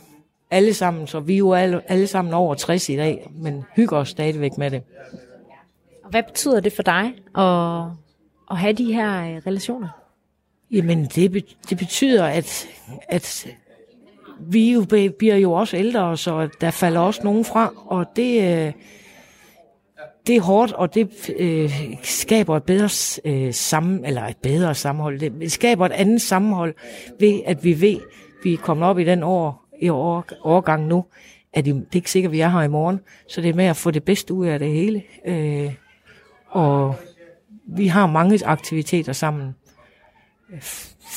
alle 0.51 0.74
sammen, 0.74 1.08
så 1.08 1.20
vi 1.20 1.34
er 1.34 1.38
jo 1.38 1.53
alle, 1.53 1.82
alle 1.91 2.08
sammen 2.08 2.34
over 2.34 2.55
60 2.55 2.89
i 2.89 2.95
dag, 2.95 3.30
men 3.36 3.64
hygger 3.76 3.97
os 3.97 4.10
stadigvæk 4.10 4.58
med 4.58 4.72
det. 4.72 4.82
Og 6.03 6.10
hvad 6.10 6.24
betyder 6.24 6.60
det 6.60 6.74
for 6.74 6.84
dig 6.84 7.14
at, 7.38 7.84
at 8.52 8.58
have 8.58 8.74
de 8.74 8.93
her 8.93 9.24
øh, 9.24 9.41
relationer? 9.48 9.89
Jamen, 10.72 11.06
det, 11.06 11.45
det 11.70 11.78
betyder, 11.78 12.26
at, 12.26 12.68
at 13.10 13.48
vi 14.39 14.72
jo 14.72 14.86
bliver 15.20 15.36
jo 15.36 15.52
også 15.52 15.78
ældre, 15.78 16.18
så 16.18 16.50
der 16.62 16.72
falder 16.72 17.00
også 17.00 17.22
nogen 17.24 17.45
fra, 17.45 17.74
og 17.86 18.06
det, 18.16 18.41
øh, 18.41 18.74
det 20.28 20.36
er 20.36 20.41
hårdt, 20.41 20.72
og 20.72 20.93
det 20.93 21.30
øh, 21.38 21.72
skaber 22.04 22.58
et 22.58 22.64
bedre, 22.64 22.89
øh, 23.26 23.54
sammen, 23.54 24.06
eller 24.06 24.24
et 24.24 24.38
bedre 24.38 24.76
sammenhold. 24.76 25.20
Det 25.20 25.52
skaber 25.52 25.86
et 25.86 25.91
andet 25.91 26.22
sammenhold 26.22 26.74
ved, 27.20 27.41
at 27.45 27.64
vi 27.64 27.82
ved, 27.82 28.00
vi 28.43 28.54
er 28.54 28.58
kommet 28.58 28.88
op 28.88 29.00
i 29.00 29.04
den 29.04 29.24
år, 29.24 29.66
i 29.82 29.89
år, 29.89 30.26
årgang 30.43 30.88
nu, 30.88 31.06
at 31.54 31.66
det 31.66 31.76
er 31.76 31.82
ikke 31.93 32.12
sikkert, 32.12 32.30
at 32.30 32.34
vi 32.34 32.39
er 32.39 32.50
her 32.50 32.62
i 32.62 32.68
morgen. 32.68 33.00
Så 33.28 33.41
det 33.41 33.50
er 33.50 33.54
med 33.54 33.66
at 33.66 33.78
få 33.78 33.91
det 33.91 34.04
bedste 34.04 34.34
ud 34.34 34.45
af 34.45 34.60
det 34.60 34.72
hele. 34.72 35.04
Øh, 35.26 35.74
og 36.48 36.95
vi 37.68 37.88
har 37.88 38.07
mange 38.07 38.45
aktiviteter 38.45 39.13
sammen, 39.13 39.55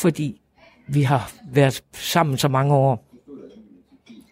fordi 0.00 0.40
vi 0.88 1.02
har 1.02 1.32
været 1.52 1.84
sammen 1.92 2.38
så 2.38 2.48
mange 2.48 2.74
år. 2.74 3.06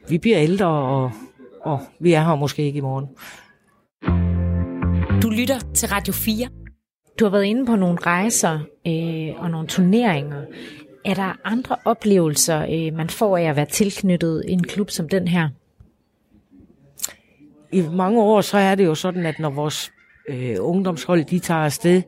Vi 0.09 0.19
bliver 0.19 0.39
ældre, 0.41 0.66
og, 0.66 1.11
og 1.61 1.81
vi 2.01 2.12
er 2.12 2.25
her 2.25 2.35
måske 2.35 2.62
ikke 2.62 2.77
i 2.77 2.81
morgen. 2.81 3.07
Du 5.23 5.31
lytter 5.31 5.59
til 5.75 5.89
Radio 5.89 6.12
4. 6.12 6.49
Du 7.19 7.25
har 7.25 7.31
været 7.31 7.45
inde 7.45 7.66
på 7.66 7.77
nogle 7.77 7.99
rejser 7.99 8.61
øh, 8.87 9.43
og 9.43 9.51
nogle 9.51 9.69
turneringer. 9.69 10.45
Er 11.05 11.14
der 11.14 11.41
andre 11.45 11.77
oplevelser, 11.85 12.66
øh, 12.71 12.97
man 12.97 13.11
får 13.11 13.37
af 13.37 13.43
at 13.43 13.57
være 13.57 13.66
tilknyttet 13.66 14.45
en 14.49 14.62
klub 14.62 14.91
som 14.91 15.09
den 15.09 15.29
her? 15.29 15.49
I 17.73 17.83
mange 17.93 18.23
år 18.23 18.41
så 18.41 18.59
er 18.59 18.75
det 18.75 18.85
jo 18.85 18.95
sådan, 18.95 19.27
at 19.27 19.39
når 19.39 19.51
vores 19.51 19.93
øh, 20.29 20.57
ungdomshold 20.61 21.24
de 21.24 21.39
tager 21.39 21.61
afsted 21.61 22.03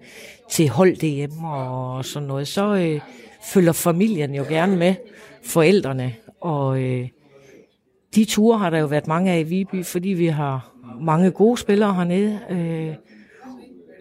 til 0.51 0.69
hold 0.69 0.97
DM 0.97 1.45
og 1.45 2.05
sådan 2.05 2.29
noget, 2.29 2.49
så 2.49 2.75
øh, 2.75 3.01
følger 3.45 3.73
familien 3.73 4.35
jo 4.35 4.45
gerne 4.49 4.77
med 4.77 4.95
forældrene. 5.43 6.15
Og 6.41 6.83
øh, 6.83 7.09
de 8.15 8.25
ture 8.25 8.59
har 8.59 8.71
der 8.71 8.79
jo 8.79 8.87
været 8.87 9.07
mange 9.07 9.33
af 9.33 9.41
i 9.41 9.43
Viby, 9.43 9.85
fordi 9.85 10.09
vi 10.09 10.27
har 10.27 10.73
mange 11.01 11.31
gode 11.31 11.59
spillere 11.59 11.95
hernede. 11.95 12.39
Øh, 12.51 12.95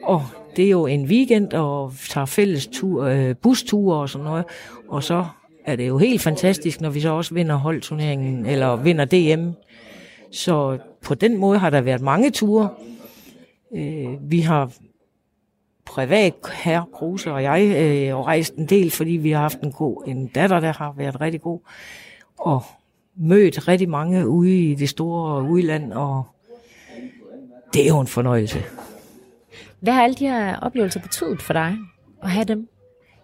og 0.03 0.25
det 0.55 0.65
er 0.65 0.69
jo 0.69 0.85
en 0.85 1.05
weekend, 1.05 1.53
og 1.53 1.93
tager 2.09 2.25
fælles 2.25 2.67
tur, 2.67 3.03
øh, 3.03 3.35
busture 3.41 4.01
og 4.01 4.09
sådan 4.09 4.25
noget. 4.25 4.45
Og 4.87 5.03
så 5.03 5.25
er 5.65 5.75
det 5.75 5.87
jo 5.87 5.97
helt 5.97 6.21
fantastisk, 6.21 6.81
når 6.81 6.89
vi 6.89 6.99
så 6.99 7.09
også 7.09 7.33
vinder 7.33 7.55
holdturneringen, 7.55 8.45
eller 8.45 8.75
vinder 8.75 9.05
DM. 9.05 9.49
Så 10.31 10.77
på 11.01 11.15
den 11.15 11.37
måde 11.37 11.59
har 11.59 11.69
der 11.69 11.81
været 11.81 12.01
mange 12.01 12.31
ture. 12.31 12.69
Øh, 13.75 14.31
vi 14.31 14.39
har 14.39 14.71
privat, 15.85 16.33
herre 16.63 16.85
Kruse 16.93 17.31
og 17.31 17.43
jeg, 17.43 17.61
øh, 17.63 18.17
rejst 18.17 18.53
en 18.53 18.65
del, 18.65 18.91
fordi 18.91 19.11
vi 19.11 19.31
har 19.31 19.39
haft 19.39 19.59
en 19.59 19.71
god 19.71 20.03
en 20.07 20.27
datter, 20.27 20.59
der 20.59 20.73
har 20.73 20.93
været 20.97 21.21
rigtig 21.21 21.41
god. 21.41 21.59
Og 22.39 22.63
mødt 23.15 23.67
rigtig 23.67 23.89
mange 23.89 24.27
ude 24.27 24.71
i 24.71 24.75
det 24.75 24.89
store 24.89 25.43
udland, 25.43 25.93
og 25.93 26.23
det 27.73 27.83
er 27.83 27.87
jo 27.87 27.99
en 27.99 28.07
fornøjelse. 28.07 28.63
Hvad 29.79 29.93
har 29.93 30.03
alle 30.03 30.15
de 30.15 30.27
her 30.27 30.59
oplevelser 30.59 30.99
betydet 30.99 31.41
for 31.41 31.53
dig 31.53 31.77
at 32.23 32.29
have 32.29 32.45
dem? 32.45 32.69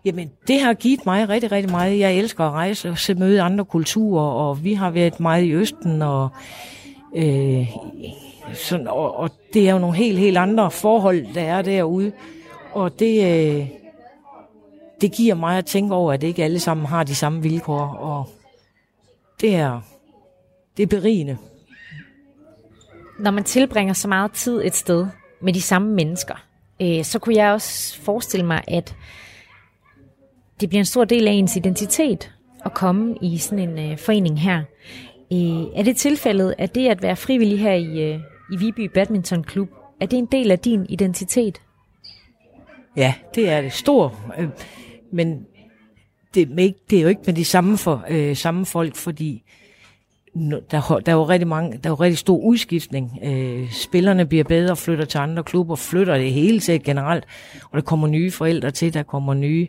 Jamen, 0.06 0.32
det 0.48 0.62
har 0.62 0.74
givet 0.74 1.06
mig 1.06 1.30
rigtig, 1.30 1.52
rigtig 1.52 1.72
meget. 1.72 2.00
Jeg 2.00 2.16
elsker 2.16 2.44
at 2.44 2.52
rejse 2.52 2.90
og 2.90 2.98
se 2.98 3.14
møde 3.14 3.42
andre 3.42 3.66
kulturer, 3.66 4.26
og 4.26 4.64
vi 4.64 4.74
har 4.74 4.92
været 4.92 5.20
meget 5.20 5.44
i 5.44 5.52
Østen, 5.52 6.02
og, 6.02 6.30
øh, 7.16 7.68
sådan, 8.54 8.88
og, 8.88 9.16
og 9.16 9.30
det 9.54 9.70
er 9.70 9.74
jo 9.74 9.80
nogle 9.80 9.96
helt, 9.96 10.20
helt 10.20 10.38
andre 10.38 10.72
forhold, 10.72 11.34
der 11.34 11.42
er 11.42 11.62
derude. 11.62 12.12
Og 12.72 13.00
det, 13.00 13.24
øh, 13.24 13.68
det 15.02 15.12
giver 15.12 15.36
mig 15.36 15.58
at 15.58 15.66
tænke 15.66 15.96
over, 15.96 16.14
at 16.14 16.24
ikke 16.24 16.44
alle 16.44 16.60
sammen 16.60 16.86
har 16.86 17.04
de 17.04 17.16
samme 17.16 17.42
vilkår, 17.42 17.82
og 17.86 18.30
det 19.42 19.56
er, 19.56 19.82
det 20.78 20.84
er 20.84 20.88
berigende. 20.88 21.38
Når 23.20 23.32
man 23.32 23.44
tilbringer 23.44 23.94
så 23.94 24.08
meget 24.08 24.32
tid 24.32 24.62
et 24.66 24.76
sted 24.76 25.08
med 25.42 25.54
de 25.54 25.62
samme 25.62 25.94
mennesker, 25.94 26.46
øh, 26.82 27.04
så 27.04 27.20
kunne 27.20 27.36
jeg 27.36 27.52
også 27.52 28.00
forestille 28.02 28.46
mig, 28.46 28.64
at 28.68 28.96
det 30.62 30.70
bliver 30.70 30.82
en 30.82 30.86
stor 30.86 31.06
del 31.06 31.28
af 31.28 31.32
ens 31.32 31.56
identitet 31.56 32.32
at 32.66 32.74
komme 32.74 33.16
i 33.22 33.38
sådan 33.38 33.70
en 33.70 33.92
øh, 33.92 33.98
forening 33.98 34.42
her. 34.42 34.64
Øh, 35.34 35.80
er 35.80 35.84
det 35.84 35.98
tilfældet, 35.98 36.56
at 36.58 36.76
det 36.76 36.88
at 36.88 37.02
være 37.02 37.16
frivillig 37.16 37.60
her 37.60 37.74
i, 37.74 38.14
øh, 38.14 38.20
i 38.52 38.58
Viby 38.58 38.90
Badminton 38.94 39.44
Klub, 39.44 39.70
er 40.02 40.06
det 40.06 40.20
en 40.20 40.26
del 40.26 40.52
af 40.52 40.60
din 40.60 40.86
identitet? 40.90 41.62
Ja, 42.96 43.14
det 43.36 43.50
er 43.50 43.62
det. 43.62 43.74
Stor. 43.74 44.20
Øh, 44.40 44.50
men 45.12 45.46
det, 46.36 46.74
det 46.90 46.98
er 46.98 47.02
jo 47.02 47.08
ikke 47.08 47.22
med 47.26 47.34
de 47.34 47.46
samme, 47.46 47.78
for, 47.78 48.06
øh, 48.10 48.36
samme 48.36 48.66
folk, 48.66 48.96
fordi 48.96 49.44
der, 50.72 51.02
der 51.06 51.12
er 51.12 51.16
jo 51.16 51.24
rigtig 51.24 51.48
mange, 51.48 51.72
der 51.72 51.90
er 51.90 51.92
jo 51.92 51.96
rigtig 51.96 52.18
stor 52.18 52.38
udskiftning. 52.38 53.20
Øh, 53.24 53.72
spillerne 53.72 54.26
bliver 54.26 54.44
bedre, 54.44 54.76
flytter 54.76 55.06
til 55.06 55.18
andre 55.18 55.44
klubber, 55.44 55.76
flytter 55.76 56.18
det 56.18 56.34
hele 56.34 56.62
set 56.62 56.84
generelt, 56.84 57.26
og 57.72 57.76
der 57.76 57.82
kommer 57.82 58.08
nye 58.08 58.32
forældre 58.32 58.72
til, 58.72 58.94
der 58.94 59.04
kommer 59.04 59.34
nye 59.34 59.68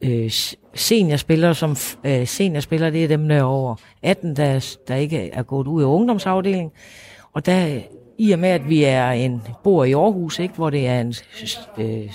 øh, 0.00 0.30
seniorspillere, 0.74 1.54
som 1.54 1.76
øh, 2.04 2.26
seniorspillere, 2.26 2.90
det 2.90 3.04
er 3.04 3.08
dem, 3.08 3.28
der 3.28 3.36
er 3.36 3.42
over 3.42 3.76
18, 4.02 4.36
der, 4.36 4.76
der 4.88 4.94
ikke 4.94 5.30
er 5.30 5.42
gået 5.42 5.66
ud 5.66 5.82
af 5.82 5.86
ungdomsafdelingen. 5.86 6.70
Og 7.38 7.46
der, 7.46 7.80
i 8.18 8.32
og 8.32 8.38
med, 8.38 8.48
at 8.48 8.68
vi 8.68 8.84
er 8.84 9.10
en, 9.10 9.42
bor 9.62 9.84
i 9.84 9.92
Aarhus, 9.92 10.38
ikke, 10.38 10.54
hvor 10.54 10.70
det 10.70 10.86
er 10.86 11.00
en 11.00 11.14
øh, 11.78 12.12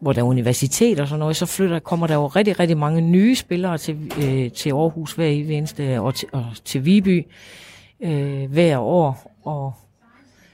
hvor 0.00 0.12
der 0.12 0.20
er 0.20 0.26
universitet 0.26 1.00
og 1.00 1.08
sådan 1.08 1.18
noget, 1.18 1.36
så 1.36 1.46
flytter, 1.46 1.78
kommer 1.78 2.06
der 2.06 2.14
jo 2.14 2.26
rigtig, 2.26 2.60
rigtig 2.60 2.76
mange 2.76 3.00
nye 3.00 3.34
spillere 3.34 3.78
til, 3.78 4.12
øh, 4.22 4.50
til 4.50 4.70
Aarhus 4.70 5.12
hver 5.12 5.26
eneste, 5.26 6.00
og 6.00 6.14
til, 6.14 6.28
og 6.32 6.46
til 6.64 6.84
Viby 6.84 7.26
øh, 8.00 8.50
hver 8.52 8.78
år. 8.78 9.32
Og, 9.44 9.72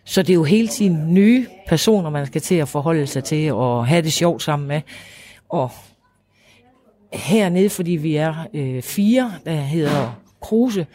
så 0.05 0.23
det 0.23 0.31
er 0.31 0.35
jo 0.35 0.45
hele 0.45 0.69
tiden 0.69 1.15
nye 1.15 1.47
personer, 1.69 2.11
man 2.11 2.27
skal 2.27 2.41
til 2.41 2.55
at 2.55 2.69
forholde 2.69 3.07
sig 3.07 3.25
til 3.25 3.53
og 3.53 3.87
have 3.87 4.03
det 4.03 4.13
sjovt 4.13 4.43
sammen 4.43 4.69
med. 4.69 4.81
Og 5.49 5.71
hernede, 7.13 7.71
fordi 7.71 7.93
vi 7.93 8.17
er 8.17 8.35
øh, 8.55 8.83
fire, 8.83 9.33
der 9.45 9.55
hedder 9.55 10.21
Kruse, 10.41 10.87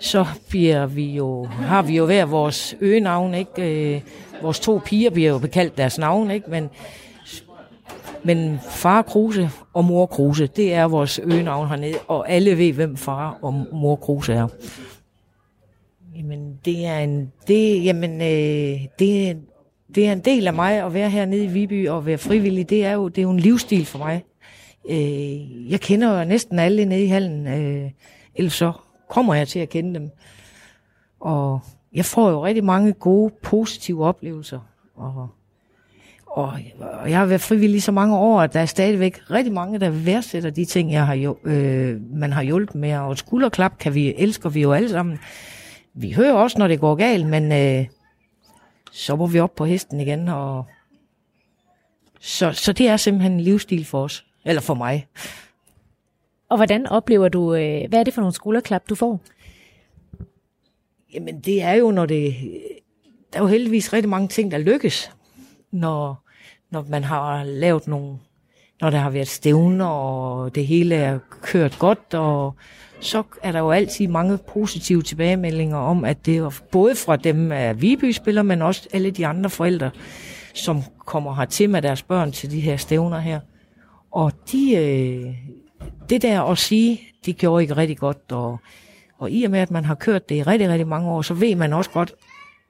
så 0.00 0.26
bliver 0.48 0.86
vi 0.86 1.04
jo, 1.04 1.44
har 1.44 1.82
vi 1.82 1.96
jo 1.96 2.06
hver 2.06 2.24
vores 2.24 2.76
øgenavn, 2.80 3.34
ikke? 3.34 3.94
Øh, 3.94 4.00
vores 4.42 4.60
to 4.60 4.80
piger 4.84 5.10
bliver 5.10 5.30
jo 5.30 5.38
bekaldt 5.38 5.78
deres 5.78 5.98
navn, 5.98 6.30
ikke? 6.30 6.50
Men 6.50 6.70
men 8.22 8.58
far 8.70 9.02
Kruse 9.02 9.50
og 9.72 9.84
mor 9.84 10.06
Kruse, 10.06 10.46
det 10.46 10.74
er 10.74 10.84
vores 10.84 11.20
øgenavn 11.24 11.68
hernede, 11.68 11.98
og 12.08 12.30
alle 12.30 12.58
ved, 12.58 12.72
hvem 12.72 12.96
far 12.96 13.38
og 13.42 13.66
mor 13.72 13.96
Kruse 13.96 14.32
er. 14.32 14.48
Jamen, 16.16 16.58
det 16.64 16.86
er 16.86 16.98
en, 16.98 17.32
det, 17.48 17.84
jamen, 17.84 18.20
øh, 18.20 18.80
det, 18.98 19.36
det 19.94 20.06
er 20.06 20.12
en 20.12 20.20
del 20.20 20.46
af 20.46 20.54
mig 20.54 20.84
at 20.84 20.94
være 20.94 21.10
hernede 21.10 21.44
i 21.44 21.46
Viby 21.46 21.88
og 21.88 22.06
være 22.06 22.18
frivillig. 22.18 22.70
Det 22.70 22.84
er 22.84 22.92
jo, 22.92 23.08
det 23.08 23.18
er 23.18 23.22
jo 23.22 23.30
en 23.30 23.40
livsstil 23.40 23.86
for 23.86 23.98
mig. 23.98 24.24
Øh, 24.90 25.70
jeg 25.70 25.80
kender 25.80 26.18
jo 26.18 26.24
næsten 26.24 26.58
alle 26.58 26.84
nede 26.84 27.04
i 27.04 27.06
hallen, 27.06 27.46
øh, 27.46 27.90
ellers 28.34 28.52
så 28.52 28.72
kommer 29.10 29.34
jeg 29.34 29.48
til 29.48 29.58
at 29.58 29.68
kende 29.68 29.94
dem. 29.94 30.10
Og 31.20 31.60
jeg 31.92 32.04
får 32.04 32.30
jo 32.30 32.44
rigtig 32.46 32.64
mange 32.64 32.92
gode, 32.92 33.32
positive 33.42 34.04
oplevelser. 34.04 34.60
Og 34.96 35.28
og, 36.30 36.52
og 36.80 37.10
jeg 37.10 37.18
har 37.18 37.26
været 37.26 37.40
frivillig 37.40 37.82
så 37.82 37.92
mange 37.92 38.16
år, 38.16 38.40
at 38.40 38.52
der 38.52 38.60
er 38.60 38.66
stadigvæk 38.66 39.30
rigtig 39.30 39.52
mange, 39.52 39.78
der 39.78 39.90
værdsætter 39.90 40.50
de 40.50 40.64
ting, 40.64 40.92
jeg 40.92 41.06
har 41.06 41.14
jo, 41.14 41.36
øh, 41.44 42.00
man 42.12 42.32
har 42.32 42.42
hjulpet 42.42 42.74
med. 42.74 42.96
Og 42.96 43.18
skulderklap 43.18 43.78
kan 43.78 43.94
vi, 43.94 44.14
elsker 44.18 44.48
vi 44.48 44.60
jo 44.60 44.72
alle 44.72 44.88
sammen. 44.88 45.18
Vi 45.94 46.12
hører 46.12 46.32
også, 46.32 46.58
når 46.58 46.68
det 46.68 46.80
går 46.80 46.94
galt, 46.94 47.26
men 47.26 47.52
øh, 47.52 47.86
så 48.92 49.16
må 49.16 49.26
vi 49.26 49.40
op 49.40 49.54
på 49.54 49.64
hesten 49.64 50.00
igen. 50.00 50.28
Og 50.28 50.64
så, 52.20 52.52
så 52.52 52.72
det 52.72 52.88
er 52.88 52.96
simpelthen 52.96 53.32
en 53.32 53.40
livsstil 53.40 53.84
for 53.84 54.04
os, 54.04 54.26
eller 54.44 54.62
for 54.62 54.74
mig. 54.74 55.06
Og 56.50 56.56
hvordan 56.56 56.86
oplever 56.86 57.28
du, 57.28 57.54
øh, 57.54 57.88
hvad 57.88 58.00
er 58.00 58.04
det 58.04 58.14
for 58.14 58.20
nogle 58.20 58.34
skulderklap, 58.34 58.82
du 58.88 58.94
får? 58.94 59.20
Jamen 61.14 61.40
det 61.40 61.62
er 61.62 61.72
jo, 61.72 61.90
når 61.90 62.06
det, 62.06 62.34
der 63.32 63.38
er 63.38 63.42
jo 63.42 63.48
heldigvis 63.48 63.92
rigtig 63.92 64.08
mange 64.08 64.28
ting, 64.28 64.50
der 64.50 64.58
lykkes 64.58 65.10
når, 65.70 66.28
når 66.70 66.84
man 66.88 67.04
har 67.04 67.44
lavet 67.44 67.88
nogle, 67.88 68.18
når 68.80 68.90
der 68.90 68.98
har 68.98 69.10
været 69.10 69.28
stævner, 69.28 69.86
og 69.86 70.54
det 70.54 70.66
hele 70.66 70.94
er 70.94 71.18
kørt 71.42 71.78
godt, 71.78 72.14
og 72.14 72.54
så 73.00 73.22
er 73.42 73.52
der 73.52 73.58
jo 73.58 73.70
altid 73.70 74.08
mange 74.08 74.38
positive 74.38 75.02
tilbagemeldinger 75.02 75.76
om, 75.76 76.04
at 76.04 76.26
det 76.26 76.36
er 76.36 76.60
både 76.70 76.94
fra 76.94 77.16
dem 77.16 77.52
af 77.52 77.82
Viby-spillere, 77.82 78.44
men 78.44 78.62
også 78.62 78.88
alle 78.92 79.10
de 79.10 79.26
andre 79.26 79.50
forældre, 79.50 79.90
som 80.54 80.82
kommer 80.98 81.34
her 81.34 81.44
til 81.44 81.70
med 81.70 81.82
deres 81.82 82.02
børn 82.02 82.32
til 82.32 82.50
de 82.50 82.60
her 82.60 82.76
stævner 82.76 83.18
her. 83.18 83.40
Og 84.10 84.32
de, 84.52 84.76
øh, 84.76 85.34
det 86.10 86.22
der 86.22 86.42
at 86.42 86.58
sige, 86.58 87.00
de 87.26 87.32
gjorde 87.32 87.62
ikke 87.62 87.76
rigtig 87.76 87.98
godt, 87.98 88.32
og, 88.32 88.58
og 89.18 89.30
i 89.30 89.44
og 89.44 89.50
med, 89.50 89.60
at 89.60 89.70
man 89.70 89.84
har 89.84 89.94
kørt 89.94 90.28
det 90.28 90.34
i 90.34 90.42
rigtig, 90.42 90.68
rigtig 90.68 90.88
mange 90.88 91.08
år, 91.08 91.22
så 91.22 91.34
ved 91.34 91.56
man 91.56 91.72
også 91.72 91.90
godt, 91.90 92.14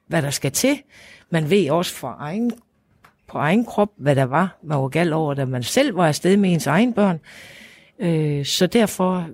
hvad 0.07 0.21
der 0.21 0.29
skal 0.29 0.51
til. 0.51 0.81
Man 1.29 1.49
ved 1.49 1.69
også 1.69 1.93
fra 1.93 2.15
egen 2.19 2.51
på 3.27 3.37
egen 3.37 3.65
krop, 3.65 3.89
hvad 3.97 4.15
der 4.15 4.23
var, 4.23 4.57
man 4.63 4.77
var 4.77 4.87
gal 4.87 5.13
over, 5.13 5.33
da 5.33 5.45
man 5.45 5.63
selv 5.63 5.95
var 5.95 6.07
afsted 6.07 6.37
med 6.37 6.53
ens 6.53 6.67
egen 6.67 6.93
børn. 6.93 7.19
Øh, 7.99 8.45
så 8.45 8.67
derfor 8.67 9.27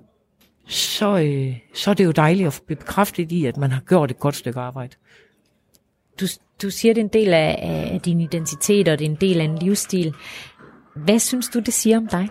så, 0.66 1.18
øh, 1.18 1.56
så 1.74 1.90
er 1.90 1.94
det 1.94 2.04
jo 2.04 2.10
dejligt 2.10 2.46
at 2.46 2.60
blive 2.66 2.76
bekræftet 2.76 3.32
i, 3.32 3.46
at 3.46 3.56
man 3.56 3.70
har 3.70 3.80
gjort 3.80 4.10
et 4.10 4.18
godt 4.18 4.36
stykke 4.36 4.60
arbejde. 4.60 4.96
Du, 6.20 6.26
du 6.62 6.70
siger, 6.70 6.94
det 6.94 7.00
er 7.00 7.04
en 7.04 7.12
del 7.12 7.34
af, 7.34 7.58
af 7.92 8.00
din 8.00 8.20
identitet, 8.20 8.88
og 8.88 8.98
det 8.98 9.04
er 9.04 9.10
en 9.10 9.18
del 9.20 9.40
af 9.40 9.44
en 9.44 9.58
livsstil. 9.58 10.14
Hvad 10.96 11.18
synes 11.18 11.48
du, 11.48 11.58
det 11.58 11.74
siger 11.74 11.96
om 11.96 12.06
dig? 12.06 12.28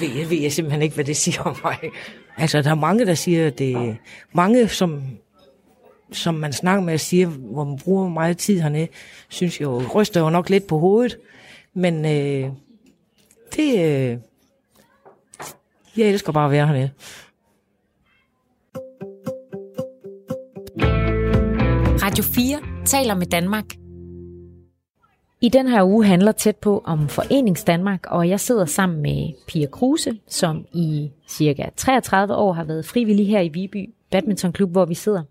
Ved, 0.00 0.08
jeg 0.08 0.30
ved 0.30 0.38
jeg 0.38 0.52
simpelthen 0.52 0.82
ikke, 0.82 0.94
hvad 0.94 1.04
det 1.04 1.16
siger 1.16 1.42
om 1.42 1.56
mig. 1.64 1.78
Altså, 2.36 2.62
der 2.62 2.70
er 2.70 2.74
mange, 2.74 3.06
der 3.06 3.14
siger, 3.14 3.46
at 3.46 3.58
det 3.58 3.96
mange, 4.32 4.68
som, 4.68 5.02
som 6.12 6.34
man 6.34 6.52
snakker 6.52 6.84
med 6.84 6.94
og 6.94 7.00
siger, 7.00 7.26
hvor 7.26 7.64
man 7.64 7.78
bruger 7.78 8.08
meget 8.08 8.38
tid 8.38 8.60
hernede, 8.60 8.88
synes 9.28 9.60
jo, 9.60 9.82
ryster 9.94 10.20
jo 10.20 10.30
nok 10.30 10.50
lidt 10.50 10.66
på 10.66 10.78
hovedet. 10.78 11.18
Men 11.74 12.04
øh, 12.04 12.50
det, 13.56 13.78
øh, 13.78 14.18
jeg 15.96 16.06
elsker 16.06 16.32
bare 16.32 16.44
at 16.44 16.50
være 16.50 16.66
hernede. 16.66 16.90
Radio 22.02 22.24
4 22.24 22.84
taler 22.84 23.14
med 23.14 23.26
Danmark. 23.26 23.83
I 25.44 25.48
den 25.48 25.68
her 25.68 25.84
uge 25.84 26.04
handler 26.06 26.32
tæt 26.32 26.56
på 26.56 26.82
om 26.84 27.08
Forenings 27.08 27.64
Danmark, 27.64 28.06
og 28.06 28.28
jeg 28.28 28.40
sidder 28.40 28.64
sammen 28.64 29.02
med 29.02 29.32
Pia 29.46 29.66
Kruse, 29.66 30.18
som 30.28 30.66
i 30.72 31.10
cirka 31.28 31.64
33 31.76 32.34
år 32.34 32.52
har 32.52 32.64
været 32.64 32.86
frivillig 32.86 33.28
her 33.28 33.40
i 33.40 33.48
Viby 33.48 33.90
Badmintonklub, 34.10 34.70
hvor 34.70 34.84
vi 34.84 34.94
sidder. 34.94 35.22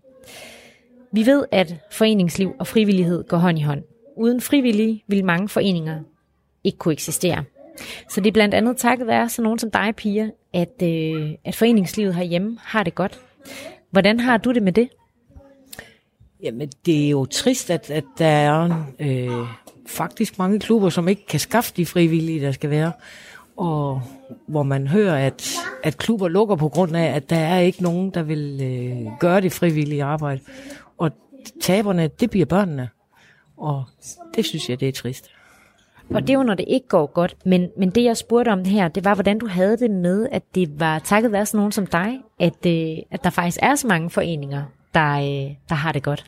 Vi 1.12 1.26
ved, 1.26 1.44
at 1.52 1.74
foreningsliv 1.92 2.52
og 2.58 2.66
frivillighed 2.66 3.24
går 3.28 3.36
hånd 3.36 3.58
i 3.58 3.62
hånd. 3.62 3.82
Uden 4.16 4.40
frivillige 4.40 5.04
vil 5.06 5.24
mange 5.24 5.48
foreninger 5.48 6.00
ikke 6.64 6.78
kunne 6.78 6.92
eksistere. 6.92 7.44
Så 8.10 8.20
det 8.20 8.26
er 8.26 8.32
blandt 8.32 8.54
andet 8.54 8.76
takket 8.76 9.06
være 9.06 9.28
så 9.28 9.42
nogen 9.42 9.58
som 9.58 9.70
dig, 9.70 9.94
Pia, 9.96 10.30
at, 10.52 10.82
øh, 10.82 11.34
at 11.44 11.54
foreningslivet 11.54 12.14
herhjemme 12.14 12.58
har 12.60 12.82
det 12.82 12.94
godt. 12.94 13.20
Hvordan 13.90 14.20
har 14.20 14.36
du 14.36 14.52
det 14.52 14.62
med 14.62 14.72
det? 14.72 14.88
Jamen, 16.42 16.68
det 16.86 17.06
er 17.06 17.10
jo 17.10 17.24
trist, 17.24 17.70
at, 17.70 17.90
at 17.90 18.04
der 18.18 18.26
er 18.26 18.84
øh, 18.98 19.46
faktisk 19.86 20.38
mange 20.38 20.60
klubber, 20.60 20.88
som 20.88 21.08
ikke 21.08 21.26
kan 21.26 21.40
skaffe 21.40 21.72
de 21.76 21.86
frivillige, 21.86 22.40
der 22.40 22.52
skal 22.52 22.70
være. 22.70 22.92
Og 23.56 24.02
hvor 24.46 24.62
man 24.62 24.86
hører, 24.86 25.26
at, 25.26 25.54
at 25.82 25.98
klubber 25.98 26.28
lukker 26.28 26.56
på 26.56 26.68
grund 26.68 26.96
af, 26.96 27.04
at 27.04 27.30
der 27.30 27.36
er 27.36 27.58
ikke 27.58 27.82
nogen, 27.82 28.10
der 28.10 28.22
vil 28.22 28.60
øh, 28.62 29.18
gøre 29.20 29.40
det 29.40 29.52
frivillige 29.52 30.04
arbejde. 30.04 30.40
Og 30.98 31.10
taberne, 31.62 32.08
det 32.20 32.30
bliver 32.30 32.46
børnene. 32.46 32.88
Og 33.56 33.84
det 34.36 34.44
synes 34.44 34.70
jeg, 34.70 34.80
det 34.80 34.88
er 34.88 34.92
trist. 34.92 35.30
Og 36.10 36.22
det 36.22 36.30
er 36.30 36.34
jo, 36.34 36.42
når 36.42 36.54
det 36.54 36.64
ikke 36.68 36.88
går 36.88 37.06
godt. 37.06 37.36
Men, 37.44 37.68
men 37.78 37.90
det, 37.90 38.04
jeg 38.04 38.16
spurgte 38.16 38.48
om 38.48 38.64
her, 38.64 38.88
det 38.88 39.04
var, 39.04 39.14
hvordan 39.14 39.38
du 39.38 39.46
havde 39.46 39.76
det 39.76 39.90
med, 39.90 40.28
at 40.32 40.42
det 40.54 40.80
var 40.80 40.98
takket 40.98 41.32
være 41.32 41.46
sådan 41.46 41.58
nogen 41.58 41.72
som 41.72 41.86
dig, 41.86 42.20
at, 42.40 42.66
øh, 42.66 42.96
at 43.10 43.24
der 43.24 43.30
faktisk 43.30 43.58
er 43.62 43.74
så 43.74 43.86
mange 43.86 44.10
foreninger, 44.10 44.62
der, 44.94 45.12
øh, 45.14 45.54
der 45.68 45.74
har 45.74 45.92
det 45.92 46.02
godt. 46.02 46.24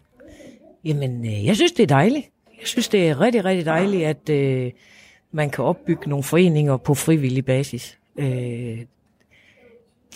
Jamen, 0.84 1.26
øh, 1.26 1.46
jeg 1.46 1.57
synes, 1.57 1.72
det 1.72 1.82
er 1.82 1.86
dejligt. 1.86 2.26
Jeg 2.66 2.70
synes, 2.70 2.88
det 2.88 3.08
er 3.08 3.20
rigtig, 3.20 3.44
rigtig 3.44 3.66
dejligt, 3.66 4.06
at 4.06 4.28
øh, 4.30 4.70
man 5.32 5.50
kan 5.50 5.64
opbygge 5.64 6.08
nogle 6.08 6.22
foreninger 6.22 6.76
på 6.76 6.94
frivillig 6.94 7.44
basis. 7.44 7.98
Øh, 8.18 8.78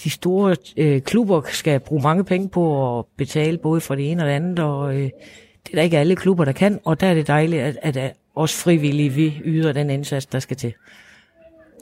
de 0.04 0.10
store 0.10 0.56
øh, 0.76 1.00
klubber 1.00 1.42
skal 1.44 1.80
bruge 1.80 2.02
mange 2.02 2.24
penge 2.24 2.48
på 2.48 2.98
at 2.98 3.04
betale 3.16 3.58
både 3.58 3.80
for 3.80 3.94
det 3.94 4.10
ene 4.10 4.22
og 4.22 4.26
det 4.26 4.34
andet, 4.34 4.58
og 4.58 4.94
øh, 4.94 5.02
det 5.02 5.72
er 5.72 5.74
der 5.74 5.82
ikke 5.82 5.98
alle 5.98 6.16
klubber, 6.16 6.44
der 6.44 6.52
kan, 6.52 6.80
og 6.84 7.00
der 7.00 7.06
er 7.06 7.14
det 7.14 7.26
dejligt, 7.26 7.62
at, 7.62 7.78
at, 7.82 7.96
at 7.96 8.12
os 8.34 8.62
frivillige, 8.62 9.10
vi 9.10 9.40
yder 9.44 9.72
den 9.72 9.90
indsats, 9.90 10.26
der 10.26 10.38
skal 10.38 10.56
til. 10.56 10.72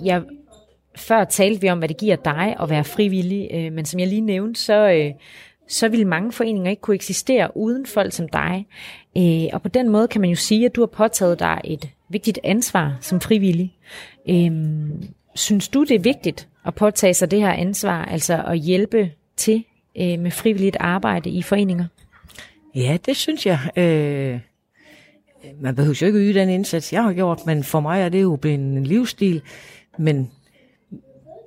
Ja, 0.04 0.20
før 0.96 1.24
talte 1.24 1.60
vi 1.60 1.70
om, 1.70 1.78
hvad 1.78 1.88
det 1.88 1.96
giver 1.96 2.16
dig 2.16 2.56
at 2.60 2.70
være 2.70 2.84
frivillig, 2.84 3.48
øh, 3.52 3.72
men 3.72 3.84
som 3.84 4.00
jeg 4.00 4.08
lige 4.08 4.20
nævnte, 4.20 4.60
så, 4.60 4.90
øh, 4.90 5.12
så 5.68 5.88
ville 5.88 6.04
mange 6.04 6.32
foreninger 6.32 6.70
ikke 6.70 6.82
kunne 6.82 6.94
eksistere 6.94 7.56
uden 7.56 7.86
folk 7.86 8.12
som 8.12 8.28
dig. 8.28 8.66
Øh, 9.16 9.44
og 9.52 9.62
på 9.62 9.68
den 9.68 9.88
måde 9.88 10.08
kan 10.08 10.20
man 10.20 10.30
jo 10.30 10.36
sige, 10.36 10.66
at 10.66 10.76
du 10.76 10.80
har 10.80 10.86
påtaget 10.86 11.38
dig 11.38 11.60
et 11.64 11.88
vigtigt 12.08 12.38
ansvar 12.44 12.98
som 13.00 13.20
frivillig. 13.20 13.76
Øh, 14.28 14.50
synes 15.34 15.68
du, 15.68 15.84
det 15.84 15.94
er 15.94 15.98
vigtigt 15.98 16.48
at 16.66 16.74
påtage 16.74 17.14
sig 17.14 17.30
det 17.30 17.40
her 17.40 17.52
ansvar, 17.52 18.04
altså 18.04 18.42
at 18.46 18.58
hjælpe 18.58 19.10
til 19.36 19.64
øh, 20.00 20.18
med 20.18 20.30
frivilligt 20.30 20.76
arbejde 20.80 21.30
i 21.30 21.42
foreninger? 21.42 21.84
Ja, 22.74 22.98
det 23.06 23.16
synes 23.16 23.46
jeg. 23.46 23.58
Øh, 23.76 24.40
man 25.60 25.74
behøver 25.74 25.98
jo 26.00 26.06
ikke 26.06 26.18
yde 26.18 26.40
den 26.40 26.48
indsats, 26.48 26.92
jeg 26.92 27.02
har 27.02 27.12
gjort, 27.12 27.46
men 27.46 27.64
for 27.64 27.80
mig 27.80 28.02
er 28.02 28.08
det 28.08 28.22
jo 28.22 28.36
blevet 28.36 28.58
en 28.58 28.84
livsstil. 28.84 29.42
Men 29.98 30.30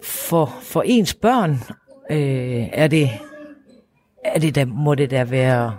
for, 0.04 0.56
for 0.62 0.82
ens 0.86 1.14
børn 1.14 1.52
øh, 2.12 2.68
er 2.74 2.88
det, 2.88 3.10
er 4.24 4.40
det 4.40 4.56
da, 4.56 4.66
må 4.66 4.96
det 4.96 5.12
da 5.12 5.24
være 5.24 5.78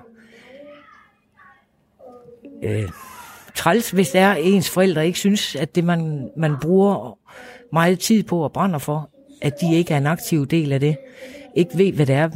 øh, 2.62 2.88
træls, 3.54 3.90
hvis 3.90 4.10
der 4.10 4.20
er 4.20 4.34
ens 4.34 4.70
forældre 4.70 5.06
ikke 5.06 5.18
synes, 5.18 5.56
at 5.56 5.74
det 5.74 5.84
man, 5.84 6.30
man 6.36 6.56
bruger 6.62 7.18
meget 7.72 7.98
tid 7.98 8.22
på 8.22 8.44
og 8.44 8.52
brænder 8.52 8.78
for, 8.78 9.10
at 9.42 9.60
de 9.60 9.74
ikke 9.74 9.94
er 9.94 9.98
en 9.98 10.06
aktiv 10.06 10.46
del 10.46 10.72
af 10.72 10.80
det. 10.80 10.96
Ikke 11.56 11.78
ved, 11.78 11.92
hvad 11.92 12.06
det 12.06 12.14
er, 12.14 12.28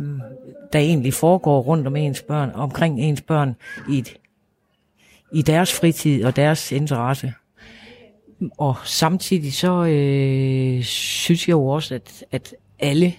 der 0.72 0.78
egentlig 0.78 1.14
foregår 1.14 1.60
rundt 1.60 1.86
om 1.86 1.96
ens 1.96 2.22
børn, 2.22 2.50
omkring 2.54 3.00
ens 3.00 3.22
børn 3.22 3.56
i, 3.90 3.98
et, 3.98 4.16
i 5.32 5.42
deres 5.42 5.74
fritid 5.74 6.24
og 6.24 6.36
deres 6.36 6.72
interesse. 6.72 7.32
Og 8.58 8.74
samtidig 8.84 9.54
så 9.54 9.84
øh, 9.84 10.82
synes 10.82 11.48
jeg 11.48 11.52
jo 11.52 11.66
også, 11.66 11.94
at, 11.94 12.24
at 12.32 12.54
alle 12.78 13.14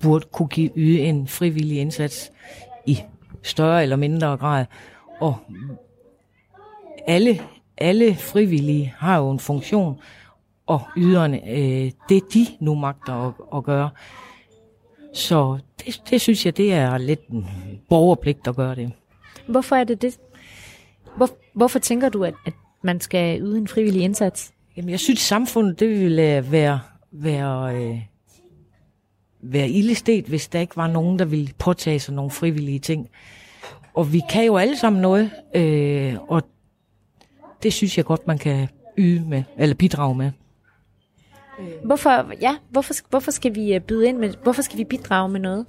burde 0.00 0.26
kunne 0.32 0.48
give 0.48 0.70
yde 0.76 1.00
en 1.00 1.28
frivillig 1.28 1.78
indsats 1.78 2.32
i 2.86 2.98
større 3.42 3.82
eller 3.82 3.96
mindre 3.96 4.36
grad. 4.36 4.66
Og 5.20 5.36
alle, 7.06 7.40
alle 7.78 8.14
frivillige 8.14 8.94
har 8.98 9.18
jo 9.18 9.30
en 9.30 9.38
funktion, 9.38 10.00
og 10.66 10.80
yderne, 10.96 11.50
øh, 11.50 11.92
det 12.08 12.34
de 12.34 12.46
nu 12.60 12.74
magter 12.74 13.12
at, 13.12 13.34
at 13.56 13.64
gøre. 13.64 13.90
Så 15.14 15.58
det, 15.86 16.02
det 16.10 16.20
synes 16.20 16.46
jeg, 16.46 16.56
det 16.56 16.72
er 16.72 16.98
lidt 16.98 17.28
en 17.28 17.46
borgerpligt 17.88 18.48
at 18.48 18.56
gøre 18.56 18.74
det. 18.74 18.92
Hvorfor 19.46 19.76
er 19.76 19.84
det 19.84 20.02
det? 20.02 20.18
Hvor, 21.16 21.28
hvorfor 21.52 21.78
tænker 21.78 22.08
du, 22.08 22.24
at, 22.24 22.34
at 22.46 22.52
man 22.82 23.00
skal 23.00 23.40
yde 23.40 23.58
en 23.58 23.68
frivillig 23.68 24.02
indsats? 24.02 24.52
Jamen, 24.76 24.90
jeg 24.90 25.00
synes, 25.00 25.20
samfundet 25.20 25.80
det 25.80 25.88
ville 25.88 26.46
være, 26.50 26.80
være, 27.12 27.76
øh, 27.76 28.00
være 29.40 29.68
ildestet, 29.68 30.24
hvis 30.24 30.48
der 30.48 30.60
ikke 30.60 30.76
var 30.76 30.86
nogen, 30.86 31.18
der 31.18 31.24
ville 31.24 31.50
påtage 31.58 31.98
sig 31.98 32.14
nogle 32.14 32.30
frivillige 32.30 32.78
ting. 32.78 33.08
Og 33.94 34.12
vi 34.12 34.22
kan 34.30 34.44
jo 34.44 34.56
alle 34.56 34.76
sammen 34.76 35.02
noget, 35.02 35.30
øh, 35.54 36.16
og 36.28 36.42
det 37.62 37.72
synes 37.72 37.96
jeg 37.96 38.04
godt, 38.04 38.26
man 38.26 38.38
kan 38.38 38.68
yde 38.98 39.28
med, 39.28 39.42
eller 39.56 39.74
bidrage 39.74 40.14
med. 40.14 40.30
Hvorfor, 41.84 42.32
ja, 42.40 42.56
hvorfor, 42.70 42.94
hvorfor 43.10 43.30
skal 43.30 43.54
vi 43.54 43.74
øh, 43.74 43.80
byde 43.80 44.08
ind 44.08 44.18
med, 44.18 44.34
hvorfor 44.42 44.62
skal 44.62 44.78
vi 44.78 44.84
bidrage 44.84 45.28
med 45.28 45.40
noget? 45.40 45.66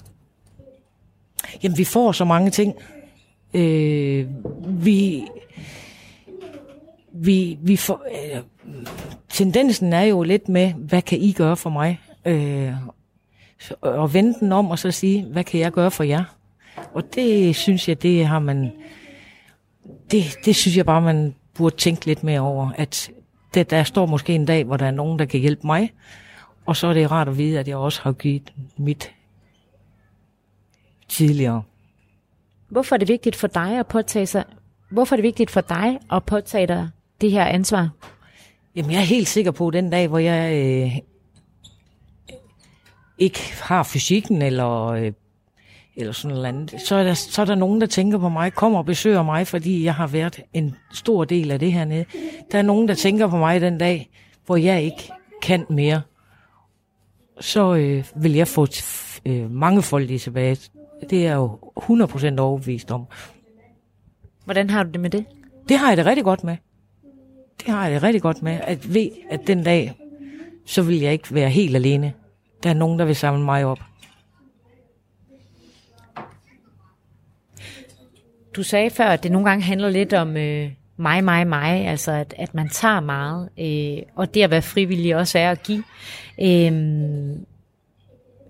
Jamen, 1.64 1.78
vi 1.78 1.84
får 1.84 2.12
så 2.12 2.26
mange 2.26 2.52
ting. 2.52 2.76
Øh, 3.54 4.28
vi, 4.86 5.28
vi, 7.14 7.58
vi 7.62 7.76
får, 7.76 8.06
øh, 8.12 8.42
tendensen 9.30 9.94
er 9.94 10.04
jo 10.04 10.24
lidt 10.24 10.50
med, 10.50 10.74
hvad 10.74 11.02
kan 11.02 11.20
I 11.22 11.32
gøre 11.32 11.58
for 11.58 11.70
mig? 11.70 12.00
Øh, 12.26 12.74
og 13.82 14.14
vende 14.14 14.40
den 14.40 14.52
om 14.52 14.72
og 14.72 14.80
så 14.80 14.92
sige, 14.92 15.26
hvad 15.26 15.44
kan 15.44 15.60
jeg 15.60 15.72
gøre 15.72 15.92
for 15.92 16.04
jer? 16.04 16.24
Og 16.94 17.16
det 17.16 17.56
synes 17.56 17.90
jeg, 17.90 18.02
det 18.02 18.26
har 18.26 18.40
man, 18.40 18.72
det, 20.12 20.24
det 20.46 20.56
synes 20.56 20.78
jeg 20.78 20.86
bare, 20.86 21.02
man 21.02 21.36
burde 21.54 21.76
tænke 21.76 22.06
lidt 22.06 22.24
mere 22.24 22.40
over, 22.40 22.72
at 22.76 23.12
det, 23.54 23.70
der 23.70 23.84
står 23.84 24.06
måske 24.06 24.36
en 24.36 24.46
dag, 24.46 24.64
hvor 24.64 24.78
der 24.78 24.86
er 24.86 24.92
nogen, 24.92 25.20
der 25.20 25.26
kan 25.26 25.40
hjælpe 25.40 25.68
mig, 25.68 25.92
og 26.66 26.76
så 26.76 26.88
er 26.88 26.94
det 26.94 27.12
rart 27.12 27.28
at 27.28 27.38
vide, 27.38 27.60
at 27.60 27.68
jeg 27.68 27.78
også 27.78 28.02
har 28.02 28.12
givet 28.12 28.54
mit 28.78 29.12
tidligere. 31.08 31.64
Hvorfor 32.70 32.96
er 32.96 32.98
det 32.98 33.08
vigtigt 33.08 33.36
for 33.36 33.48
dig 33.48 33.80
at 33.80 33.88
påtage 33.88 34.26
sig, 34.26 34.44
hvorfor 34.90 35.16
er 35.16 35.18
det 35.18 35.24
vigtigt 35.24 35.52
for 35.52 35.62
dig 35.62 36.00
at 36.12 36.24
påtage 36.24 36.68
dig 36.68 36.90
det 37.22 37.32
her 37.32 37.46
ansvar? 37.46 37.90
Jamen, 38.76 38.92
jeg 38.92 39.00
er 39.00 39.06
helt 39.06 39.28
sikker 39.28 39.52
på, 39.52 39.68
at 39.68 39.74
den 39.74 39.90
dag, 39.90 40.08
hvor 40.08 40.18
jeg 40.18 40.54
øh, 40.54 40.98
ikke 43.20 43.40
har 43.62 43.84
fysikken 43.84 44.42
eller 44.42 44.86
øh, 44.86 45.12
eller 46.00 46.14
sådan 46.14 46.36
noget 46.36 46.48
andet, 46.48 46.82
så 46.82 46.96
er, 46.96 47.04
der, 47.04 47.14
så 47.14 47.42
er 47.42 47.46
der 47.46 47.56
nogen, 47.56 47.82
der 47.82 47.88
tænker 47.88 48.18
på 48.18 48.30
mig, 48.30 48.54
kommer 48.54 48.80
og 48.80 48.86
besøger 48.86 49.24
mig, 49.24 49.48
fordi 49.48 49.84
jeg 49.84 49.96
har 49.96 50.08
været 50.08 50.42
en 50.54 50.76
stor 50.94 51.24
del 51.24 51.52
af 51.52 51.60
det 51.60 51.74
her 51.74 51.86
nede. 51.86 52.06
Der 52.52 52.58
er 52.58 52.62
nogen, 52.62 52.88
der 52.88 52.94
tænker 52.94 53.28
på 53.28 53.38
mig 53.38 53.62
den 53.62 53.78
dag, 53.78 54.10
hvor 54.46 54.56
jeg 54.56 54.84
ikke 54.84 55.12
kan 55.42 55.66
mere. 55.70 56.02
Så 57.40 57.76
øh, 57.76 58.06
vil 58.16 58.34
jeg 58.34 58.48
få 58.48 58.68
øh, 59.26 59.52
mange 59.52 59.82
folk 59.82 60.10
tilbage. 60.20 60.58
Det 61.10 61.28
er 61.28 61.36
jo 61.36 61.60
100% 61.80 62.40
overbevist 62.40 62.92
om. 62.92 63.06
Hvordan 64.46 64.70
har 64.70 64.84
du 64.84 64.90
det 64.92 65.00
med 65.00 65.10
det? 65.10 65.26
Det 65.70 65.78
har 65.78 65.88
jeg 65.88 65.98
det 65.98 66.06
rigtig 66.06 66.24
godt 66.24 66.44
med. 66.44 66.58
Det 67.60 67.74
har 67.74 67.84
jeg 67.84 67.94
det 67.94 68.04
rigtig 68.04 68.22
godt 68.22 68.44
med. 68.44 68.60
At 68.64 68.94
ved, 68.94 69.10
at 69.30 69.48
den 69.48 69.64
dag, 69.64 69.94
så 70.66 70.82
vil 70.82 71.00
jeg 71.00 71.14
ikke 71.14 71.34
være 71.34 71.50
helt 71.50 71.76
alene. 71.76 72.14
Der 72.64 72.70
er 72.70 72.74
nogen, 72.74 73.00
der 73.00 73.06
vil 73.06 73.16
samle 73.16 73.46
mig 73.46 73.66
op. 73.66 73.80
Du 78.56 78.64
sagde 78.64 78.90
før, 78.90 79.06
at 79.06 79.24
det 79.24 79.32
nogle 79.32 79.50
gange 79.50 79.64
handler 79.64 79.90
lidt 79.90 80.14
om 80.14 80.38
øh, 80.38 80.72
mig, 80.98 81.24
mig, 81.24 81.48
mig, 81.48 81.88
altså 81.88 82.12
at, 82.12 82.34
at 82.38 82.56
man 82.56 82.70
tager 82.70 83.00
meget, 83.00 83.50
øh, 83.60 84.04
og 84.16 84.34
det 84.34 84.42
at 84.42 84.52
være 84.52 84.62
frivillig 84.62 85.16
også 85.16 85.40
er 85.40 85.52
at 85.52 85.64
give. 85.64 85.84
Øh, 86.42 86.72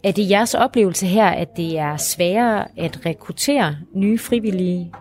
er 0.03 0.11
det 0.11 0.29
jeres 0.29 0.53
oplevelse 0.53 1.05
her, 1.07 1.27
at 1.27 1.57
det 1.57 1.77
er 1.77 1.97
sværere 1.97 2.67
at 2.77 3.05
rekruttere 3.05 3.77
nye 3.93 4.17
frivillige 4.17 4.91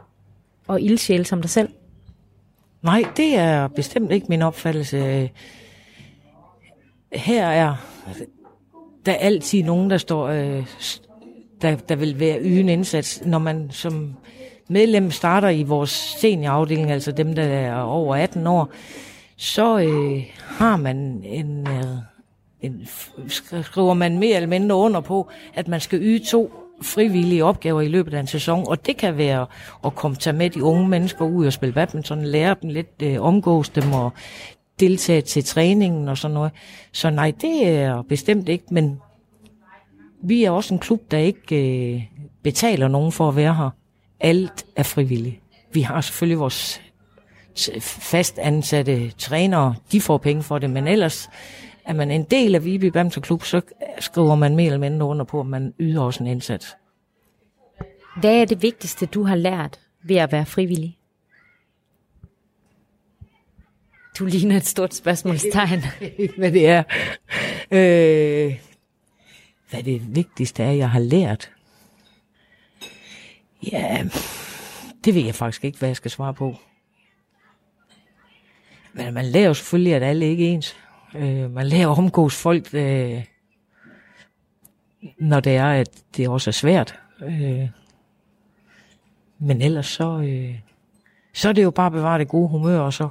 og 0.67 0.81
ildsjæle 0.81 1.25
som 1.25 1.41
dig 1.41 1.51
selv? 1.51 1.69
Nej, 2.83 3.03
det 3.17 3.35
er 3.35 3.69
bestemt 3.69 4.13
ikke 4.13 4.27
min 4.29 4.43
opfattelse. 4.43 5.31
Her 7.13 7.47
er 7.47 7.77
der 9.09 9.15
er 9.15 9.19
altid 9.19 9.63
nogen, 9.63 9.91
der 9.91 9.99
står, 9.99 10.27
øh, 10.29 10.67
der, 11.63 11.77
der 11.77 11.97
vil 11.97 12.21
være 12.21 12.39
yde 12.41 12.61
en 12.61 12.69
indsats, 12.69 13.23
når 13.27 13.39
man 13.39 13.69
som 13.71 14.15
medlem 14.69 15.11
starter 15.11 15.49
i 15.49 15.63
vores 15.63 15.91
seniorafdeling, 15.91 16.91
altså 16.91 17.13
dem, 17.13 17.35
der 17.35 17.43
er 17.43 17.81
over 17.81 18.17
18 18.17 18.47
år, 18.47 18.71
så 19.37 19.79
øh, 19.79 20.25
har 20.39 20.77
man 20.77 20.97
en, 21.25 21.69
øh, 21.69 21.85
en, 22.61 22.89
skriver 23.63 23.95
man 23.95 24.19
mere 24.19 24.37
eller 24.37 24.49
mindre 24.49 24.77
under 24.77 25.01
på, 25.01 25.31
at 25.55 25.69
man 25.69 25.81
skal 25.81 25.99
yde 26.03 26.25
to 26.25 26.53
frivillige 26.83 27.45
opgaver 27.45 27.81
i 27.81 27.89
løbet 27.89 28.15
af 28.15 28.21
en 28.21 28.27
sæson, 28.27 28.65
og 28.69 28.87
det 28.87 28.97
kan 28.97 29.19
være 29.19 29.47
at 29.85 29.95
komme 29.95 30.17
tage 30.17 30.37
med 30.37 30.51
de 30.51 30.63
unge 30.63 30.89
mennesker 30.89 31.25
ud 31.25 31.47
og 31.47 31.53
spille 31.53 31.73
badminton, 31.73 32.25
lære 32.25 32.57
dem 32.63 32.71
lidt, 32.71 33.03
øh, 33.03 33.21
omgås 33.21 33.69
dem 33.69 33.93
og 33.93 34.13
deltage 34.81 35.21
til 35.21 35.45
træningen 35.45 36.09
og 36.09 36.19
sådan 36.19 36.35
noget. 36.35 36.53
Så 36.93 37.11
nej, 37.11 37.33
det 37.41 37.69
er 37.69 38.03
bestemt 38.03 38.49
ikke, 38.49 38.65
men 38.71 39.01
vi 40.23 40.45
er 40.45 40.51
også 40.51 40.75
en 40.75 40.81
klub, 40.81 41.11
der 41.11 41.19
ikke 41.19 41.93
øh, 41.95 42.03
betaler 42.43 42.89
nogen 42.89 43.13
for 43.13 43.29
at 43.29 43.37
være 43.37 43.55
her. 43.55 43.71
Alt 44.21 44.67
er 44.77 44.83
frivilligt. 44.83 45.41
Vi 45.73 45.81
har 45.81 46.01
selvfølgelig 46.01 46.39
vores 46.39 46.83
fast 47.81 48.39
ansatte 48.39 49.11
trænere, 49.11 49.75
de 49.93 50.01
får 50.01 50.19
penge 50.19 50.43
for 50.43 50.59
det, 50.59 50.71
men 50.71 50.87
ellers 50.87 51.31
er 51.85 51.93
man 51.93 52.11
en 52.11 52.23
del 52.23 52.55
af 52.55 52.65
Viby 52.65 52.85
Bamser 52.85 53.21
Klub, 53.21 53.45
så 53.45 53.61
skriver 53.99 54.35
man 54.35 54.57
mere 54.57 54.67
eller 54.67 54.79
mindre 54.79 55.07
under 55.07 55.25
på, 55.25 55.41
at 55.41 55.47
man 55.47 55.75
yder 55.79 56.03
også 56.03 56.23
en 56.23 56.31
indsats. 56.31 56.77
Hvad 58.21 58.41
er 58.41 58.45
det 58.45 58.63
vigtigste, 58.63 59.07
du 59.07 59.23
har 59.23 59.37
lært 59.37 59.81
ved 60.05 60.17
at 60.17 60.33
være 60.33 60.47
frivillig? 60.47 60.98
Du 64.19 64.25
ligner 64.25 64.57
et 64.57 64.67
stort 64.67 64.95
spørgsmålstegn. 64.95 65.85
hvad 66.39 66.53
det 66.53 66.69
er. 66.69 66.83
Øh, 67.71 68.59
hvad 69.71 69.83
det 69.83 70.17
vigtigste 70.17 70.63
er, 70.63 70.71
jeg 70.71 70.91
har 70.91 71.01
lært? 71.01 71.51
Ja, 73.73 74.05
det 75.05 75.15
ved 75.15 75.25
jeg 75.25 75.35
faktisk 75.35 75.65
ikke, 75.65 75.79
hvad 75.79 75.89
jeg 75.89 75.97
skal 75.97 76.11
svare 76.11 76.35
på. 76.35 76.57
Men 78.93 79.15
man 79.15 79.25
lærer 79.25 79.47
jo 79.47 79.55
selvfølgelig, 79.55 79.95
at 79.95 80.03
alle 80.03 80.27
ikke 80.27 80.49
er 80.49 80.53
ens. 80.53 80.77
Øh, 81.15 81.51
man 81.51 81.67
lærer 81.67 81.91
at 81.91 81.99
omgås 81.99 82.43
folk, 82.43 82.75
øh, 82.75 83.25
når 85.19 85.41
det 85.41 85.57
er, 85.57 85.67
at 85.67 86.03
det 86.17 86.29
også 86.29 86.51
er 86.51 86.53
svært. 86.53 86.99
Øh, 87.23 87.69
men 89.39 89.63
ellers 89.63 89.87
så, 89.87 90.19
øh, 90.19 90.59
så 91.35 91.49
er 91.49 91.53
det 91.53 91.63
jo 91.63 91.71
bare 91.71 91.87
at 91.87 91.93
bevare 91.93 92.19
det 92.19 92.29
gode 92.29 92.49
humør, 92.49 92.79
og 92.79 92.93
så 92.93 93.09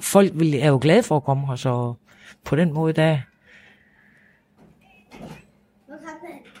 folk 0.00 0.32
vil, 0.34 0.54
er 0.54 0.68
jo 0.68 0.78
glade 0.82 1.02
for 1.02 1.16
at 1.16 1.24
komme 1.24 1.46
her, 1.46 1.56
så 1.56 1.94
på 2.44 2.56
den 2.56 2.72
måde, 2.72 2.92
der, 2.92 3.18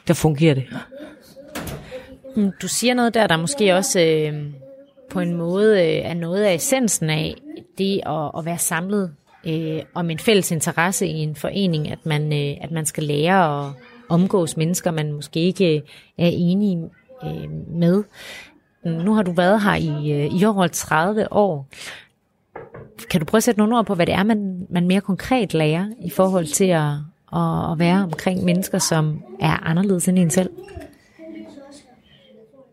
der 0.08 0.14
fungerer 0.14 0.54
det. 0.54 0.64
Mm, 2.36 2.52
du 2.62 2.68
siger 2.68 2.94
noget 2.94 3.14
der, 3.14 3.26
der 3.26 3.36
måske 3.36 3.74
også 3.74 4.00
øh, 4.00 4.52
på 5.10 5.20
en 5.20 5.36
måde 5.36 5.72
øh, 5.80 6.10
er 6.10 6.14
noget 6.14 6.42
af 6.42 6.54
essensen 6.54 7.10
af 7.10 7.34
det 7.78 8.00
at, 8.06 8.30
at 8.38 8.44
være 8.44 8.58
samlet 8.58 9.14
øh, 9.46 9.82
om 9.94 10.10
en 10.10 10.18
fælles 10.18 10.50
interesse 10.50 11.06
i 11.06 11.18
en 11.18 11.36
forening, 11.36 11.90
at 11.90 12.06
man, 12.06 12.32
øh, 12.32 12.56
at 12.60 12.70
man 12.70 12.86
skal 12.86 13.04
lære 13.04 13.66
at 13.66 13.72
omgås 14.08 14.56
mennesker, 14.56 14.90
man 14.90 15.12
måske 15.12 15.40
ikke 15.40 15.76
øh, 15.76 15.82
er 16.18 16.30
enige 16.32 16.90
øh, 17.24 17.50
med. 17.68 18.04
Nu 18.84 19.14
har 19.14 19.22
du 19.22 19.32
været 19.32 19.62
her 19.62 19.74
i, 19.74 20.12
øh, 20.12 20.40
i 20.40 20.44
over 20.44 20.66
30 20.66 21.32
år. 21.32 21.68
Kan 23.10 23.20
du 23.20 23.24
prøve 23.24 23.38
at 23.38 23.42
sætte 23.42 23.58
nogle 23.58 23.78
ord 23.78 23.86
på, 23.86 23.94
hvad 23.94 24.06
det 24.06 24.14
er, 24.14 24.22
man, 24.22 24.66
man 24.70 24.86
mere 24.86 25.00
konkret 25.00 25.54
lærer 25.54 25.86
i 26.04 26.10
forhold 26.10 26.46
til 26.46 26.64
at, 26.64 26.88
at, 27.32 27.72
at 27.72 27.78
være 27.78 28.02
omkring 28.02 28.44
mennesker, 28.44 28.78
som 28.78 29.22
er 29.40 29.66
anderledes 29.66 30.08
end 30.08 30.18
en 30.18 30.30
selv? 30.30 30.50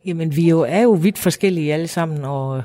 Jamen, 0.05 0.35
vi 0.35 0.49
jo, 0.49 0.59
er 0.61 0.81
jo 0.81 0.91
vidt 0.91 1.17
forskellige 1.17 1.73
alle 1.73 1.87
sammen, 1.87 2.25
og 2.25 2.63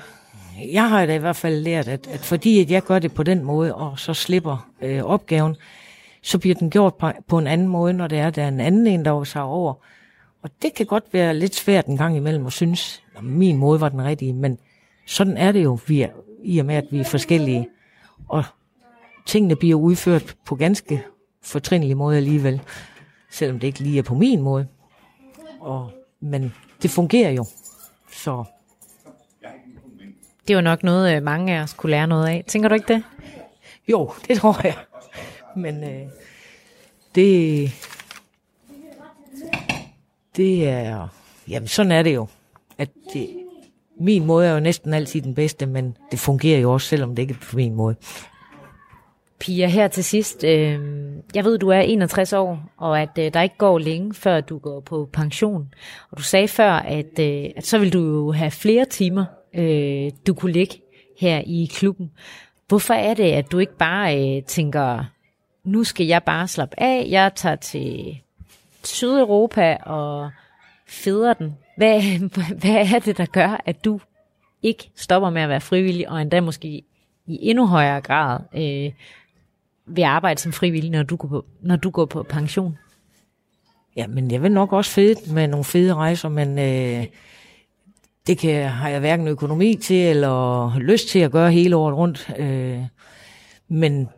jeg 0.72 0.88
har 0.88 1.06
da 1.06 1.14
i 1.14 1.18
hvert 1.18 1.36
fald 1.36 1.62
lært, 1.62 1.88
at, 1.88 2.06
at 2.06 2.20
fordi 2.20 2.60
at 2.60 2.70
jeg 2.70 2.82
gør 2.82 2.98
det 2.98 3.14
på 3.14 3.22
den 3.22 3.44
måde, 3.44 3.74
og 3.74 3.98
så 3.98 4.14
slipper 4.14 4.70
øh, 4.82 5.02
opgaven, 5.02 5.56
så 6.22 6.38
bliver 6.38 6.54
den 6.54 6.70
gjort 6.70 6.94
på, 6.94 7.10
på 7.28 7.38
en 7.38 7.46
anden 7.46 7.68
måde, 7.68 7.92
når 7.92 8.06
det 8.06 8.18
er, 8.18 8.30
der 8.30 8.42
er 8.42 8.48
en 8.48 8.60
anden 8.60 8.86
en, 8.86 9.04
der 9.04 9.24
sig 9.24 9.42
over. 9.42 9.74
Og 10.42 10.50
det 10.62 10.74
kan 10.74 10.86
godt 10.86 11.04
være 11.12 11.34
lidt 11.34 11.54
svært 11.54 11.86
en 11.86 11.96
gang 11.96 12.16
imellem 12.16 12.46
at 12.46 12.52
synes, 12.52 13.02
at 13.16 13.24
min 13.24 13.56
måde 13.56 13.80
var 13.80 13.88
den 13.88 14.04
rigtige, 14.04 14.32
men 14.32 14.58
sådan 15.06 15.36
er 15.36 15.52
det 15.52 15.64
jo, 15.64 15.78
vi 15.86 16.02
er, 16.02 16.08
i 16.44 16.58
og 16.58 16.66
med, 16.66 16.74
at 16.74 16.84
vi 16.90 17.00
er 17.00 17.04
forskellige. 17.04 17.68
Og 18.28 18.44
tingene 19.26 19.56
bliver 19.56 19.78
udført 19.78 20.36
på 20.44 20.54
ganske 20.54 21.02
fortrindelige 21.42 21.94
måde 21.94 22.16
alligevel, 22.16 22.60
selvom 23.30 23.58
det 23.58 23.66
ikke 23.66 23.80
lige 23.80 23.98
er 23.98 24.02
på 24.02 24.14
min 24.14 24.40
måde. 24.40 24.66
Og, 25.60 25.90
men 26.20 26.54
det 26.82 26.90
fungerer 26.90 27.30
jo. 27.30 27.44
Så 28.12 28.44
det 30.48 30.56
var 30.56 30.62
nok 30.62 30.82
noget, 30.82 31.16
øh, 31.16 31.22
mange 31.22 31.58
af 31.58 31.62
os 31.62 31.72
kunne 31.72 31.90
lære 31.90 32.06
noget 32.06 32.28
af. 32.28 32.44
Tænker 32.46 32.68
du 32.68 32.74
ikke 32.74 32.94
det? 32.94 33.04
Jo, 33.88 34.12
det 34.28 34.38
tror 34.38 34.66
jeg. 34.66 34.76
Men 35.56 35.84
øh, 35.84 36.08
det, 37.14 37.70
det 40.36 40.68
er, 40.68 41.08
jamen 41.48 41.68
sådan 41.68 41.92
er 41.92 42.02
det 42.02 42.14
jo. 42.14 42.26
At 42.78 42.88
det, 43.12 43.43
min 44.00 44.26
måde 44.26 44.46
er 44.46 44.52
jo 44.52 44.60
næsten 44.60 44.94
altid 44.94 45.20
den 45.20 45.34
bedste, 45.34 45.66
men 45.66 45.96
det 46.10 46.18
fungerer 46.18 46.60
jo 46.60 46.72
også, 46.72 46.88
selvom 46.88 47.14
det 47.14 47.22
ikke 47.22 47.34
er 47.34 47.46
på 47.50 47.56
min 47.56 47.74
måde. 47.74 47.96
Pia, 49.38 49.66
her 49.66 49.88
til 49.88 50.04
sidst. 50.04 50.44
Øh, 50.44 50.80
jeg 51.34 51.44
ved, 51.44 51.58
du 51.58 51.68
er 51.68 51.80
61 51.80 52.32
år, 52.32 52.72
og 52.76 53.00
at 53.00 53.18
øh, 53.18 53.34
der 53.34 53.42
ikke 53.42 53.56
går 53.58 53.78
længe, 53.78 54.14
før 54.14 54.40
du 54.40 54.58
går 54.58 54.80
på 54.80 55.08
pension. 55.12 55.74
Og 56.10 56.18
du 56.18 56.22
sagde 56.22 56.48
før, 56.48 56.72
at, 56.72 57.18
øh, 57.20 57.44
at 57.56 57.66
så 57.66 57.78
vil 57.78 57.92
du 57.92 57.98
jo 57.98 58.32
have 58.32 58.50
flere 58.50 58.84
timer 58.84 59.24
øh, 59.54 60.12
du 60.26 60.34
kunne 60.34 60.52
ligge 60.52 60.80
her 61.18 61.42
i 61.46 61.70
klubben. 61.72 62.10
Hvorfor 62.68 62.94
er 62.94 63.14
det, 63.14 63.32
at 63.32 63.52
du 63.52 63.58
ikke 63.58 63.76
bare 63.76 64.36
øh, 64.36 64.42
tænker, 64.42 65.04
nu 65.64 65.84
skal 65.84 66.06
jeg 66.06 66.22
bare 66.22 66.48
slappe 66.48 66.80
af, 66.80 67.06
jeg 67.10 67.32
tager 67.34 67.56
til 67.56 68.18
Sydeuropa 68.84 69.76
og 69.76 70.30
feder 70.86 71.34
den? 71.34 71.56
Hvad, 71.76 72.00
hvad 72.60 72.94
er 72.94 72.98
det, 72.98 73.18
der 73.18 73.26
gør, 73.26 73.62
at 73.64 73.84
du 73.84 74.00
ikke 74.62 74.90
stopper 74.96 75.30
med 75.30 75.42
at 75.42 75.48
være 75.48 75.60
frivillig, 75.60 76.08
og 76.08 76.22
endda 76.22 76.40
måske 76.40 76.68
i 77.26 77.38
endnu 77.40 77.66
højere 77.66 78.00
grad 78.00 78.40
øh, 78.54 78.92
vil 79.86 80.02
arbejde 80.02 80.40
som 80.40 80.52
frivillig, 80.52 80.90
når 80.90 81.02
du 81.02 81.16
går 81.16 81.28
på, 81.28 81.44
når 81.62 81.76
du 81.76 81.90
går 81.90 82.04
på 82.04 82.22
pension? 82.22 82.78
Ja, 83.96 84.06
men 84.06 84.30
jeg 84.30 84.42
vil 84.42 84.52
nok 84.52 84.72
også 84.72 84.90
fede 84.90 85.32
med 85.32 85.48
nogle 85.48 85.64
fede 85.64 85.94
rejser, 85.94 86.28
men 86.28 86.58
øh, 86.58 87.06
det 88.26 88.38
kan, 88.38 88.68
har 88.68 88.88
jeg 88.88 89.00
hverken 89.00 89.28
økonomi 89.28 89.74
til 89.74 89.96
eller 89.96 90.78
lyst 90.78 91.08
til 91.08 91.18
at 91.18 91.32
gøre 91.32 91.52
hele 91.52 91.76
året 91.76 91.96
rundt. 91.96 92.30
Øh, 92.38 92.80
men 93.68 94.08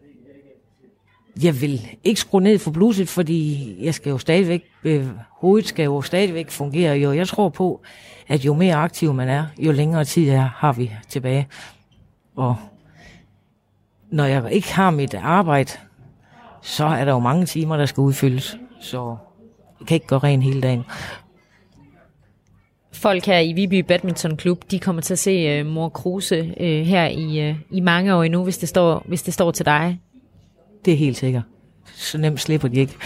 jeg 1.42 1.60
vil 1.60 1.88
ikke 2.04 2.20
skrue 2.20 2.40
ned 2.40 2.58
for 2.58 2.70
bluset, 2.70 3.08
fordi 3.08 3.74
jeg 3.80 3.94
skal 3.94 4.10
jo 4.10 4.18
stadigvæk, 4.18 4.64
øh, 4.84 5.06
hovedet 5.30 5.68
skal 5.68 5.84
jo 5.84 6.02
stadigvæk 6.02 6.50
fungere. 6.50 6.96
Jo, 6.96 7.12
jeg 7.12 7.28
tror 7.28 7.48
på, 7.48 7.80
at 8.28 8.44
jo 8.44 8.54
mere 8.54 8.74
aktiv 8.74 9.14
man 9.14 9.28
er, 9.28 9.46
jo 9.58 9.72
længere 9.72 10.04
tid 10.04 10.28
er, 10.28 10.50
har 10.56 10.72
vi 10.72 10.92
tilbage. 11.08 11.48
Og 12.36 12.56
når 14.10 14.24
jeg 14.24 14.52
ikke 14.52 14.74
har 14.74 14.90
mit 14.90 15.14
arbejde, 15.14 15.72
så 16.62 16.84
er 16.84 17.04
der 17.04 17.12
jo 17.12 17.18
mange 17.18 17.46
timer, 17.46 17.76
der 17.76 17.86
skal 17.86 18.00
udfyldes. 18.00 18.58
Så 18.80 19.16
jeg 19.80 19.86
kan 19.86 19.94
ikke 19.94 20.06
gå 20.06 20.16
ren 20.16 20.42
hele 20.42 20.60
dagen 20.60 20.84
folk 22.96 23.26
her 23.26 23.38
i 23.38 23.52
Viby 23.52 23.80
Badminton 23.80 24.36
Klub, 24.36 24.70
de 24.70 24.78
kommer 24.78 25.02
til 25.02 25.14
at 25.14 25.18
se 25.18 25.60
uh, 25.60 25.66
mor 25.66 25.88
Kruse 25.88 26.40
uh, 26.60 26.66
her 26.66 27.06
i, 27.06 27.50
uh, 27.50 27.56
i 27.70 27.80
mange 27.80 28.14
år 28.14 28.22
endnu, 28.22 28.44
hvis 28.44 28.58
det, 28.58 28.68
står, 28.68 29.04
hvis 29.08 29.22
det 29.22 29.34
står 29.34 29.50
til 29.50 29.66
dig. 29.66 30.00
Det 30.86 30.92
er 30.92 30.98
helt 30.98 31.16
sikkert. 31.16 31.42
Så 31.84 32.18
nemt 32.18 32.40
slipper 32.40 32.68
de 32.68 32.80
ikke. 32.80 32.96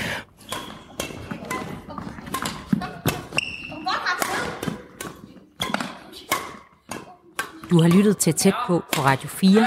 Du 7.70 7.83
har 7.83 7.89
lyttet 7.89 8.18
til 8.18 8.35
Tæt 8.35 8.55
på 8.66 8.83
på 8.95 9.03
Radio 9.03 9.28
4. 9.28 9.66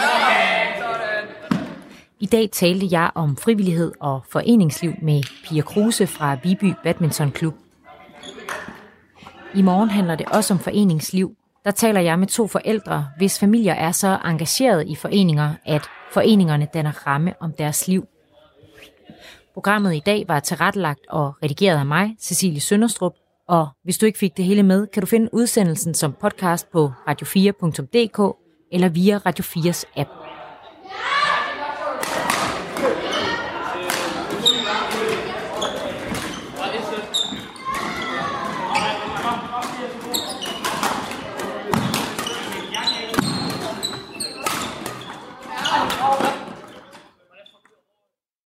I 2.19 2.25
dag 2.25 2.49
talte 2.51 2.87
jeg 2.91 3.11
om 3.15 3.37
frivillighed 3.37 3.91
og 3.99 4.23
foreningsliv 4.29 4.93
med 5.01 5.23
Pia 5.45 5.61
Kruse 5.61 6.07
fra 6.07 6.37
Viby 6.43 6.73
Badminton 6.83 7.31
Klub. 7.31 7.53
I 9.55 9.61
morgen 9.61 9.89
handler 9.89 10.15
det 10.15 10.25
også 10.25 10.53
om 10.53 10.59
foreningsliv 10.59 11.35
der 11.65 11.71
taler 11.71 12.01
jeg 12.01 12.19
med 12.19 12.27
to 12.27 12.47
forældre, 12.47 13.07
hvis 13.17 13.39
familier 13.39 13.73
er 13.73 13.91
så 13.91 14.17
engageret 14.25 14.87
i 14.87 14.95
foreninger, 14.95 15.49
at 15.65 15.89
foreningerne 16.13 16.67
danner 16.73 17.07
ramme 17.07 17.33
om 17.39 17.53
deres 17.53 17.87
liv. 17.87 18.07
Programmet 19.53 19.95
i 19.95 20.01
dag 20.05 20.25
var 20.27 20.39
tilrettelagt 20.39 21.07
og 21.09 21.33
redigeret 21.43 21.77
af 21.77 21.85
mig, 21.85 22.15
Cecilie 22.19 22.61
Sønderstrup, 22.61 23.13
og 23.47 23.67
hvis 23.83 23.97
du 23.97 24.05
ikke 24.05 24.19
fik 24.19 24.37
det 24.37 24.45
hele 24.45 24.63
med, 24.63 24.87
kan 24.87 25.01
du 25.01 25.07
finde 25.07 25.33
udsendelsen 25.33 25.93
som 25.93 26.13
podcast 26.21 26.71
på 26.71 26.91
radio4.dk 27.09 28.37
eller 28.71 28.89
via 28.89 29.17
Radio 29.17 29.43
4's 29.43 29.83
app. 29.95 30.09